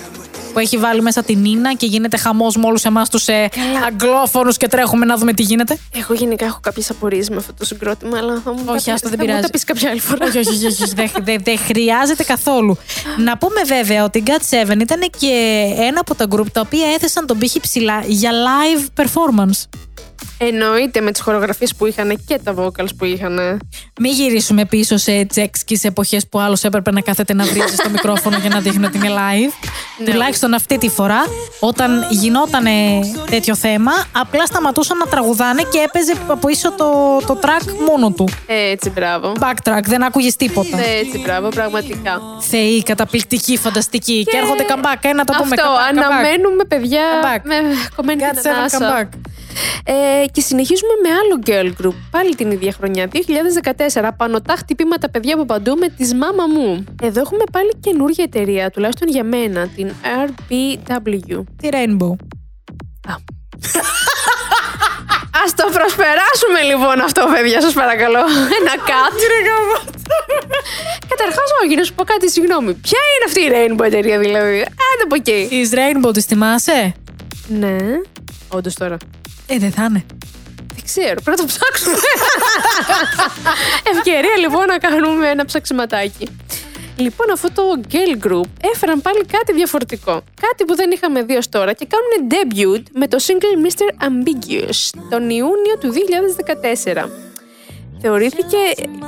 [0.52, 3.48] που έχει βάλει μέσα την Νίνα και γίνεται χαμός με όλους εμάς τους ε,
[3.86, 5.78] αγγλόφωνους και τρέχουμε να δούμε τι γίνεται.
[5.94, 9.08] Εγώ γενικά έχω κάποιες απορίες με αυτό το συγκρότημα, αλλά θα μου, Όχι, τα, άστο,
[9.08, 9.42] δεν θα μου πειράζει.
[9.42, 10.26] τα πεις κάποια άλλη φορά.
[10.26, 12.76] όχι, όχι, όχι, όχι, δεν δεν- δεν χρειάζεται καθόλου.
[13.18, 15.32] Να πούμε βέβαια ότι η God7 ήταν και
[15.78, 19.62] ένα από τα group τα οποία έθεσαν τον πύχη ψηλά για live performance.
[20.44, 23.60] Εννοείται με τις χορογραφίες που είχαν και τα vocals που είχαν.
[24.00, 28.36] Μην γυρίσουμε πίσω σε τζέξκι εποχές που άλλος έπρεπε να κάθεται να βρίζει στο μικρόφωνο
[28.38, 29.68] για να δείχνει ότι είναι live.
[29.98, 30.10] Ναι.
[30.10, 31.20] Τουλάχιστον αυτή τη φορά,
[31.60, 32.64] όταν γινόταν
[33.30, 38.28] τέτοιο θέμα, απλά σταματούσαν να τραγουδάνε και έπαιζε από πίσω το, το track μόνο του.
[38.46, 39.32] Έτσι, μπράβο.
[39.40, 40.78] Backtrack, δεν άκουγες τίποτα.
[40.78, 42.20] Έτσι, μπράβο, πραγματικά.
[42.40, 44.24] Θεοί, καταπληκτική, φανταστική.
[44.24, 45.54] Και, έρχονται comeback, ένα το πούμε.
[45.58, 46.06] Αυτό, comeback, comeback.
[46.06, 47.40] αναμένουμε παιδιά Comeback.
[47.44, 47.54] με
[47.96, 48.22] κομμένη
[49.52, 49.84] God την seven ανάσα.
[49.84, 50.22] comeback.
[50.22, 54.10] Ε, και συνεχίζουμε με άλλο girl group, πάλι την ίδια χρονιά, 2014.
[54.16, 56.84] Πανωτά χτυπήματα παιδιά από παντού με τη μάμα μου.
[57.02, 59.92] Εδώ έχουμε πάλι καινούργια εταιρεία, τουλάχιστον για μένα, την
[60.26, 61.44] RBW.
[61.56, 62.14] Τη Rainbow.
[65.34, 68.18] Α το προσπεράσουμε λοιπόν αυτό, παιδιά, σας παρακαλώ.
[68.60, 69.20] Ένα cut.
[71.08, 72.74] Καταρχάς, όχι, να σου πω κάτι, συγγνώμη.
[72.74, 75.46] Ποια είναι αυτή η Rainbow εταιρεία, δηλαδή; Άντε από εκεί.
[75.48, 76.94] Της Rainbow τη θυμάσαι;
[77.48, 77.76] Ναι.
[78.48, 78.96] Όντως τώρα.
[79.46, 80.04] Ε, δεν θα είναι.
[80.74, 81.96] Δεν ξέρω, πρέπει να το ψάξουμε.
[83.94, 86.28] Ευκαιρία λοιπόν να κάνουμε ένα ψαξιματάκι.
[86.96, 87.62] Λοιπόν, αυτό το
[87.92, 90.12] girl group έφεραν πάλι κάτι διαφορετικό.
[90.40, 94.06] Κάτι που δεν είχαμε δει ως τώρα και κάνουν debut με το single Mr.
[94.06, 95.92] Ambiguous τον Ιούνιο του
[97.04, 97.08] 2014.
[98.00, 98.56] Θεωρήθηκε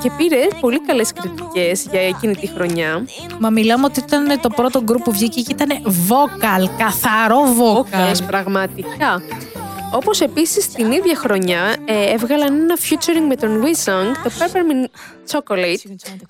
[0.01, 3.05] και πήρε πολύ καλές κριτικές για εκείνη τη χρονιά.
[3.39, 7.77] Μα μιλάμε ότι ήταν το πρώτο group που βγήκε και ήταν vocal, καθαρό vocal.
[7.77, 9.21] Όκας, πραγματικά.
[9.95, 14.89] Όπως επίσης την ίδια χρονιά ε, έβγαλαν ένα featuring με τον WeSong, το Peppermint
[15.31, 15.77] Chocolate,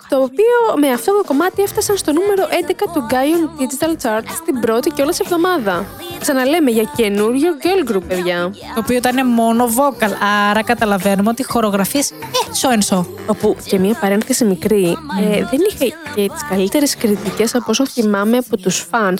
[0.08, 4.60] το οποίο με αυτό το κομμάτι έφτασαν στο νούμερο 11 του Gaion Digital Chart στην
[4.60, 5.84] πρώτη και όλες εβδομάδα.
[6.20, 8.54] Ξαναλέμε για καινούριο girl group, παιδιά.
[8.74, 10.10] Το οποίο ήταν μόνο vocal.
[10.50, 13.06] Άρα καταλαβαίνουμε ότι χορογραφίες ε, σο εν σο.
[13.26, 18.36] Όπου και μία παρένθεση μικρή, ε, δεν είχε και τις καλύτερες κριτικές από όσο θυμάμαι
[18.36, 19.18] από τους fans.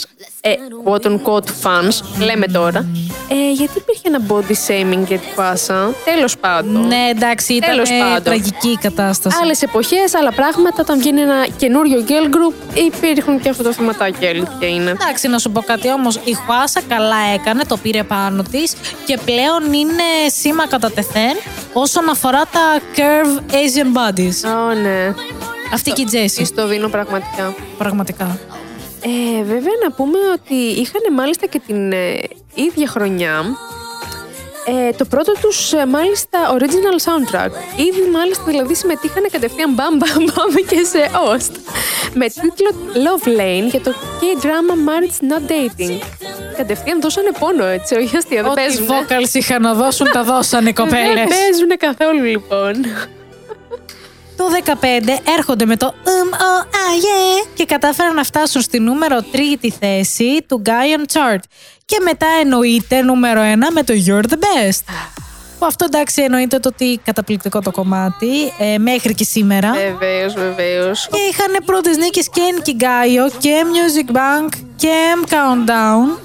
[0.49, 2.87] Ε, quote unquote fans, λέμε τώρα.
[3.29, 5.95] Ε, γιατί υπήρχε ένα body shaming για την πάσα.
[6.05, 6.87] Τέλος πάντων.
[6.87, 8.23] Ναι, εντάξει, ήταν Τέλος ε, πάντων.
[8.23, 9.37] τραγική η κατάσταση.
[9.43, 10.77] Άλλες εποχές, άλλα πράγματα.
[10.81, 14.27] Όταν βγαίνει ένα καινούριο girl group, υπήρχαν και αυτό το θεματάκι.
[14.27, 14.91] Αλήθεια είναι.
[14.91, 16.17] Εντάξει, να σου πω κάτι όμως.
[16.25, 18.75] Η Χουάσα καλά έκανε, το πήρε πάνω της
[19.07, 21.37] και πλέον είναι σήμα κατά τεθέν
[21.73, 24.51] όσον αφορά τα curve Asian bodies.
[24.57, 25.15] Ω, ναι.
[25.73, 26.45] Αυτή και η Τζέσι.
[26.45, 27.55] Στο δίνω πραγματικά.
[27.79, 28.39] Πραγματικά.
[29.03, 32.19] Ε, βέβαια να πούμε ότι είχαν μάλιστα και την ε,
[32.55, 33.45] ίδια χρονιά
[34.69, 37.51] ε, το πρώτο τους ε, μάλιστα original soundtrack.
[37.77, 41.55] Ήδη μάλιστα δηλαδή συμμετείχαν κατευθείαν μπαμ μπαμ μπαμ και σε OST
[42.15, 42.71] με τίτλο
[43.05, 45.99] Love Lane για το K-drama Marriage Not Dating.
[46.57, 48.87] Κατευθείαν δώσανε πόνο έτσι, όχι αστεία, δεν Ό,τι παίζουν.
[48.87, 51.15] vocals είχαν να δώσουν, τα δώσανε οι κοπέλες.
[51.15, 52.75] Δεν παίζουν καθόλου λοιπόν.
[54.37, 54.75] Το 15
[55.39, 60.45] έρχονται με το um, oh, ah, yeah, και κατάφεραν να φτάσουν στη νούμερο 3η θέση
[60.49, 61.41] του Gaian Chart.
[61.85, 64.83] Και μετά εννοείται νούμερο 1 με το You're the Best.
[65.59, 69.73] Που αυτό εντάξει εννοείται το ότι καταπληκτικό το κομμάτι ε, μέχρι και σήμερα.
[69.73, 71.09] Βεβαίως, βεβαίως.
[71.11, 76.19] Και είχαν πρώτες νίκες και Enkigayo και Music Bank και M Countdown.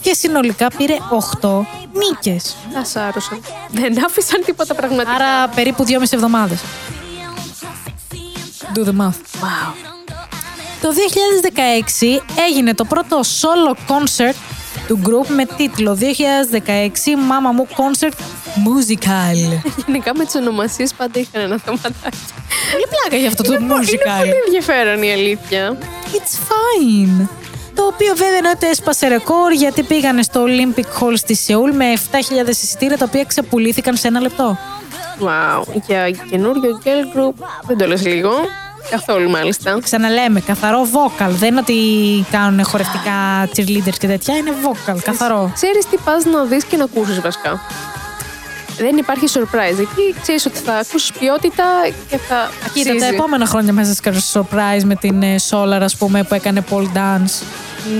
[0.00, 0.96] Και συνολικά πήρε
[1.40, 1.50] 8
[1.92, 2.56] νίκες.
[2.74, 3.40] Τα σάρωσαν.
[3.70, 5.10] Δεν άφησαν τίποτα πραγματικά.
[5.14, 6.60] Άρα περίπου 2,5 εβδομάδες.
[8.74, 9.20] Do the math.
[9.42, 9.72] Wow.
[10.80, 10.88] Το
[11.98, 14.34] 2016 έγινε το πρώτο solo concert
[14.86, 16.02] του group με τίτλο 2016
[17.30, 18.12] Mama Μου Concert
[18.66, 19.60] Musical.
[19.86, 22.16] Γενικά με τις ονομασίες πάντα είχαν ένα θεματάκι.
[22.72, 24.18] Πολύ πλάκα για αυτό το Είναι musical.
[24.18, 25.78] πολύ ενδιαφέρον η αλήθεια.
[26.12, 27.26] It's fine.
[27.74, 31.84] Το οποίο βέβαια εννοείται έσπασε ρεκόρ γιατί πήγανε στο Olympic Hall στη Σεούλ με
[32.44, 34.58] 7.000 εισιτήρια τα οποία ξεπουλήθηκαν σε ένα λεπτό.
[35.20, 35.64] Wow.
[35.86, 38.30] Για καινούριο girl group δεν το λες λίγο.
[38.90, 39.78] Καθόλου μάλιστα.
[39.82, 41.28] Ξαναλέμε, καθαρό vocal.
[41.28, 41.74] Δεν είναι ότι
[42.30, 44.36] κάνουν χορευτικά cheerleaders και τέτοια.
[44.36, 45.50] Είναι vocal, καθαρό.
[45.54, 47.60] Ξέρεις τι πας να δεις και να ακούσεις βασικά.
[48.78, 49.78] Δεν υπάρχει surprise.
[49.80, 51.64] Εκεί ξέρεις ότι θα ακούσεις ποιότητα
[52.08, 52.98] και θα Κοίτα, αξίζει.
[52.98, 56.64] τα επόμενα χρόνια μέσα σε κάποιο surprise με την ε, Solar, ας πούμε, που έκανε
[56.70, 57.42] pole dance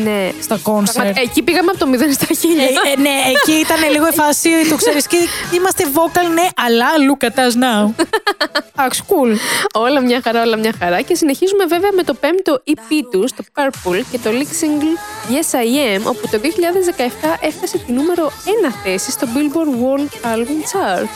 [0.05, 0.31] Ναι.
[0.41, 0.93] στα concert.
[0.93, 2.33] Πραγματικά, Εκεί πήγαμε από το 0 στα 1000.
[2.33, 5.16] Ε, ε, ναι, εκεί ήταν λίγο η φάση του ξέρεις και
[5.55, 8.05] είμαστε vocal, ναι, αλλά look at us now.
[8.76, 9.37] Εντάξει, cool.
[9.74, 11.01] Όλα μια χαρά, όλα μια χαρά.
[11.01, 14.95] Και συνεχίζουμε βέβαια με το πέμπτο EP τους, το Purple, και το lead single
[15.33, 18.33] Yes I Am, όπου το 2017 έφτασε τη νούμερο
[18.66, 21.09] 1 θέση στο Billboard World Album Chart.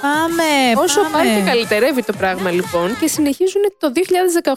[0.00, 0.44] Πάμε,
[0.76, 1.12] Όσο πάμε.
[1.12, 3.92] πάει και καλυτερεύει το πράγμα λοιπόν και συνεχίζουν το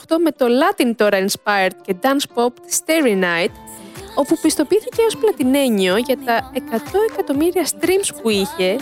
[0.08, 3.52] 2018 με το Latin τώρα inspired και dance pop Starry Night
[4.16, 6.60] όπου πιστοποιήθηκε ως πλατινένιο για τα 100
[7.12, 8.76] εκατομμύρια streams που είχε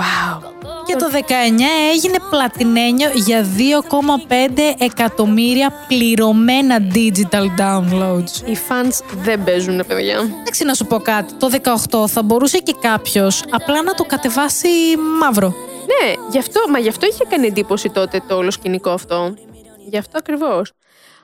[0.00, 0.50] Wow.
[0.86, 1.18] Και το 19
[1.92, 3.46] έγινε πλατινένιο για
[4.28, 8.48] 2,5 εκατομμύρια πληρωμένα digital downloads.
[8.48, 10.18] Οι fans δεν παίζουν, παιδιά.
[10.40, 11.50] Εντάξει να σου πω κάτι, το
[12.00, 14.68] 18 θα μπορούσε και κάποιος απλά να το κατεβάσει
[15.20, 15.54] μαύρο.
[15.86, 19.34] Ναι, γι' αυτό, μα γι' αυτό είχε κάνει εντύπωση τότε το όλο σκηνικό αυτό.
[19.88, 20.72] Γι' αυτό ακριβώς.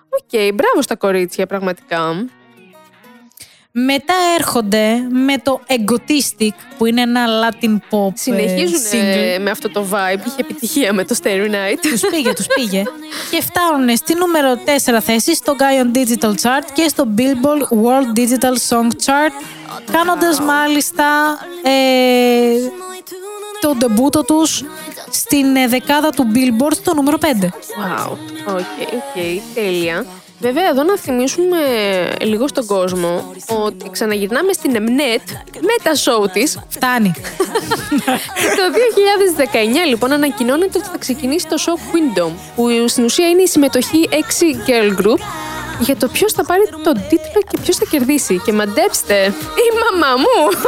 [0.08, 2.26] Οκ, μπράβο στα κορίτσια, πραγματικά.
[3.78, 9.34] Μετά έρχονται με το Egotistic που είναι ένα Latin pop ε, Συνεχίζουν single.
[9.34, 10.26] ε, με αυτό το vibe.
[10.26, 11.78] Είχε επιτυχία με το Starry Night.
[11.80, 12.82] Τους πήγε, τους πήγε.
[13.30, 14.58] και φτάνουν στη νούμερο
[14.94, 19.32] 4 θέση στο Gaon Digital Chart και στο Billboard World Digital Song Chart
[19.92, 21.04] κάνοντας μάλιστα
[21.62, 21.70] ε,
[23.60, 24.64] το ντεμπούτο τους
[25.10, 27.24] στην ε, δεκάδα του Billboard στο νούμερο 5.
[27.44, 28.10] Wow.
[28.48, 28.58] Οκ,
[28.94, 30.04] οκ, τέλεια.
[30.38, 31.56] Βέβαια, εδώ να θυμίσουμε
[32.20, 35.22] λίγο στον κόσμο ότι ξαναγυρνάμε στην Mnet
[35.60, 36.58] με τα show της.
[36.68, 37.12] Φτάνει.
[38.56, 38.62] Το
[39.84, 44.08] 2019 λοιπόν ανακοινώνεται ότι θα ξεκινήσει το show Kingdom, που στην ουσία είναι η συμμετοχή
[44.10, 44.14] 6
[44.70, 45.18] girl group
[45.78, 48.40] για το ποιος θα πάρει τον τίτλο και ποιος θα κερδίσει.
[48.44, 49.68] Και μαντέψτε, η
[50.00, 50.58] μαμά μου!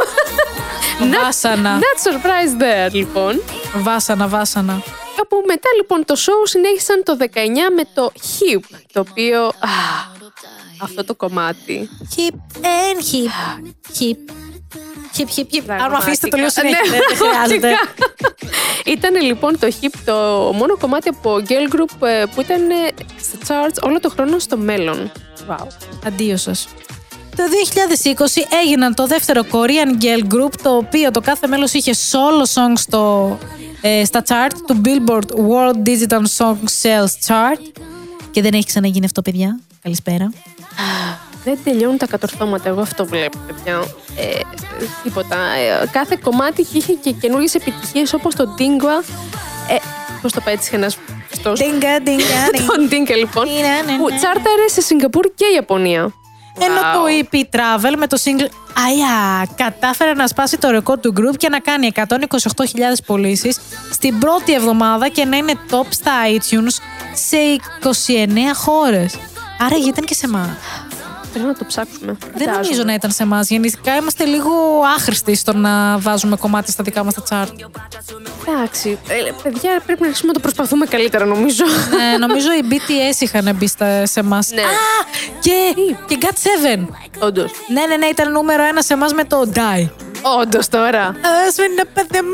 [1.13, 1.79] Not- Βάσανα.
[1.79, 3.41] Not surprised there, λοιπόν.
[3.75, 4.83] Βάσανα, βάσανα.
[5.21, 7.25] Όπου μετά λοιπόν το show συνέχισαν το 19
[7.75, 9.45] με το Hip, το οποίο...
[9.45, 9.51] Α,
[10.81, 11.89] αυτό το κομμάτι.
[12.15, 13.65] Hip and hip.
[13.99, 14.17] Hip.
[15.17, 15.63] Hip, hip, hip.
[15.67, 16.85] Αν μου αφήσετε το λέω Πραγματικά.
[16.85, 17.73] συνέχεια, Ναι, δεν χρειάζεται.
[18.85, 20.13] Ήταν λοιπόν το Hip το
[20.55, 22.75] μόνο κομμάτι από girl group ε, που ήταν ε,
[23.21, 25.11] στα charts όλο το χρόνο στο μέλλον.
[25.49, 25.67] Wow.
[26.05, 26.67] Αντίο σας.
[27.39, 27.45] Το
[28.17, 32.73] 2020 έγιναν το δεύτερο Korean Girl Group, το οποίο το κάθε μέλος είχε solo song
[32.75, 33.37] στο,
[33.81, 37.81] ε, στα chart του Billboard World Digital Song Sales Chart.
[38.31, 39.59] Και δεν έχει ξαναγίνει αυτό, παιδιά.
[39.81, 40.31] Καλησπέρα.
[41.43, 43.79] Δεν τελειώνουν τα κατορθώματα, εγώ αυτό βλέπω, παιδιά.
[44.17, 44.39] Ε,
[45.03, 45.35] τίποτα.
[45.35, 49.03] Ε, κάθε κομμάτι είχε και καινούριε επιτυχίες όπως το Dingwa.
[49.69, 49.75] Ε,
[50.21, 50.97] Πώς το πέτυχε ένας
[51.33, 52.09] αυτός; Dinga, dinga,
[52.55, 52.65] dinga.
[52.67, 53.47] Τον Dinga, λοιπόν.
[53.47, 53.97] Ναι, ναι, ναι.
[53.97, 56.13] Που τσάρταρε σε Σιγκαπούρ και Ιαπωνία.
[56.61, 56.93] Ενώ Wow.
[56.93, 61.49] το EP Travel με το single Aya κατάφερε να σπάσει το ρεκόρ του group και
[61.49, 62.05] να κάνει 128.000
[63.05, 63.59] πωλήσεις
[63.91, 66.75] στην πρώτη εβδομάδα και να είναι top στα iTunes
[67.13, 67.37] σε
[67.83, 67.87] 29
[68.55, 69.15] χώρες.
[69.59, 70.49] Άρα γιατί ήταν και σε εμάς.
[71.31, 72.17] Πρέπει να το ψάξουμε.
[72.19, 72.59] Δεν Φαντάζομαι.
[72.61, 73.49] νομίζω να ήταν σε εμάς.
[73.49, 74.51] Γενικά είμαστε λίγο
[74.97, 77.53] άχρηστοι στο να βάζουμε κομμάτια στα δικά μας τα chart.
[78.47, 78.97] Εντάξει.
[79.07, 81.63] Ε, παιδιά, πρέπει να αρχίσουμε να το προσπαθούμε καλύτερα, νομίζω.
[81.97, 84.51] ναι, νομίζω οι BTS είχαν μπει στα- σε εμάς.
[84.51, 84.61] Ναι.
[84.61, 84.65] Α!
[85.39, 85.73] Και,
[86.07, 86.87] και God7.
[87.19, 87.51] Όντως.
[87.73, 89.89] Ναι, ναι, ναι, ήταν νούμερο ένα σε εμάς με το Die.
[90.41, 91.01] Όντως τώρα.
[91.05, 92.31] Α, σβήνει παιδί μου.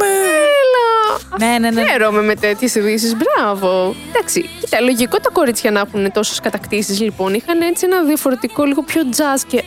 [1.39, 1.51] Έλα.
[1.51, 1.87] Ναι, ναι, ναι.
[1.89, 3.15] Χαίρομαι με τέτοιες ειδήσεις.
[3.15, 3.95] Μπράβο.
[4.13, 6.99] Εντάξει, κοίτα, λογικό τα κορίτσια να έχουν τόσες κατακτήσεις.
[7.01, 9.63] Λοιπόν, είχαν έτσι ένα διαφορετικό, λίγο πιο jazz και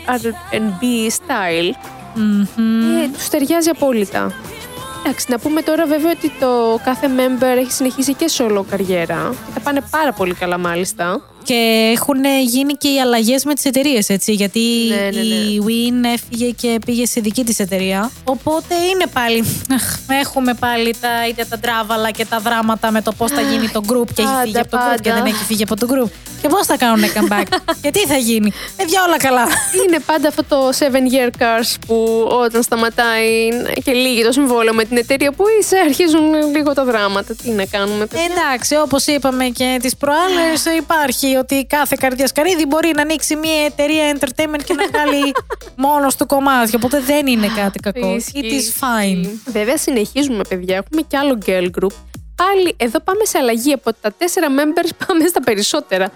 [0.52, 1.72] RB style.
[2.14, 3.02] Μμμ.
[3.02, 4.32] Ε, τους ταιριάζει απόλυτα.
[5.04, 9.34] Εντάξει, να πούμε τώρα βέβαια ότι το κάθε member έχει συνεχίσει και solo καριέρα.
[9.46, 11.20] Και τα πάνε πάρα πολύ καλά, μάλιστα.
[11.49, 14.32] Και έχουν γίνει και οι αλλαγές με τις εταιρείες, έτσι.
[14.32, 15.34] Γιατί Ναι, ναι, ναι.
[15.34, 18.11] η Win έφυγε και πήγε σε δική της εταιρεία.
[18.24, 19.44] Οπότε είναι πάλι.
[19.74, 23.68] αχ, Έχουμε πάλι τα ίδια τα τράβαλα και τα δράματα με το πώς θα γίνει
[23.68, 25.22] το group και έχει Πάντα, φύγει από το group και πάντα.
[25.22, 26.11] δεν έχει φύγει από το group.
[26.42, 27.46] Και πώς θα κάνουν comeback.
[27.82, 28.53] και τι θα γίνει.
[28.76, 29.42] Παιδιά, όλα καλά.
[29.86, 33.49] Είναι πάντα αυτό το 7 year cars που όταν σταματάει
[33.84, 36.24] και λύγει το συμβόλαιο με την εταιρεία που είσαι, αρχίζουν
[36.57, 37.34] λίγο τα δράματα.
[37.42, 42.93] Τι να κάνουμε, παιδιά; Εντάξει, όπως είπαμε και τις προάλλες, υπάρχει ότι κάθε καρδιασκαρίδι μπορεί
[42.97, 45.32] να ανοίξει μια εταιρεία entertainment και να βγάλει
[45.86, 46.78] μόνος του κομμάτια.
[46.82, 48.14] Οπότε δεν είναι κάτι κακό.
[48.14, 49.18] Ισχύει, It is fine.
[49.20, 49.41] ισχύει.
[49.47, 50.76] Βέβαια, συνεχίζουμε, παιδιά.
[50.76, 51.93] Έχουμε και άλλο girl group.
[52.36, 53.72] Πάλι εδώ πάμε σε αλλαγή.
[53.72, 56.11] Από τα τέσσερα members πάμε στα περισσότερα.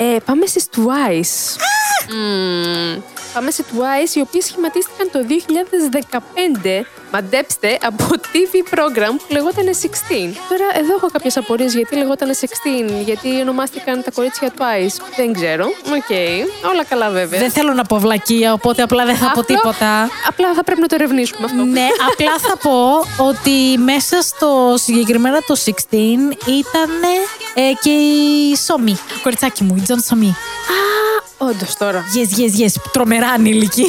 [0.00, 1.56] Ε, πάμε στις Twice.
[2.14, 3.00] Μμμ.
[3.34, 10.34] Πάμε σε Twice, οι οποίες σχηματίστηκαν το 2015, μαντέψτε, από TV program που λεγόταν 16.
[10.48, 15.02] Τώρα εδώ έχω κάποιες απορίες γιατί λεγόταν 16, γιατί ονομάστηκαν τα κορίτσια Twice.
[15.16, 15.64] Δεν ξέρω.
[15.66, 16.10] Οκ.
[16.70, 17.40] Όλα καλά βέβαια.
[17.40, 20.10] Δεν θέλω να πω βλακεία, οπότε απλά δεν θα πω Απλό- τίποτα.
[20.28, 21.64] Απλά θα πρέπει να το ερευνήσουμε αυτό.
[21.64, 22.80] Ναι, απλά θα πω
[23.24, 25.70] ότι μέσα στο συγκεκριμένα το 16
[26.46, 26.90] ήταν
[27.60, 30.28] ε, και η Σόμι, κοριτσάκι μου, η Τζον Σόμι.
[30.28, 32.04] Α, όντως τώρα.
[32.14, 33.86] Yes, yes, yes, τρομερά ανήλικη.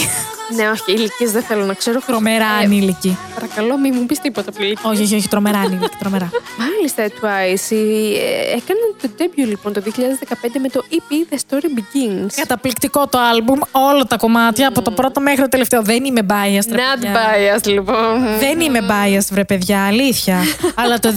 [0.55, 1.99] Ναι, όχι, ηλικίε δεν θέλω να ξέρω.
[2.05, 3.17] τρομερά Ε, ανήλικη.
[3.33, 4.89] Παρακαλώ, μην μου πεις τίποτα από ηλικία.
[4.89, 6.29] όχι, όχι, όχι, τρομερά ανήλικη, τρομερά.
[6.61, 9.91] Μάλιστα, Twice ε, έκαναν το debut λοιπόν το 2015
[10.61, 12.27] με το EP The Story Begins.
[12.35, 15.81] Καταπληκτικό το άλμπουμ, όλα τα κομμάτια, από το πρώτο μέχρι το τελευταίο.
[15.81, 17.13] Δεν είμαι biased, ρε Not παιδιά.
[17.15, 18.23] biased, λοιπόν.
[18.39, 20.37] Δεν είμαι biased, βρε παιδιά, αλήθεια.
[20.81, 21.09] Αλλά το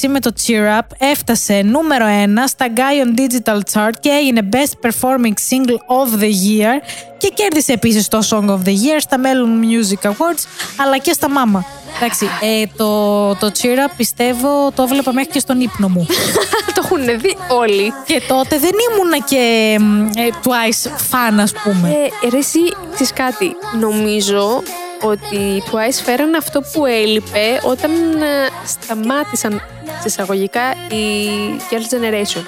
[0.00, 4.48] 2016 με το Cheer Up έφτασε νούμερο 1 στα Guy on Digital Chart και έγινε
[4.52, 6.74] Best Performing Single of the Year
[7.20, 10.44] και κέρδισε επίσης το Song of the Year στα Melon Music Awards
[10.76, 11.60] αλλά και στα Mama.
[11.96, 16.06] Εντάξει, ε, το, το Cheer Up πιστεύω το έβλεπα μέχρι και στον ύπνο μου.
[16.74, 17.92] το έχουν δει όλοι.
[18.06, 19.76] και τότε δεν ήμουνα και
[20.16, 21.88] ε, Twice fan ας πούμε.
[21.88, 22.60] Ε, ρε εσύ,
[22.94, 24.62] ξέρεις κάτι, νομίζω
[25.02, 27.90] ότι οι Twice φέραν αυτό που έλειπε όταν
[28.22, 31.28] ε, σταμάτησαν σε εισαγωγικά η
[31.70, 32.42] Girls' Generation.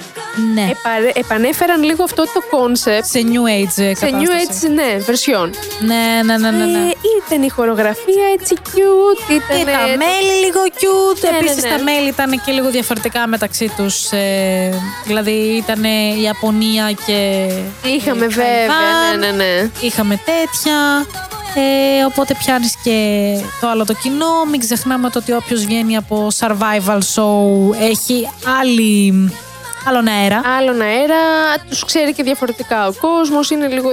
[0.55, 0.61] ναι.
[0.70, 4.66] Επαρε- επανέφεραν λίγο αυτό το concept σε New Age ε, σε New κατάσταση.
[4.66, 5.50] Age, ναι, version.
[5.80, 6.64] Ναι, ναι, ναι, ναι.
[6.64, 6.78] ναι.
[6.78, 6.92] Ε,
[7.26, 9.59] ήταν η χορογραφία έτσι cute, ήταν...
[9.59, 11.20] Και τα μέλη λίγο cute.
[11.22, 11.68] Ναι, ναι, Επίσης ναι.
[11.70, 14.11] τα μέλη ήταν και λίγο διαφορετικά μεταξύ τους.
[14.12, 17.48] ε, δηλαδή ήταν η Ιαπωνία και...
[17.96, 19.18] Είχαμε ε, βέβαια, Ταϊβάν.
[19.18, 19.70] ναι, ναι, ναι.
[19.80, 21.07] Είχαμε τέτοια.
[21.55, 24.44] Ε, οπότε πιάνεις και το άλλο το κοινό.
[24.50, 28.28] Μην ξεχνάμε το ότι όποιος βγαίνει από survival show έχει
[28.61, 29.32] άλλη,
[29.88, 30.42] άλλον αέρα.
[30.59, 31.14] Άλλον αέρα,
[31.68, 33.92] τους ξέρει και διαφορετικά ο κόσμος, είναι λίγο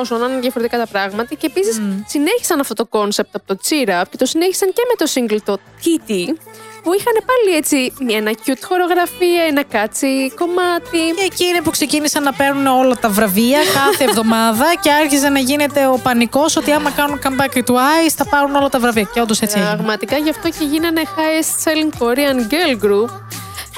[0.00, 1.34] όσο να είναι διαφορετικά τα πράγματα.
[1.34, 5.04] Και επίσης συνέχισαν αυτό το concept από το Cheer Up και το συνέχισαν και με
[5.04, 6.24] το single το Kitty,
[6.86, 11.02] που είχαν πάλι έτσι μια ένα cute χορογραφία, ένα κάτσι κομμάτι.
[11.16, 15.38] Και εκεί είναι που ξεκίνησαν να παίρνουν όλα τα βραβεία κάθε εβδομάδα και άρχιζε να
[15.38, 19.08] γίνεται ο πανικός ότι άμα κάνουν comeback οι Twice θα πάρουν όλα τα βραβεία.
[19.14, 19.74] Και όντως έτσι έγινε.
[19.74, 23.10] Πραγματικά γι' αυτό και γίνανε highest selling Korean girl group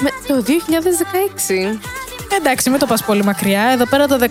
[0.01, 2.08] με το 2016.
[2.37, 3.63] Εντάξει, μην το πας πολύ μακριά.
[3.63, 4.27] Εδώ πέρα το 17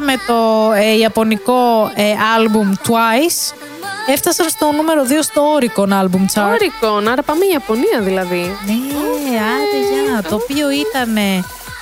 [0.00, 2.02] με το ε, ιαπωνικό ε,
[2.36, 3.54] album Twice
[4.06, 6.52] έφτασαν στο νούμερο 2 στο Oricon album chart.
[6.52, 8.56] Όρικον, άρα πάμε Ιαπωνία δηλαδή.
[8.66, 8.74] Ναι,
[9.36, 10.22] άντε για.
[10.28, 11.18] Το οποίο ήταν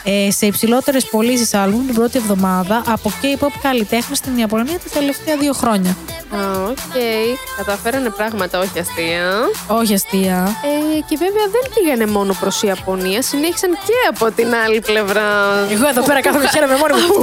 [0.04, 5.36] ε, σε υψηλότερες πωλήσεις άλμπουμ την πρώτη εβδομάδα από K-pop καλλιτέχνη στην Ιαπωνία τα τελευταία
[5.36, 5.96] δύο χρόνια.
[6.30, 6.94] Α, Οκ,
[7.56, 9.26] καταφέρανε πράγματα, όχι αστεία.
[9.66, 10.56] Όχι αστεία.
[10.70, 15.28] Ε, και βέβαια δεν πήγανε μόνο προς Ιαπωνία, συνέχισαν και από την άλλη πλευρά.
[15.70, 17.14] Εγώ εδώ πέρα κάθομαι και χαίρομαι μόνη μου.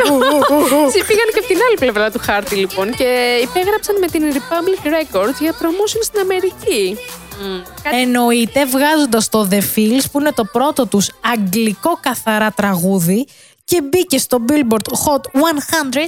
[0.88, 3.10] Εσύ πήγανε και από την άλλη πλευρά του χάρτη λοιπόν και
[3.48, 6.98] υπέγραψαν με την Republic Records για promotion στην Αμερική.
[7.40, 13.28] Μμ, κάτι- Εννοείται βγάζοντας το The Feels που είναι το πρώτο τους αγγλικό καθαρά τραγούδι
[13.70, 15.24] και μπήκε στο Billboard Hot
[15.94, 16.00] 100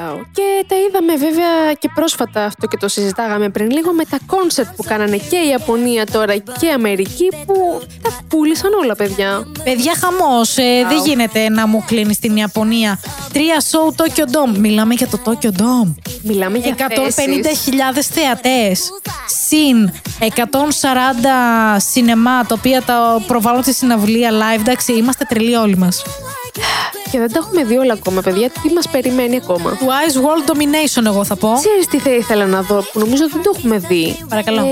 [0.00, 0.20] Wow.
[0.32, 4.68] Και τα είδαμε βέβαια και πρόσφατα αυτό και το συζητάγαμε πριν λίγο με τα κόνσερτ
[4.76, 9.46] που κάνανε και η Ιαπωνία τώρα και η Αμερική που τα πούλησαν όλα παιδιά.
[9.64, 13.00] Παιδιά χαμός, ε, δεν γίνεται να μου κλείνεις στην Ιαπωνία.
[13.32, 14.58] Τρία show Tokyo Dome.
[14.58, 15.94] Μιλάμε για το Tokyo Dome.
[16.22, 18.90] Μιλάμε για 150.000 θεατές.
[19.26, 26.02] Συν 140 σινεμά Τα οποία τα προβάλλουν στη συναυλία live Εντάξει είμαστε τρελοί όλοι μας
[27.10, 28.50] Και δεν τα έχουμε δει όλα ακόμα, παιδιά.
[28.62, 32.62] Τι μας περιμένει ακόμα; Twice World Domination εγώ θα πω Ξέρεις τι θα ήθελα να
[32.62, 34.24] δω; Που νομίζω δεν το έχουμε δει.
[34.28, 34.60] Παρακαλώ.
[34.60, 34.64] Ε,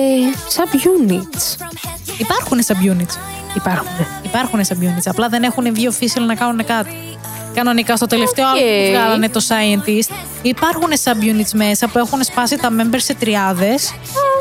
[0.57, 1.67] sub-units.
[2.19, 3.17] Υπάρχουν sub-units
[3.55, 4.07] Υπάρχουν.
[4.23, 6.91] Υπάρχουν sub-units Απλά δεν έχουν βγει official να κάνουν κάτι
[7.55, 8.55] Κανονικά στο τελευταίο Οκ.
[8.55, 10.13] album που βγάλανε το Scientist
[10.43, 13.95] υπάρχουν sub-units μέσα που έχουν σπάσει τα members σε τριάδες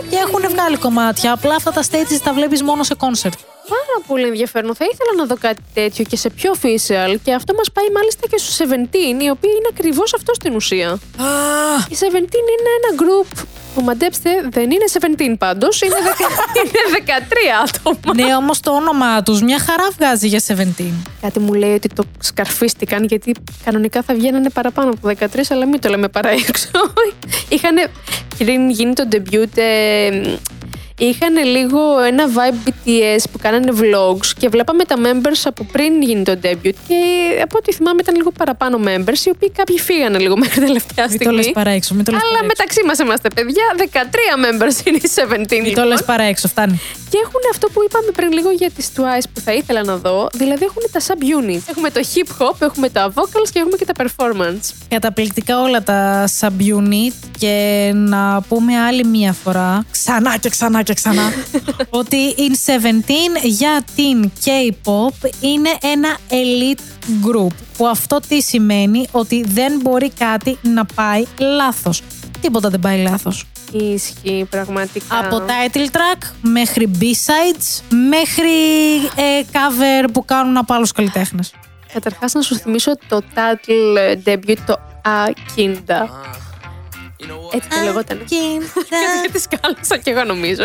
[0.10, 1.32] και έχουν βγάλει κομμάτια.
[1.32, 3.57] Απλά αυτά τα stages τα βλέπεις μόνο σε concert.
[3.76, 4.76] Πάρα πολύ ενδιαφέρον.
[4.76, 7.16] Θα ήθελα να δω κάτι τέτοιο και σε πιο official.
[7.24, 8.64] Και αυτό μας πάει μάλιστα και στους 17,
[9.24, 11.00] οι οποίοι είναι ακριβώς αυτό στην ουσία.
[11.90, 13.44] Οι 17 είναι ένα group
[13.76, 18.14] που μαντέψτε δεν είναι 17 πάντως, είναι, δεκα- είναι 13 άτομα.
[18.26, 20.84] ναι, όμως το όνομά τους μια χαρά βγάζει για 17.
[21.22, 23.32] Κάτι μου λέει ότι το σκαρφίστηκαν γιατί
[23.66, 26.70] κανονικά θα βγαίνανε παραπάνω από 13, αλλά μην το λέμε παρά έξω.
[27.50, 27.76] Είχαν
[28.38, 30.10] πριν γίνει το debut, ε,
[30.98, 36.24] είχαν λίγο ένα vibe BTS που κάνανε vlogs και βλέπαμε τα members από πριν γίνει
[36.24, 37.00] το debut και
[37.44, 41.18] από ό,τι θυμάμαι ήταν λίγο παραπάνω members οι οποίοι κάποιοι φύγανε λίγο μέχρι τελευταία Μην
[41.18, 41.36] το στιγμή.
[41.36, 42.56] λες παρά έξω, μην το λες Αλλά παρά έξω.
[42.58, 44.06] μεταξύ μας είμαστε παιδιά, 13
[44.46, 45.86] members είναι οι 17 Μην το λοιπόν.
[45.88, 46.80] λες παρά έξω, φτάνει.
[47.10, 50.28] Και έχουν αυτό που είπαμε πριν λίγο για τις Twice που θα ήθελα να δω.
[50.34, 51.62] Δηλαδή έχουν τα sub-units.
[51.70, 54.74] Έχουμε το hip hop, έχουμε τα vocals και έχουμε και τα performance.
[54.90, 57.56] Καταπληκτικά όλα τα subunit και
[57.96, 61.32] να πούμε άλλη μία φορά, ξανά και ξανά και ξανά,
[61.90, 62.82] ότι In 17
[63.44, 67.54] για την K-pop είναι ένα elite group.
[67.78, 72.02] Που αυτό τι σημαίνει ότι δεν μπορεί κάτι να πάει λάθος.
[72.42, 73.46] Τίποτα δεν πάει λάθος.
[73.72, 75.20] Ισχύει πραγματικά.
[75.20, 78.50] Από title track μέχρι b-sides μέχρι
[79.16, 81.54] ε, cover που κάνουν από άλλους καλλιτέχνες.
[81.94, 86.10] Καταρχάς να σου θυμίσω το title ε, debut, το Akinda.
[87.52, 88.18] Έτσι το λεγόταν.
[89.22, 90.64] Γιατί σκάλωσα κι εγώ νομίζω.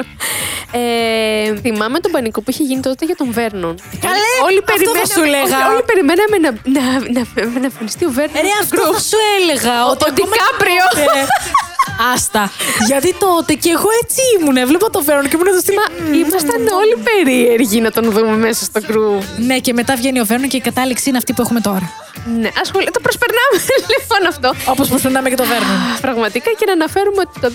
[0.73, 3.75] Ε, θυμάμαι τον πανικό που είχε γίνει τότε για τον Βέρνον.
[4.01, 5.59] Καλέ, όλοι αυτό θα περιμέναμε, σου έλεγα.
[5.67, 6.85] όλοι- όλοι περιμέναμε να, να,
[7.17, 7.23] να,
[7.61, 8.95] να εμφανιστεί ο Βέρνον Ρε, στο αυτό group.
[8.95, 9.75] θα σου έλεγα.
[9.87, 10.85] Ο- ότι ο ακόμα Ντικάπριο.
[11.85, 12.51] και τότε- Άστα.
[12.87, 14.57] Γιατί τότε και εγώ έτσι ήμουν.
[14.57, 15.75] Έβλεπα το Βέρον και ήμουν το στυλ.
[15.75, 19.25] Μα ήμασταν όλοι περίεργοι να τον δούμε μέσα στο groove.
[19.37, 21.93] Ναι, και μετά βγαίνει ο Βέρον και η κατάληξη είναι αυτή που έχουμε τώρα.
[22.41, 22.89] Ναι, ασχολεί.
[22.93, 23.57] Το προσπερνάμε
[23.93, 24.71] λοιπόν αυτό.
[24.73, 25.67] Όπως προσπερνάμε και το Βέρον.
[26.01, 27.49] Πραγματικά και να αναφέρουμε ότι το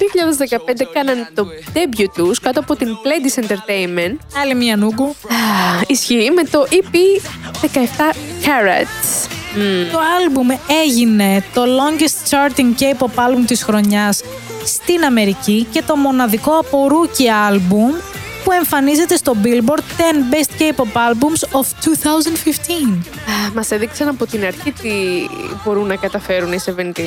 [0.84, 4.16] 2015 κάνανε το debut τους κάτω από την Pledis Entertainment.
[4.42, 5.16] Άλλη μία νούγκου.
[5.88, 6.96] Ισχύει με το EP
[7.62, 8.14] 17
[8.46, 9.37] Carats.
[9.92, 10.48] Το άλμπουμ
[10.86, 14.22] έγινε το longest charting K-pop album της χρονιάς
[14.66, 18.02] στην Αμερική και το μοναδικό από rookie album
[18.44, 19.82] που εμφανίζεται στο Billboard 10
[20.34, 21.66] Best K-pop Albums of
[22.92, 22.98] 2015.
[23.54, 24.90] Μας έδειξαν από την αρχή τι
[25.64, 27.02] μπορούν να καταφέρουν οι 17.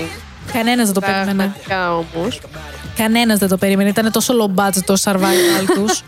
[0.52, 1.32] Κανένας δεν το περίμενε.
[1.32, 2.40] Πραγματικά όμως.
[2.96, 3.88] Κανένας δεν το περίμενε.
[3.88, 6.02] Ήταν τόσο low budget το survival τους.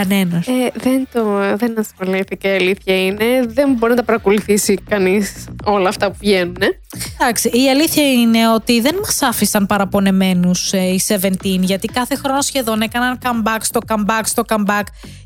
[0.00, 0.46] Κανένας.
[0.46, 1.22] Ε, δεν το
[1.56, 3.24] δεν ασχολήθηκε, η αλήθεια είναι.
[3.46, 6.56] Δεν μπορεί να τα παρακολουθήσει κανείς όλα αυτά που βγαίνουν.
[6.60, 6.66] ε.
[7.20, 11.28] Εντάξει, η αλήθεια είναι ότι δεν μας άφησαν παραπονεμένους ε, οι 17
[11.60, 14.82] γιατί κάθε χρόνο σχεδόν έκαναν comeback στο comeback στο comeback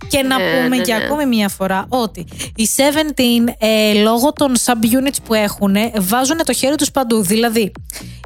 [0.09, 1.05] και να Ναι, πούμε ναι, για ναι.
[1.05, 2.24] ακόμη μία φορά ότι
[2.56, 7.72] οι 17 ε, λόγω των subunits που έχουν βάζουν το χέρι τους παντού δηλαδή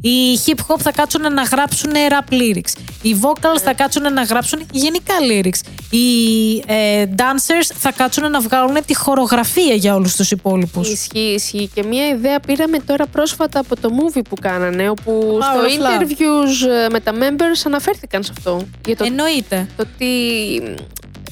[0.00, 2.72] οι hip hop θα κάτσουν να γράψουν rap lyrics
[3.02, 6.04] οι vocals θα κάτσουν να γράψουν γενικά lyrics οι
[6.66, 11.70] ε, dancers θα κάτσουν να βγάλουν τη χορογραφία για όλους τους υπόλοιπους Ισχύει, ισχύει.
[11.74, 16.00] Και μια ιδέα πήραμε τώρα πρόσφατα από το movie που κάνανε, όπου Power στο of
[16.00, 16.02] Love.
[16.02, 18.60] interviews ε, με τα members αναφέρθηκαν σε αυτό.
[18.86, 20.06] Για το, εννοείται το τι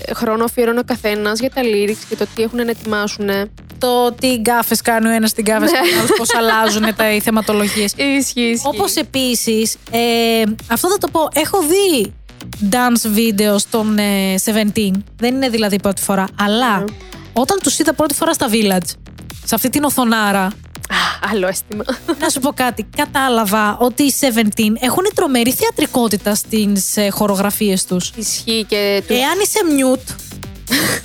[0.06, 3.28] ε, χρόνο αφιερώνει ο καθένας για τα lyrics και το τι έχουν να ετοιμάσουν.
[3.78, 7.20] το τι γκάφες κάνει ο ένας, τι γκάφες κάνει ο άλλος, πώς αλλάζουν τα, οι
[7.20, 7.94] θεματολογίες.
[7.96, 8.60] Ισχύει, ισχύει.
[8.62, 12.12] Όπως επίσης, ε, αυτό θα το πω, έχω δει
[12.70, 14.34] dance video των ε,
[14.74, 14.90] 17.
[15.16, 16.24] Δεν είναι δηλαδή πρώτη φορά.
[16.40, 16.84] Αλλά
[17.32, 18.90] όταν τους είδα πρώτη φορά στα village,
[19.44, 20.44] σε αυτή την οθονάρα,
[20.88, 21.84] Α, άλλο αίσθημα.
[22.20, 24.26] να σου πω κάτι, κατάλαβα ότι οι 17
[24.80, 28.12] έχουν τρομερή θεατρικότητα στις ε, χορογραφίες τους.
[28.16, 29.12] Ισχύει και του.
[29.12, 30.14] Εάν είσαι mute,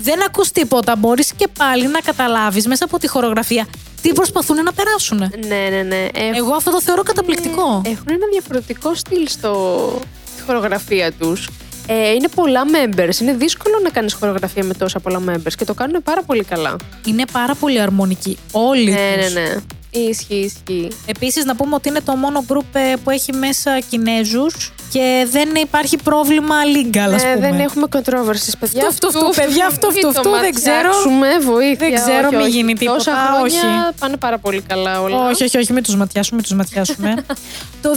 [0.02, 3.68] δεν ακούς τίποτα, μπορείς και πάλι να καταλάβεις μέσα από τη χορογραφία
[4.02, 5.18] τι προσπαθούν να περάσουν.
[5.18, 6.08] Ναι, ναι, ναι.
[6.14, 7.82] Έχουν, Εγώ αυτό το θεωρώ καταπληκτικό.
[7.86, 9.54] έχουν ένα διαφορετικό στυλ στο,
[10.00, 10.08] στη
[10.48, 11.50] χορογραφία τους.
[11.88, 13.20] Ε, είναι πολλά members.
[13.22, 16.76] Είναι δύσκολο να κάνεις χορογραφία με τόσα πολλά members και το κάνουν πάρα πολύ καλά.
[17.06, 18.38] Είναι πάρα πολύ αρμονικοί.
[18.52, 19.34] Όλοι Ναι, τους.
[19.34, 19.56] ναι, ναι.
[20.00, 20.88] Ισχύει, ισχύει.
[21.06, 25.50] Επίσης να πούμε ότι είναι το μόνο group ε, που έχει μέσα Κινέζους και δεν
[25.56, 27.50] υπάρχει πρόβλημα legal, ας Ε, πούμε.
[27.50, 28.90] δεν έχουμε controversies, παιδιά.
[28.92, 30.76] Φτου, φτου, φτου, παιδιά, φτου, Μην φτου, το φτου, δεν ξέρω.
[30.76, 31.76] ματιάξουμε, βοήθεια.
[31.90, 32.52] Δεν ξέρω, όχι, μη όχι.
[32.52, 33.96] γίνει τίποτα, Τόσα χρόνια όχι.
[34.00, 35.28] πάνε πάρα πολύ καλά όλα.
[35.30, 37.14] Όχι, όχι, όχι, μην τους ματιάσουμε, μην τους ματιάσουμε.
[37.84, 37.90] το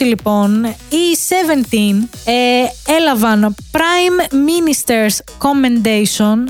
[0.00, 1.16] 2020 λοιπόν, οι
[1.70, 6.44] 17 ε, έλαβαν Prime Minister's Commendation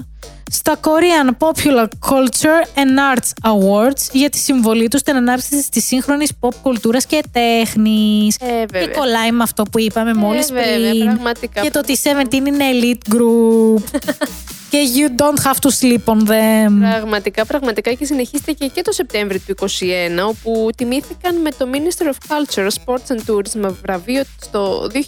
[0.50, 6.32] στα Korean Popular Culture and Arts Awards για τη συμβολή τους στην ανάπτυξη της σύγχρονης
[6.40, 8.36] pop κουλτούρας και τέχνης.
[8.40, 8.86] Ε, βέβαια.
[8.86, 11.04] και κολλάει με αυτό που είπαμε μόλις βέβαια, πριν.
[11.04, 11.60] πραγματικά.
[11.60, 13.82] Και το ότι οι 17 είναι elite group.
[14.70, 16.72] και you don't have to sleep on them.
[16.80, 22.32] Πραγματικά, πραγματικά και συνεχίστηκε και το Σεπτέμβριο του 2021, όπου τιμήθηκαν με το Minister of
[22.32, 24.98] Culture, Sports and Tourism με βραβείο στο 2000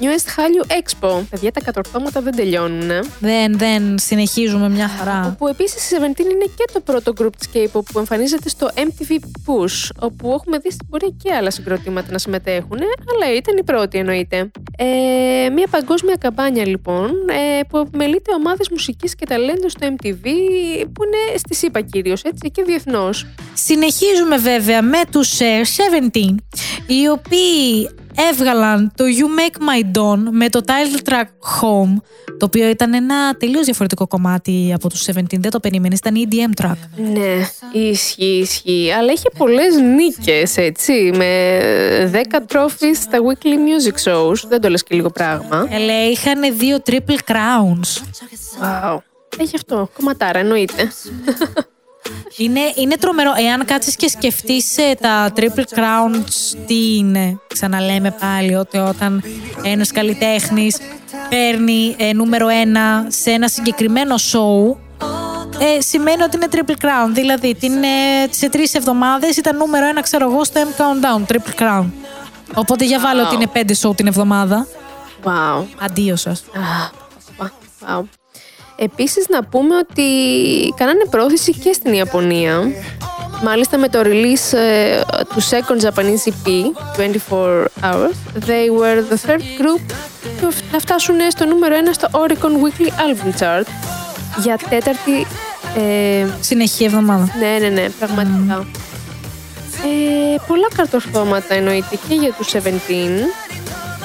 [0.00, 1.22] Newest Hallyu Expo.
[1.30, 2.90] Παιδιά, τα κατορθώματα δεν τελειώνουν.
[2.90, 3.00] ε.
[3.18, 5.26] Δεν, δεν συνεχίζουμε μια χαρά.
[5.34, 9.12] Όπου επίσης η Seventeen είναι και το πρώτο group τη K-pop που εμφανίζεται στο MTV
[9.12, 12.78] Push, όπου έχουμε δει μπορεί και άλλα συγκροτήματα να συμμετέχουν,
[13.14, 14.50] αλλά ήταν η πρώτη εννοείται.
[14.78, 20.22] Ε, μια παγκόσμια καμπάνια λοιπόν, ε, που επιμελείται ομάδε μουσικής και ταλέντου στο MTV,
[20.92, 23.26] που είναι στη ΣΥΠΑ κυρίως, έτσι, και διεθνώς.
[23.54, 25.60] Συνεχίζουμε βέβαια με τους ε,
[26.12, 26.34] 17,
[26.86, 31.24] οι οποίοι έβγαλαν το You Make My Dawn με το title track
[31.60, 32.02] Home,
[32.38, 36.64] το οποίο ήταν ένα τελείως διαφορετικό κομμάτι από τους 17, δεν το περίμενες, ήταν EDM
[36.64, 36.76] track.
[36.96, 38.92] Ναι, ισχύει, ισχύει.
[38.98, 44.48] Αλλά είχε πολλές νίκες, έτσι, με 10 trophies στα weekly music shows.
[44.48, 45.66] Δεν το λες και λίγο πράγμα.
[45.70, 48.02] Ε, λέει, είχαν δύο triple crowns.
[48.62, 48.98] Wow.
[49.38, 49.88] Έχει αυτό.
[49.96, 50.92] Κομματάρα, εννοείται.
[52.36, 53.32] Είναι, είναι τρομερό.
[53.48, 59.22] Εάν κάτσεις και σκεφτείς ε, τα Triple Crowns τι είναι; Ξαναλέμε πάλι ότι όταν
[59.62, 60.78] ένας καλλιτέχνης
[61.28, 64.76] παίρνει ε, νούμερο ένα σε ένα συγκεκριμένο show
[65.58, 67.10] ε, σημαίνει ότι είναι Triple Crown.
[67.12, 71.62] Δηλαδή την, ε, σε τρεις εβδομάδες ήταν νούμερο ένα ξέρω εγώ στο M Countdown Triple
[71.62, 71.84] Crown.
[72.54, 73.26] Οπότε για βάλε Wow.
[73.26, 74.66] ότι είναι πέντε show την εβδομάδα.
[75.24, 75.64] Wow.
[75.80, 76.40] Αντίο σας.
[76.40, 76.90] Α,
[77.98, 78.02] wow.
[78.76, 80.02] Επίσης να πούμε ότι
[80.76, 82.62] κάνανε πρόθεση και στην Ιαπωνία.
[83.42, 85.00] Μάλιστα με το release ε,
[85.34, 86.50] του second Japanese EP,
[87.30, 89.80] 24 Hours, they were the third group
[90.40, 93.66] που να φτάσουν στο νούμερο 1 στο Oricon Weekly Album Chart
[94.42, 95.26] για τέταρτη...
[95.76, 97.28] Ε, Συνεχή εβδομάδα.
[97.38, 98.66] ναι, ναι, ναι, πραγματικά.
[99.84, 102.58] Ε, πολλά καρτορθώματα εννοείται και για τους 17.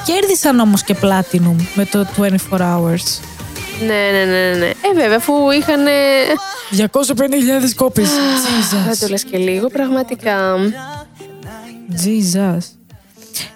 [0.04, 2.06] Κέρδισαν όμως και Platinum με το
[2.50, 3.29] 24 Hours.
[3.80, 4.66] Ναι, ναι, ναι, ναι.
[4.66, 5.86] Ε, βέβαια, αφού είχαν.
[6.76, 8.08] 250.000 κόπες.
[8.86, 10.56] Δεν το λες και λίγο, πραγματικά.
[12.04, 12.58] Jesus.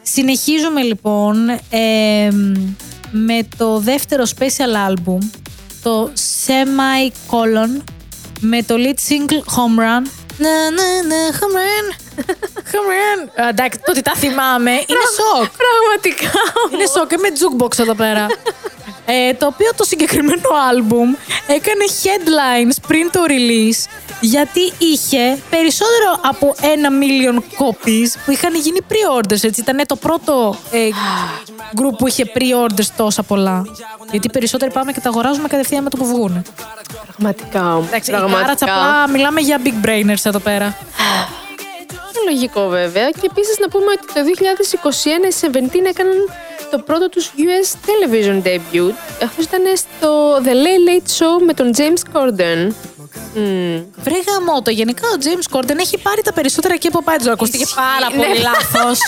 [0.02, 2.30] Συνεχίζουμε λοιπόν ε,
[3.10, 5.18] με το δεύτερο special album,
[5.82, 6.10] το
[6.46, 7.82] Semi-Colon,
[8.40, 10.02] με το lead single Home Run.
[10.38, 11.94] Να, να, να, home run.
[12.72, 13.48] Home run.
[13.48, 15.50] Εντάξει, το ότι τα θυμάμαι είναι σοκ.
[15.64, 16.40] Πραγματικά.
[16.72, 18.26] Είναι σοκ και με jukebox εδώ πέρα.
[19.06, 21.14] Ε, το οποίο το συγκεκριμένο άλμπουμ
[21.46, 23.90] έκανε headlines πριν το release
[24.20, 29.44] γιατί είχε περισσότερο από ένα million copies που είχαν γίνει pre-orders.
[29.44, 29.60] Έτσι.
[29.60, 30.88] Ήταν το πρώτο ε,
[31.76, 33.66] group που είχε pre-orders τόσα πολλά.
[34.10, 36.42] Γιατί περισσότεροι πάμε και τα αγοράζουμε κατευθείαν με το που βγουν.
[37.06, 37.82] Πραγματικά.
[37.86, 38.44] Εντάξει, πραγματικά.
[38.44, 40.76] άρα τσαπλά μιλάμε για big brainers εδώ πέρα.
[42.24, 43.10] Λογικό βέβαια.
[43.10, 46.16] Και επίσης να πούμε ότι το 2021 οι 17 έκαναν
[46.70, 48.92] το πρώτο τους US television debut.
[49.22, 52.72] Αυτό ήταν στο The Late Late Show με τον James Corden.
[53.36, 53.84] Mm.
[53.96, 57.16] Βρε γαμώτο, γενικά ο James Corden έχει πάρει τα περισσότερα και από πάει.
[57.32, 58.16] Ακούστηκε πάρα Ναι.
[58.26, 58.98] πολύ λάθος.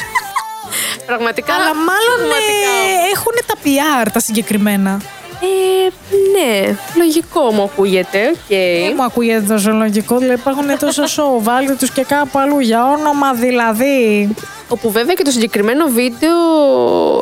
[1.06, 1.54] Πραγματικά.
[1.54, 2.70] Αλλά μάλλον πραγματικά.
[3.14, 5.00] έχουν τα PR τα συγκεκριμένα.
[5.40, 5.88] Ε,
[6.32, 8.18] ναι, λογικό μου ακούγεται.
[8.28, 8.48] οκ.
[8.84, 12.84] Δεν μου ακούγεται τόσο λογικό, δηλαδή υπάρχουν τόσα σοου, βάλτε τους και κάπου αλλού για
[12.84, 14.28] όνομα δηλαδή.
[14.68, 16.36] Όπου βέβαια και το συγκεκριμένο βίντεο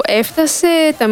[0.06, 0.66] έφτασε
[0.98, 1.04] τα,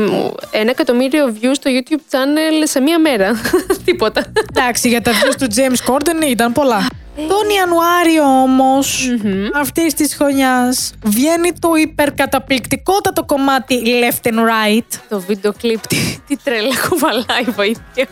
[0.51, 3.41] ένα εκατομμύριο views στο YouTube channel σε μία μέρα.
[3.85, 4.25] Τίποτα.
[4.51, 6.87] Εντάξει, για τα views του James Corden ήταν πολλά.
[7.17, 9.09] Τον Ιανουάριο όμως
[9.55, 15.01] αυτής της χρονιάς βγαίνει το υπερκαταπληκτικότατο κομμάτι Left and Right.
[15.09, 18.07] το βίντεο κλιπ, τι, τι τρέλα κουβαλάει, βοήθεια.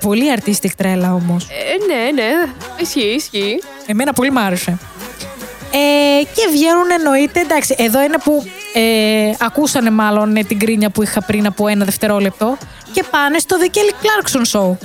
[0.00, 1.44] Πολύ artistic τρέλα όμως.
[1.44, 2.30] Ε, ναι, ναι,
[2.80, 3.62] ισχύει, ισχύει.
[3.86, 4.78] Εμένα πολύ μ' άρεσε.
[5.72, 8.44] Ε, και βγαίνουν εννοείται, εντάξει, εδώ είναι που
[8.80, 12.56] ε, ακούσανε μάλλον ε, την κρίνια που είχα πριν από ένα δευτερόλεπτο
[12.92, 14.76] και πάνε στο The Kelly Clarkson Show.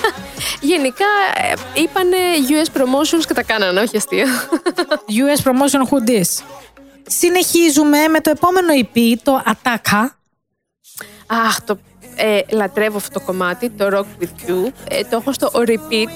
[0.70, 1.04] Γενικά
[1.34, 2.16] ε, είπανε
[2.48, 4.26] US Promotions και τα κάνανε, όχι αστεία.
[5.22, 6.42] US Promotion Who Dis;
[7.06, 10.04] Συνεχίζουμε με το επόμενο EP, το Ataka.
[11.26, 11.78] Αχ, το
[12.16, 14.72] ε, λατρεύω αυτό το κομμάτι, το Rock With You.
[14.88, 16.08] Ε, το έχω στο repeat,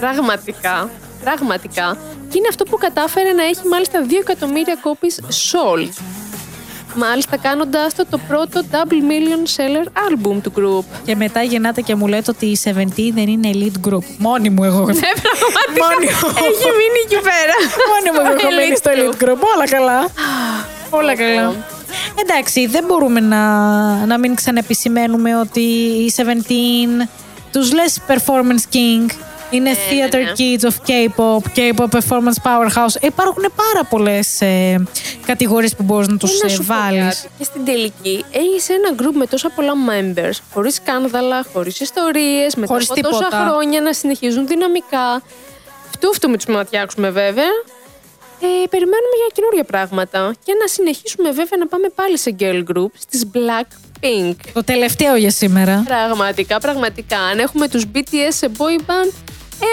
[0.00, 0.90] πραγματικά,
[1.20, 1.98] πραγματικά.
[2.28, 5.88] Και είναι αυτό που κατάφερε να έχει μάλιστα 2 εκατομμύρια copies sold.
[6.96, 10.84] Μάλιστα κάνοντας το το πρώτο double million seller album του group.
[11.04, 12.70] Και μετά γεννάτε και μου λέτε ότι η 17
[13.14, 14.04] δεν είναι elite group.
[14.18, 14.84] Μόνη μου εγώ.
[14.84, 15.84] Ναι, πραγματικά.
[15.84, 16.28] Μόνη μου.
[16.48, 17.56] Έχει μείνει εκεί πέρα.
[17.90, 19.40] Μόνη μου εγώ έχω μείνει στο Elite elite group.
[19.54, 20.08] Όλα καλά.
[20.90, 21.54] Όλα καλά.
[22.20, 23.42] Εντάξει, δεν μπορούμε να,
[24.06, 26.22] να μην ξαναεπισημαίνουμε ότι οι 17
[27.52, 29.10] τους λες performance king
[29.56, 30.32] είναι theater ναι, ναι.
[30.36, 33.02] kids of K-pop, K-pop performance powerhouse.
[33.02, 34.84] Υπάρχουν πάρα πολλές ε,
[35.26, 37.00] κατηγορίες που μπορείς να τους Και να ε, σου πω βάλεις.
[37.20, 37.28] κάτι.
[37.38, 42.72] Και στην τελική έχεις ένα group με τόσα πολλά members, χωρίς σκάνδαλα, χωρίς ιστορίες, μετά
[42.72, 43.46] Χωρίς από τόσα τίποτα.
[43.48, 45.22] χρόνια να συνεχίζουν δυναμικά.
[45.90, 47.50] Φτού φτού με τους ματιάξουμε βέβαια.
[48.40, 52.90] Ε, περιμένουμε για καινούργια πράγματα και να συνεχίσουμε βέβαια να πάμε πάλι σε girl group
[52.98, 54.34] στις Blackpink.
[54.52, 55.82] Το τελευταίο για σήμερα.
[55.86, 57.18] Πραγματικά, πραγματικά.
[57.18, 59.12] Αν έχουμε τους BTS σε boy band,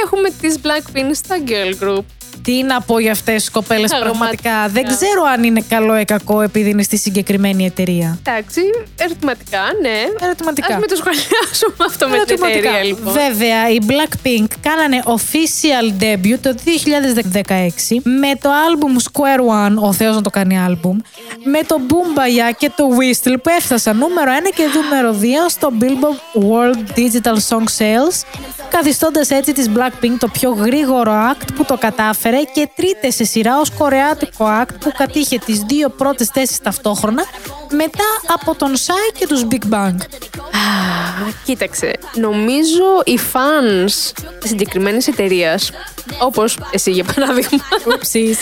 [0.04, 2.04] έχουμε τις Blackpink στα girl group.
[2.44, 4.20] Τι να πω για αυτές τις κοπέλες Πραγματικά.
[4.20, 4.68] πραγματικά.
[4.82, 8.18] Δεν ξέρω αν είναι καλό ή κακό επειδή είναι στη συγκεκριμένη εταιρεία.
[8.28, 8.62] Εντάξει,
[8.98, 10.26] ερωτηματικά, ναι.
[10.26, 10.74] Ερωτηματικά.
[10.74, 12.58] Ας μην το σχολιάσουμε αυτό με την Ερωτηματικά.
[12.70, 13.14] εταιρεία, λοιπόν.
[13.14, 20.16] Βέβαια, οι Blackpink κάνανε official debut το 2016 με το album Square One, ο Θεός
[20.16, 20.96] να το κάνει album,
[21.44, 26.42] με το Boombaya και το Whistle που έφτασαν νούμερο 1 και νούμερο 2 στο Billboard
[26.44, 28.22] World Digital Song Sales,
[28.70, 33.60] καθιστώντας έτσι τις Blackpink το πιο γρήγορο act που το κατάφερε και τρίτες σε σειρά
[33.60, 37.24] ως κορεάτικο act που κατήχε τις δύο πρώτες θέσεις ταυτόχρονα
[37.72, 39.96] μετά από τον Psy και τους Big Bang.
[39.96, 45.72] Α, Κοίταξε, νομίζω οι fans της συγκεκριμένης εταιρείας,
[46.20, 48.38] όπως εσύ για παράδειγμα, Ούψις.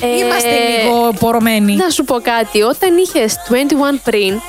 [0.00, 0.48] Ε, Είμαστε
[0.82, 1.74] λίγο πορωμένοι.
[1.76, 4.40] να σου πω κάτι, όταν είχες 21 πριν,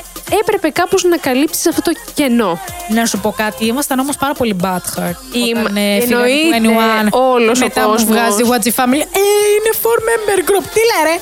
[0.41, 2.59] έπρεπε κάπως να καλύψεις αυτό το κενό.
[2.89, 5.15] Να σου πω κάτι, ήμασταν όμως πάρα πολύ butthurt.
[5.33, 6.27] Είμαι- Όταν ε, φύγανε
[6.57, 8.09] εννοείται, 21, όλος ο μετά μου κόσμος.
[8.15, 9.03] βγάζει What's the Family.
[9.21, 9.25] Ε,
[9.55, 10.65] είναι four member group.
[10.73, 11.15] Τι λέρε.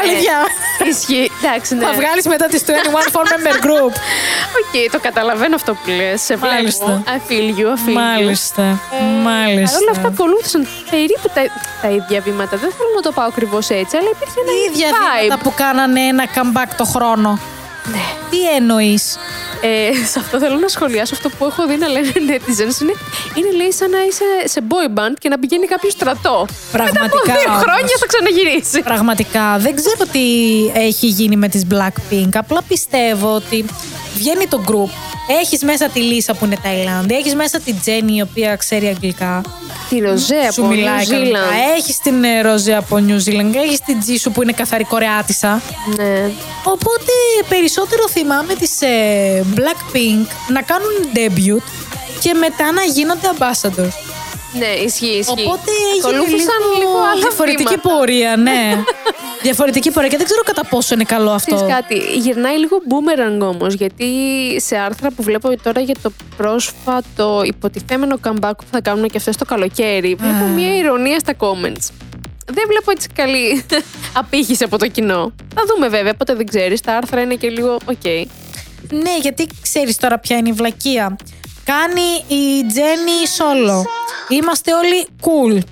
[0.00, 0.36] Αλήθεια.
[0.84, 1.84] Ε, Ισχύει, εντάξει, ναι.
[1.84, 2.70] Θα βγάλεις μετά τις 21
[3.14, 3.92] four member group.
[4.60, 6.22] Οκ, το καταλαβαίνω αυτό που λες.
[6.22, 6.54] Σε βλέπω.
[6.54, 7.02] Μάλιστα.
[7.06, 7.94] I feel you, I feel you.
[7.94, 8.62] Μάλιστα.
[9.22, 9.72] Μάλιστα.
[9.76, 11.42] Παρ' όλα αυτά ακολούθησαν περίπου τα,
[11.82, 12.56] τα ίδια βήματα.
[12.56, 15.22] Δεν θέλω να το πάω ακριβώς έτσι, αλλά υπήρχε ένα Η ίδια vibe.
[15.22, 17.38] βήματα που κάνανε ένα comeback το χρόνο.
[17.84, 18.04] Ναι.
[18.30, 19.18] Τι εννοείς;
[19.64, 22.80] Ε, σε αυτό θέλω να σχολιάσω αυτό που έχω δει να λένε netizens.
[22.82, 22.94] Είναι,
[23.34, 26.46] είναι λέει σαν να είσαι σε boy band και να πηγαίνει κάποιος στρατό.
[26.72, 27.02] Πραγματικά.
[27.02, 27.62] Μετά από δύο όμως.
[27.62, 28.82] χρόνια θα ξαναγυρίσει.
[28.82, 30.26] Πραγματικά δεν ξέρω τι
[30.74, 32.28] έχει γίνει με τις Blackpink.
[32.34, 33.64] Απλά πιστεύω ότι
[34.14, 34.90] βγαίνει το group.
[35.40, 37.14] Έχεις μέσα τη Λίσα που είναι Ταϊλάνδη.
[37.14, 39.40] Έχεις μέσα τη Τζέννη η οποία ξέρει αγγλικά.
[39.88, 41.38] Τη Ροζέ Σου από New μιλάει κανονικά.
[41.38, 41.76] Zealand.
[41.78, 43.54] Έχεις την ε, Ροζέ από New Zealand.
[43.54, 45.62] Έχεις την Τζίσου που είναι καθαρή Κορεάτισσα.
[45.96, 46.30] Ναι.
[46.64, 47.12] Οπότε
[47.48, 51.62] περισσότερο θυμάμαι τις ε, Blackpink να κάνουν debut
[52.20, 53.94] και μετά να γίνονται ambassadors.
[54.58, 55.32] Ναι, ισχύει, ισχύει.
[55.46, 57.88] Οπότε έγινε Ακολούθησαν λίγο, λίγο άλλα διαφορετική βήματα.
[57.88, 58.82] πορεία, ναι.
[59.42, 61.54] διαφορετική πορεία και δεν ξέρω κατά πόσο είναι καλό αυτό.
[61.54, 64.06] Ξέρεις κάτι, γυρνάει λίγο boomerang όμως, γιατί
[64.60, 69.36] σε άρθρα που βλέπω τώρα για το πρόσφατο υποτιθέμενο comeback που θα κάνουν και αυτές
[69.36, 71.86] το καλοκαίρι, βλέπω μια ειρωνεία στα comments.
[72.46, 73.64] Δεν βλέπω έτσι καλή
[74.22, 75.32] απήχηση από το κοινό.
[75.54, 76.80] Θα δούμε βέβαια, ποτέ δεν ξέρεις.
[76.80, 78.02] Τα άρθρα είναι και λίγο οκ.
[78.90, 81.16] Ναι, γιατί ξέρεις τώρα ποια είναι η βλακεία.
[81.64, 83.82] Κάνει η Τζέννη solo.
[84.28, 85.62] Είμαστε όλοι cool.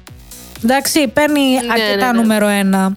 [0.64, 2.20] Εντάξει, παίρνει αρκετά ναι, ναι.
[2.20, 2.94] νούμερο ένα.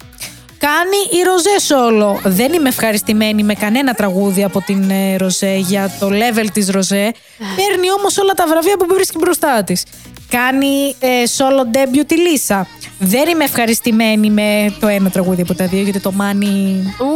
[0.58, 2.32] Κάνει η Ροζέ solo.
[2.32, 7.14] Δεν είμαι ευχαριστημένη με κανένα τραγούδι από την ε, Ροζέ για το level της Ροζέ.
[7.56, 9.84] Παίρνει όμως όλα τα βραβεία που βρίσκει μπροστά της.
[10.38, 11.08] Κάνει ε,
[11.38, 12.68] solo debut τη Λίσα.
[13.00, 17.08] Δεν είμαι ευχαριστημένη με το ένα τραγούδι από τα δύο γιατί το Money Ου,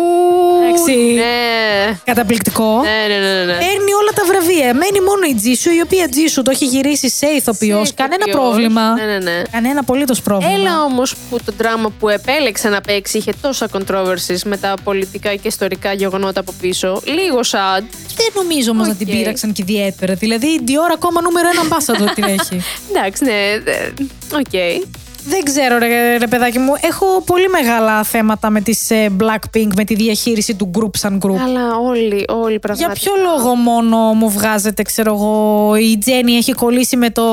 [0.68, 0.94] Εντάξει.
[1.14, 1.99] ναι.
[2.03, 2.81] καταπληκτικό.
[2.81, 3.52] Ναι, ναι, ναι, ναι, ναι.
[3.53, 4.73] Παίρνει όλα τα βραβεία.
[4.73, 7.85] Μένει μόνο η Τζίσου, η οποία Τζίσου το έχει γυρίσει σε ηθοποιό.
[7.85, 8.45] Σε Κανένα ηθοποιός.
[8.49, 8.94] πρόβλημα.
[8.94, 9.41] Ναι, ναι, ναι.
[9.52, 10.53] Κανένα απολύτως πρόβλημα.
[10.53, 15.35] Έλα όμως που το δράμα που επέλεξε να παίξει είχε τόσα controversies με τα πολιτικά
[15.35, 17.02] και ιστορικά γεγονότα από πίσω.
[17.06, 17.84] Λίγο sad.
[18.15, 19.15] Δεν νομίζω όμως να την Οκ.
[19.15, 20.14] πείραξαν και ιδιαίτερα.
[20.14, 22.61] Δηλαδή η Dior ακόμα νούμερο ένα ambassador την έχει.
[22.89, 23.59] Εντάξει, ναι.
[23.63, 23.89] δε-
[24.38, 24.84] Οκ.
[25.29, 26.73] Δεν ξέρω, ρε, ρε παιδάκι μου.
[26.81, 31.35] Έχω πολύ μεγάλα θέματα με τις ε, Blackpink, με τη διαχείριση του group σαν group.
[31.45, 32.93] Αλλά όλοι, όλοι Για πραγματικά.
[32.93, 37.23] ποιο λόγο μόνο μου βγάζετε, ξέρω εγώ, η Τζέννη έχει κολλήσει με το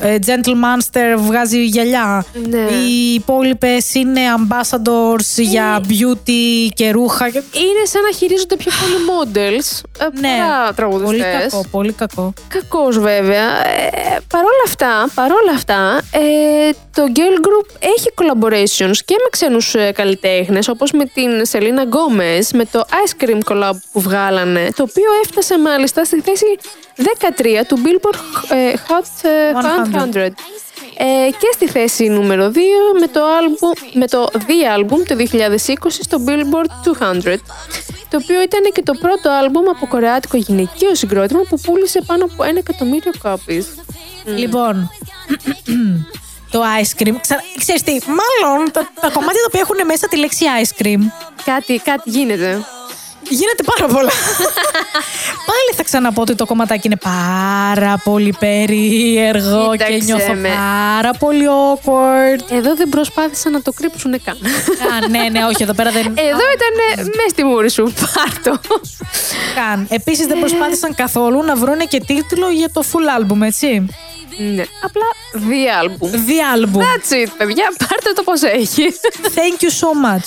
[0.00, 2.58] ε, Gentle Monster, βγάζει γυαλιά; Ναι.
[2.58, 7.30] Οι υπόλοιπες είναι ambassadors για beauty και ρούχα.
[7.30, 11.20] και- Είναι σαν να χειρίζονται πιο πολύ models ε, Ναι, παρά τραγουδιστές.
[11.20, 12.32] πολύ κακό, πολύ κακό.
[12.48, 13.66] Κακός βέβαια.
[13.66, 19.92] Ε, παρόλα αυτά, παρόλα αυτά ε, το Girl Group έχει collaborations και με ξένους ε,
[19.92, 25.10] καλλιτέχνες όπως με την Selena Gomez με το Ice Cream collab που βγάλανε το οποίο
[25.24, 26.44] έφτασε μάλιστα στη θέση
[26.96, 27.02] 13
[27.68, 28.18] του Billboard
[28.56, 30.30] ε, Hot ε, 100.
[31.02, 32.56] Ε, και στη θέση νούμερο 2
[33.00, 37.34] με το, album, με το The Album το 2020 στο Billboard 200
[38.10, 42.44] το οποίο ήταν και το πρώτο άλμπουμ από κορεάτικο γυναικείο συγκρότημα που πούλησε πάνω από
[42.44, 43.64] ένα εκατομμύριο copies.
[44.24, 44.90] Λοιπόν,
[46.50, 47.14] το ice cream.
[47.20, 47.42] Ξα...
[47.58, 50.98] Ξέρεις τι, μάλλον τα, τα κομμάτια τα οποία έχουν μέσα τη λέξη ice cream
[51.44, 52.64] Κάτι, κάτι γίνεται.
[53.28, 54.10] Γίνεται πάρα πολλά.
[55.50, 60.48] Πάλι θα ξαναπώ ότι το κομματάκι είναι πάρα πολύ περίεργο και Κοίταξε νιώθω με.
[60.48, 62.52] πάρα πολύ awkward.
[62.52, 64.36] Εδώ δεν προσπάθησαν να το κρύψουν καν.
[64.36, 67.92] Α, ναι, ναι, όχι, εδώ πέρα δεν Εδώ ήταν μέσα στη μούρη σου.
[68.14, 68.60] Πάρτο.
[69.54, 69.86] καν.
[69.90, 73.86] Επίσης δεν προσπάθησαν καθόλου να βρούνε και τίτλο για το full album, έτσι.
[74.38, 74.64] Ναι.
[74.82, 75.02] Απλά
[75.32, 76.10] The Album.
[76.12, 76.78] The album.
[76.78, 77.72] That's it, παιδιά.
[77.78, 78.82] Πάρτε το πώς έχει.
[79.22, 80.26] Thank you so much.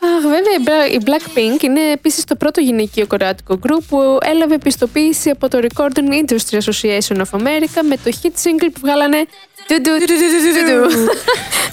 [0.00, 4.54] Αχ, βέβαια, η Bla- η Blackpink είναι επίσης το πρώτο γυναικείο κορεάτικο group που έλαβε
[4.54, 9.24] επιστοποίηση από το Recording Industry Association of America με το hit single που βγάλανε «Ντου-ντου,
[9.26, 9.55] ντου-ντου»,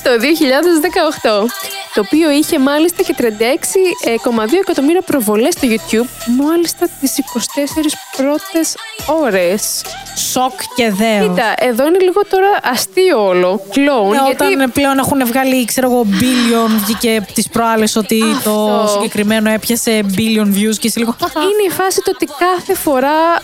[0.03, 0.11] το
[1.44, 1.48] 2018.
[1.94, 3.26] Το οποίο είχε μάλιστα και 36,2
[4.61, 6.07] εκατομμύρια προβολές στο YouTube
[6.44, 8.76] μάλιστα τις 24 πρώτες
[9.24, 9.82] ώρες.
[10.32, 11.28] Σοκ και δέο.
[11.28, 13.61] Κοίτα, εδώ είναι λίγο τώρα αστείο όλο.
[13.70, 18.76] Κλόουν, Ναι, γιατί όταν πλέον έχουν βγάλει, ξέρω εγώ, billion, βγήκε τις προάλλες ότι το
[18.76, 18.88] Αυτό.
[18.88, 21.15] συγκεκριμένο έπιασε billion views και είσαι λίγο.
[21.36, 23.41] Είναι η φάση το ότι κάθε φορά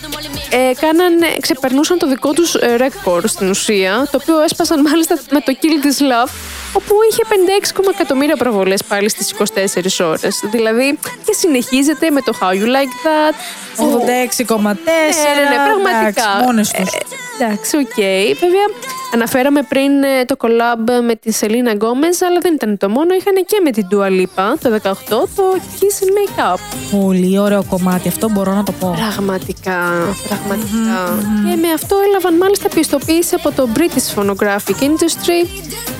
[0.49, 5.40] ε, κάνανε, ξεπερνούσαν το δικό τους ε, record στην ουσία, το οποίο έσπασαν μάλιστα με
[5.40, 6.30] το Kill This Love,
[6.74, 10.40] όπου είχε 56 εκατομμύρια προβολές πάλι στις 24 ώρες.
[10.52, 13.34] Δηλαδή, και συνεχίζεται με το How You Like That.
[13.76, 14.84] που- 86,4.
[14.84, 16.44] Ναι, ναι, ναι, πραγματικά.
[16.45, 16.90] Μόνες τους.
[16.94, 16.98] Ε,
[17.44, 17.95] εντάξει, οκ.
[18.40, 18.66] Βέβαια,
[19.14, 23.14] αναφέραμε πριν ε, το collab με τη Selena Gomez, αλλά δεν ήταν το μόνο.
[23.14, 24.94] Είχαν και με την Dua Lipa το 18
[25.36, 25.44] το
[25.80, 26.60] Kiss and Make Up.
[26.99, 28.95] Πολύ ωραίο κομμάτι, αυτό μπορώ να το πω.
[28.98, 29.80] Πραγματικά,
[30.27, 31.18] πραγματικά.
[31.49, 35.48] Και με αυτό έλαβαν μάλιστα πιστοποίηση από το British Phonographic Industry.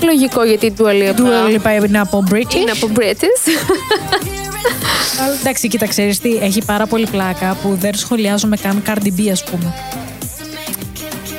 [0.04, 2.56] Λογικό γιατί η Dua Lipa Dua Lipa είναι από British.
[2.56, 3.44] είναι από British.
[5.40, 9.44] Εντάξει, κοίτα, ξέρεις τι, έχει πάρα πολύ πλάκα που δεν σχολιάζουμε καν Cardi B, ας
[9.44, 9.74] πούμε.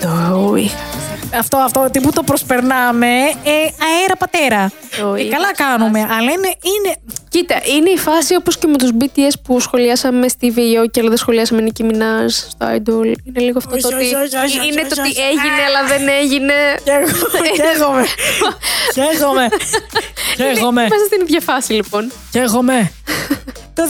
[0.01, 0.79] Το είχα.
[1.35, 3.07] Αυτό, αυτό, τι που το προσπερνάμε,
[3.45, 3.51] ε,
[3.87, 4.73] αέρα πατέρα.
[5.01, 6.97] Το Ε, είχα καλά κάνουμε, αλλά είναι, είναι,
[7.31, 11.09] Κοίτα, είναι η φάση όπως και με τους BTS που σχολιάσαμε στη VO και αλλά
[11.09, 13.07] δεν σχολιάσαμε Nicki Minaj στο Idol.
[13.25, 15.21] Είναι λίγο αυτό Όχι, το ότι όχι, όχι, όχι, είναι όχι, το όχι, ότι όχι.
[15.21, 16.55] έγινε αλλά δεν έγινε.
[16.85, 18.05] Καίγομαι.
[18.95, 19.49] Καίγομαι.
[20.37, 20.81] Καίγομαι.
[20.81, 22.13] Είμαστε στην ίδια φάση λοιπόν.
[22.31, 22.93] Καίγομαι.
[23.75, 23.87] Το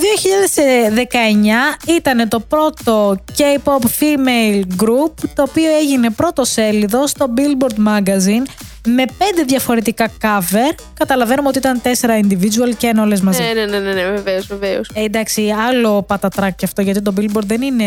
[1.86, 8.46] 2019 ήταν το πρώτο K-pop female group το οποίο έγινε πρώτος σέλιδο στο Billboard Magazine
[8.86, 10.74] με πέντε διαφορετικά cover.
[10.94, 13.42] Καταλαβαίνουμε ότι ήταν τέσσερα individual και ένα όλες μαζί.
[13.42, 14.90] Ναι, ναι, ναι, ναι, ναι βεβαίως, βεβαίως.
[14.94, 17.84] Ε, εντάξει, άλλο πατατράκ και αυτό γιατί το Billboard δεν είναι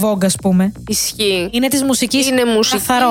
[0.00, 0.72] Vogue ας πούμε.
[0.88, 1.48] Ισχύει.
[1.52, 3.10] Είναι της μουσικής Είναι μουσική, καθαρό.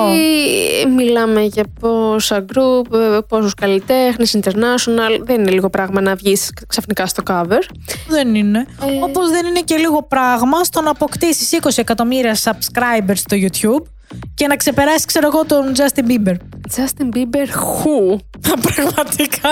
[0.96, 5.20] μιλάμε για πόσα group, ε, πόσους καλλιτέχνες, international.
[5.22, 7.62] Δεν είναι λίγο πράγμα να βγεις ξαφνικά στο cover.
[8.08, 8.58] Δεν είναι.
[8.58, 9.02] Ε.
[9.02, 14.01] Όπως δεν είναι και λίγο πράγμα στο να αποκτήσεις 20 εκατομμύρια subscribers στο YouTube
[14.34, 16.34] και να ξεπεράσεις, ξέρω εγώ, τον Justin Bieber.
[16.76, 18.18] Justin Bieber who?
[18.40, 19.50] Πραγματικά.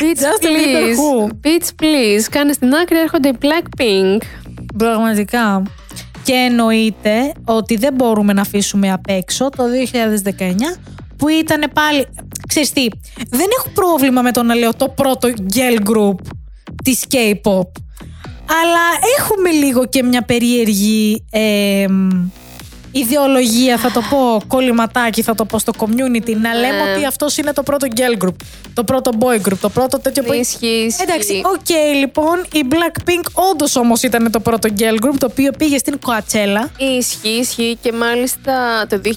[0.00, 0.96] Bitch Justin Bieber please.
[0.98, 1.28] who?
[1.28, 2.22] Bitch please.
[2.30, 4.22] Κάνε στην άκρη έρχονται οι Blackpink.
[4.76, 5.62] Πραγματικά.
[6.22, 9.64] Και εννοείται ότι δεν μπορούμε να αφήσουμε απ' έξω το
[10.38, 10.52] 2019
[11.16, 12.06] που ήταν πάλι...
[12.48, 12.86] Ξέρεις τι,
[13.30, 16.14] δεν έχω πρόβλημα με το να λέω το πρώτο girl group
[16.84, 17.68] της K-pop.
[18.48, 18.84] Αλλά
[19.18, 22.08] έχουμε λίγο και μια περίεργη εμ,
[22.98, 26.92] ιδεολογία, θα το πω κολληματάκι, θα το πω στο community, να λέμε Ναι.
[26.92, 28.34] ότι αυτός είναι το πρώτο girl group,
[28.74, 30.32] το πρώτο boy group, το πρώτο τέτοιο που...
[30.32, 31.02] Ισχύει, ισχύει.
[31.02, 35.78] Εντάξει, οκ, λοιπόν, οι Blackpink όντως όμως ήταν το πρώτο girl group το οποίο πήγε
[35.78, 36.68] στην Coachella.
[36.98, 39.10] Ισχύει, ισχύει και μάλιστα το 2019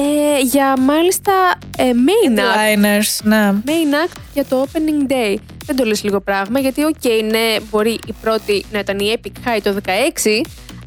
[0.00, 1.32] ε, για μάλιστα
[1.76, 2.42] ε, main act.
[2.42, 3.52] Liners, ναι.
[3.66, 5.34] Main act για το opening day.
[5.66, 9.48] Δεν το λες λίγο πράγμα γιατί οκ, ναι, μπορεί οι πρώτοι να ήταν οι Epik
[9.48, 9.90] High το 16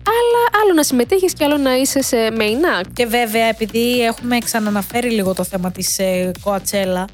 [0.06, 2.88] αλλά άλλο να συμμετέχεις και άλλο να είσαι σε main act.
[2.94, 7.06] Και βέβαια, επειδή έχουμε ξαναναφέρει λίγο το θέμα της ε, Coachella,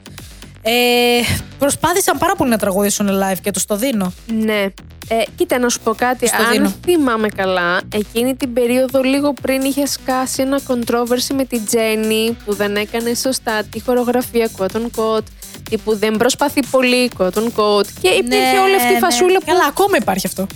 [0.62, 1.22] ε,
[1.60, 4.14] προσπάθησαν πάρα πολύ να τραγουδήσουν live και τους το δίνω.
[4.44, 4.66] Ναι.
[5.10, 6.28] Ε, κοίτα, να σου πω κάτι.
[6.28, 6.74] Στο Αν δίνω.
[6.86, 12.54] θυμάμαι καλά, εκείνη την περίοδο λίγο πριν είχε σκάσει ένα controversy με την Jennie που
[12.54, 15.24] δεν έκανε σωστά τη χορογραφία quote unquote,
[15.70, 19.00] τι που δεν προσπαθεί πολύ quote unquote και υπήρχε Ναι, όλη αυτή η ναι.
[19.00, 19.46] φασούλα που.
[19.46, 20.48] Καλά, ακόμα υπάρχει αυτό.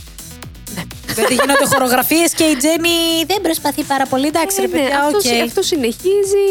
[1.15, 2.95] Δηλαδή γίνονται χορογραφίες και η Jennie
[3.27, 4.27] δεν προσπαθεί πάρα πολύ.
[4.27, 5.41] Εντάξει, Ε, ρε ναι, παιδιά, αυτό, οκ.
[5.47, 6.45] αυτός συνεχίζει.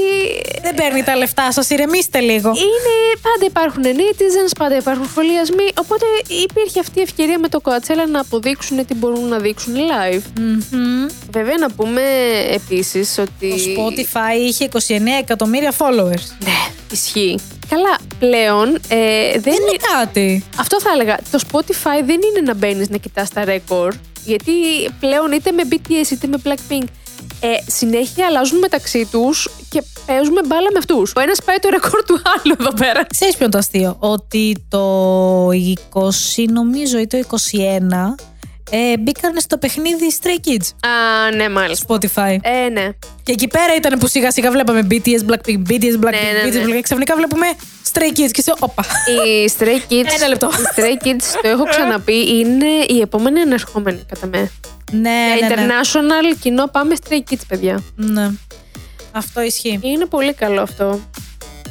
[0.63, 2.49] Δεν παίρνει τα λεφτά σας, ηρεμήστε λίγο.
[2.49, 2.95] Είναι,
[3.27, 5.67] πάντα υπάρχουν netizens, πάντα υπάρχουν σχολιασμοί.
[5.81, 6.05] Οπότε
[6.49, 10.23] υπήρχε αυτή η ευκαιρία με το Coachella να αποδείξουν τι μπορούν να δείξουν live.
[10.41, 11.07] Μμμ.
[11.31, 12.03] Βέβαια, να πούμε
[12.55, 13.49] επίσης ότι.
[13.49, 14.79] Το Spotify είχε 29
[15.21, 16.25] εκατομμύρια followers.
[16.45, 16.59] Ναι,
[16.93, 17.39] ισχύει.
[17.69, 19.63] Καλά, πλέον ε, δεν Δεν είναι.
[19.69, 20.45] είναι κάτι.
[20.59, 21.19] Αυτό θα έλεγα.
[21.31, 23.95] Το Spotify δεν είναι να μπαίνεις να κοιτάς τα ρεκόρ.
[24.25, 24.53] Γιατί
[25.01, 26.85] πλέον είτε με BTS είτε με Blackpink
[27.41, 31.13] ε, συνέχεια αλλάζουν μεταξύ τους και παίζουμε μπάλα με αυτούς.
[31.17, 33.07] Ο ένας πάει το ρεκόρ του άλλου εδώ πέρα.
[33.07, 35.53] Ξέρεις ποιο είναι το αστείο, ότι το 20
[36.51, 37.35] νομίζω ή το 21
[38.71, 41.87] ε, μπήκαν στο παιχνίδι Stray Kids Α, ναι, μάλιστα.
[41.89, 42.37] Spotify.
[42.43, 42.89] Ε, ναι.
[43.23, 46.53] Και εκεί πέρα ήταν που σιγά σιγά βλέπαμε BTS, Blackpink, BTS, Blackpink, Ναι, ναι, BTS,
[46.53, 46.75] ναι.
[46.77, 46.81] Blackpink.
[46.83, 47.47] Ξαφνικά βλέπουμε
[47.93, 48.85] Stray Kids και σε όπα.
[49.17, 50.13] Οι Stray Kids.
[50.17, 50.51] Ένα λεπτό.
[50.53, 54.51] Οι Stray Kids, το έχω ξαναπεί, είναι η επόμενη ανερχόμενη κατά με.
[54.93, 55.67] ναι, Για ναι, ναι.
[55.67, 57.83] international κοινό πάμε Stray Kids, παιδιά.
[57.97, 58.31] ναι.
[59.13, 59.79] Αυτό ισχύει.
[59.83, 61.01] Είναι πολύ καλό αυτό.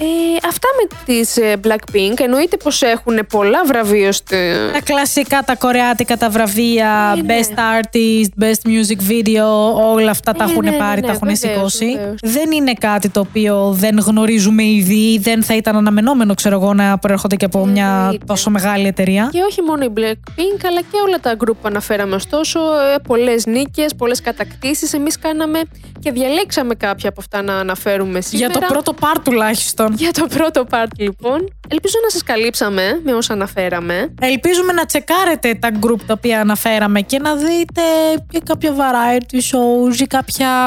[0.01, 2.19] Ε, αυτά με τις ε, Blackpink.
[2.19, 4.35] Εννοείται πως έχουν πολλά βραβεία στο...
[4.73, 7.39] Τα κλασικά, τα κορεάτικα, τα βραβεία, Ε, ναι.
[7.39, 11.13] best artist, best music video, όλα αυτά τα Ε, έχουν ναι, ναι, πάρει, ναι, τα
[11.13, 11.85] έχουν βεβαίως, σηκώσει.
[11.95, 12.19] βεβαίως.
[12.23, 16.97] Δεν είναι κάτι το οποίο δεν γνωρίζουμε ήδη, δεν θα ήταν αναμενόμενο, ξέρω εγώ, να
[16.97, 18.25] προέρχονται και από μια Εννοείται.
[18.25, 19.29] τόσο μεγάλη εταιρεία.
[19.31, 22.15] Και όχι μόνο η Blackpink, αλλά και όλα τα group που αναφέραμε.
[22.15, 24.93] Ωστόσο, ε, πολλές νίκες, πολλές κατακτήσεις.
[24.93, 25.59] Εμείς κάναμε
[25.99, 28.51] και διαλέξαμε κάποια από αυτά να αναφέρουμε σήμερα.
[28.51, 29.88] Για το πρώτο part τουλάχιστον.
[29.95, 31.53] Για το πρώτο part, λοιπόν.
[31.67, 34.13] Ελπίζω να σας καλύψαμε με όσα αναφέραμε.
[34.21, 37.81] Ελπίζουμε να τσεκάρετε τα group τα οποία αναφέραμε και να δείτε
[38.29, 40.65] και κάποια variety shows ή κάποια,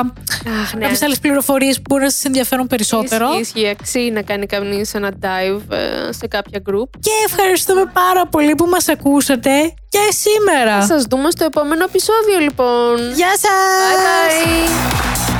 [0.63, 0.81] Αχ, ναι.
[0.81, 3.27] κάποιες άλλες πληροφορίες που μπορεί να σας ενδιαφέρουν περισσότερο.
[3.29, 3.69] Ισχύει, ισχύει.
[3.69, 6.89] Αξίζει να κάνει κανείς ένα dive ε, σε κάποια group.
[7.01, 9.51] Και ευχαριστούμε πάρα πολύ που μας ακούσατε
[9.89, 10.81] και σήμερα.
[10.81, 13.13] Θα σας δούμε στο επόμενο επεισόδιο, λοιπόν.
[13.15, 13.51] Γεια σας!
[13.93, 15.32] Bye bye!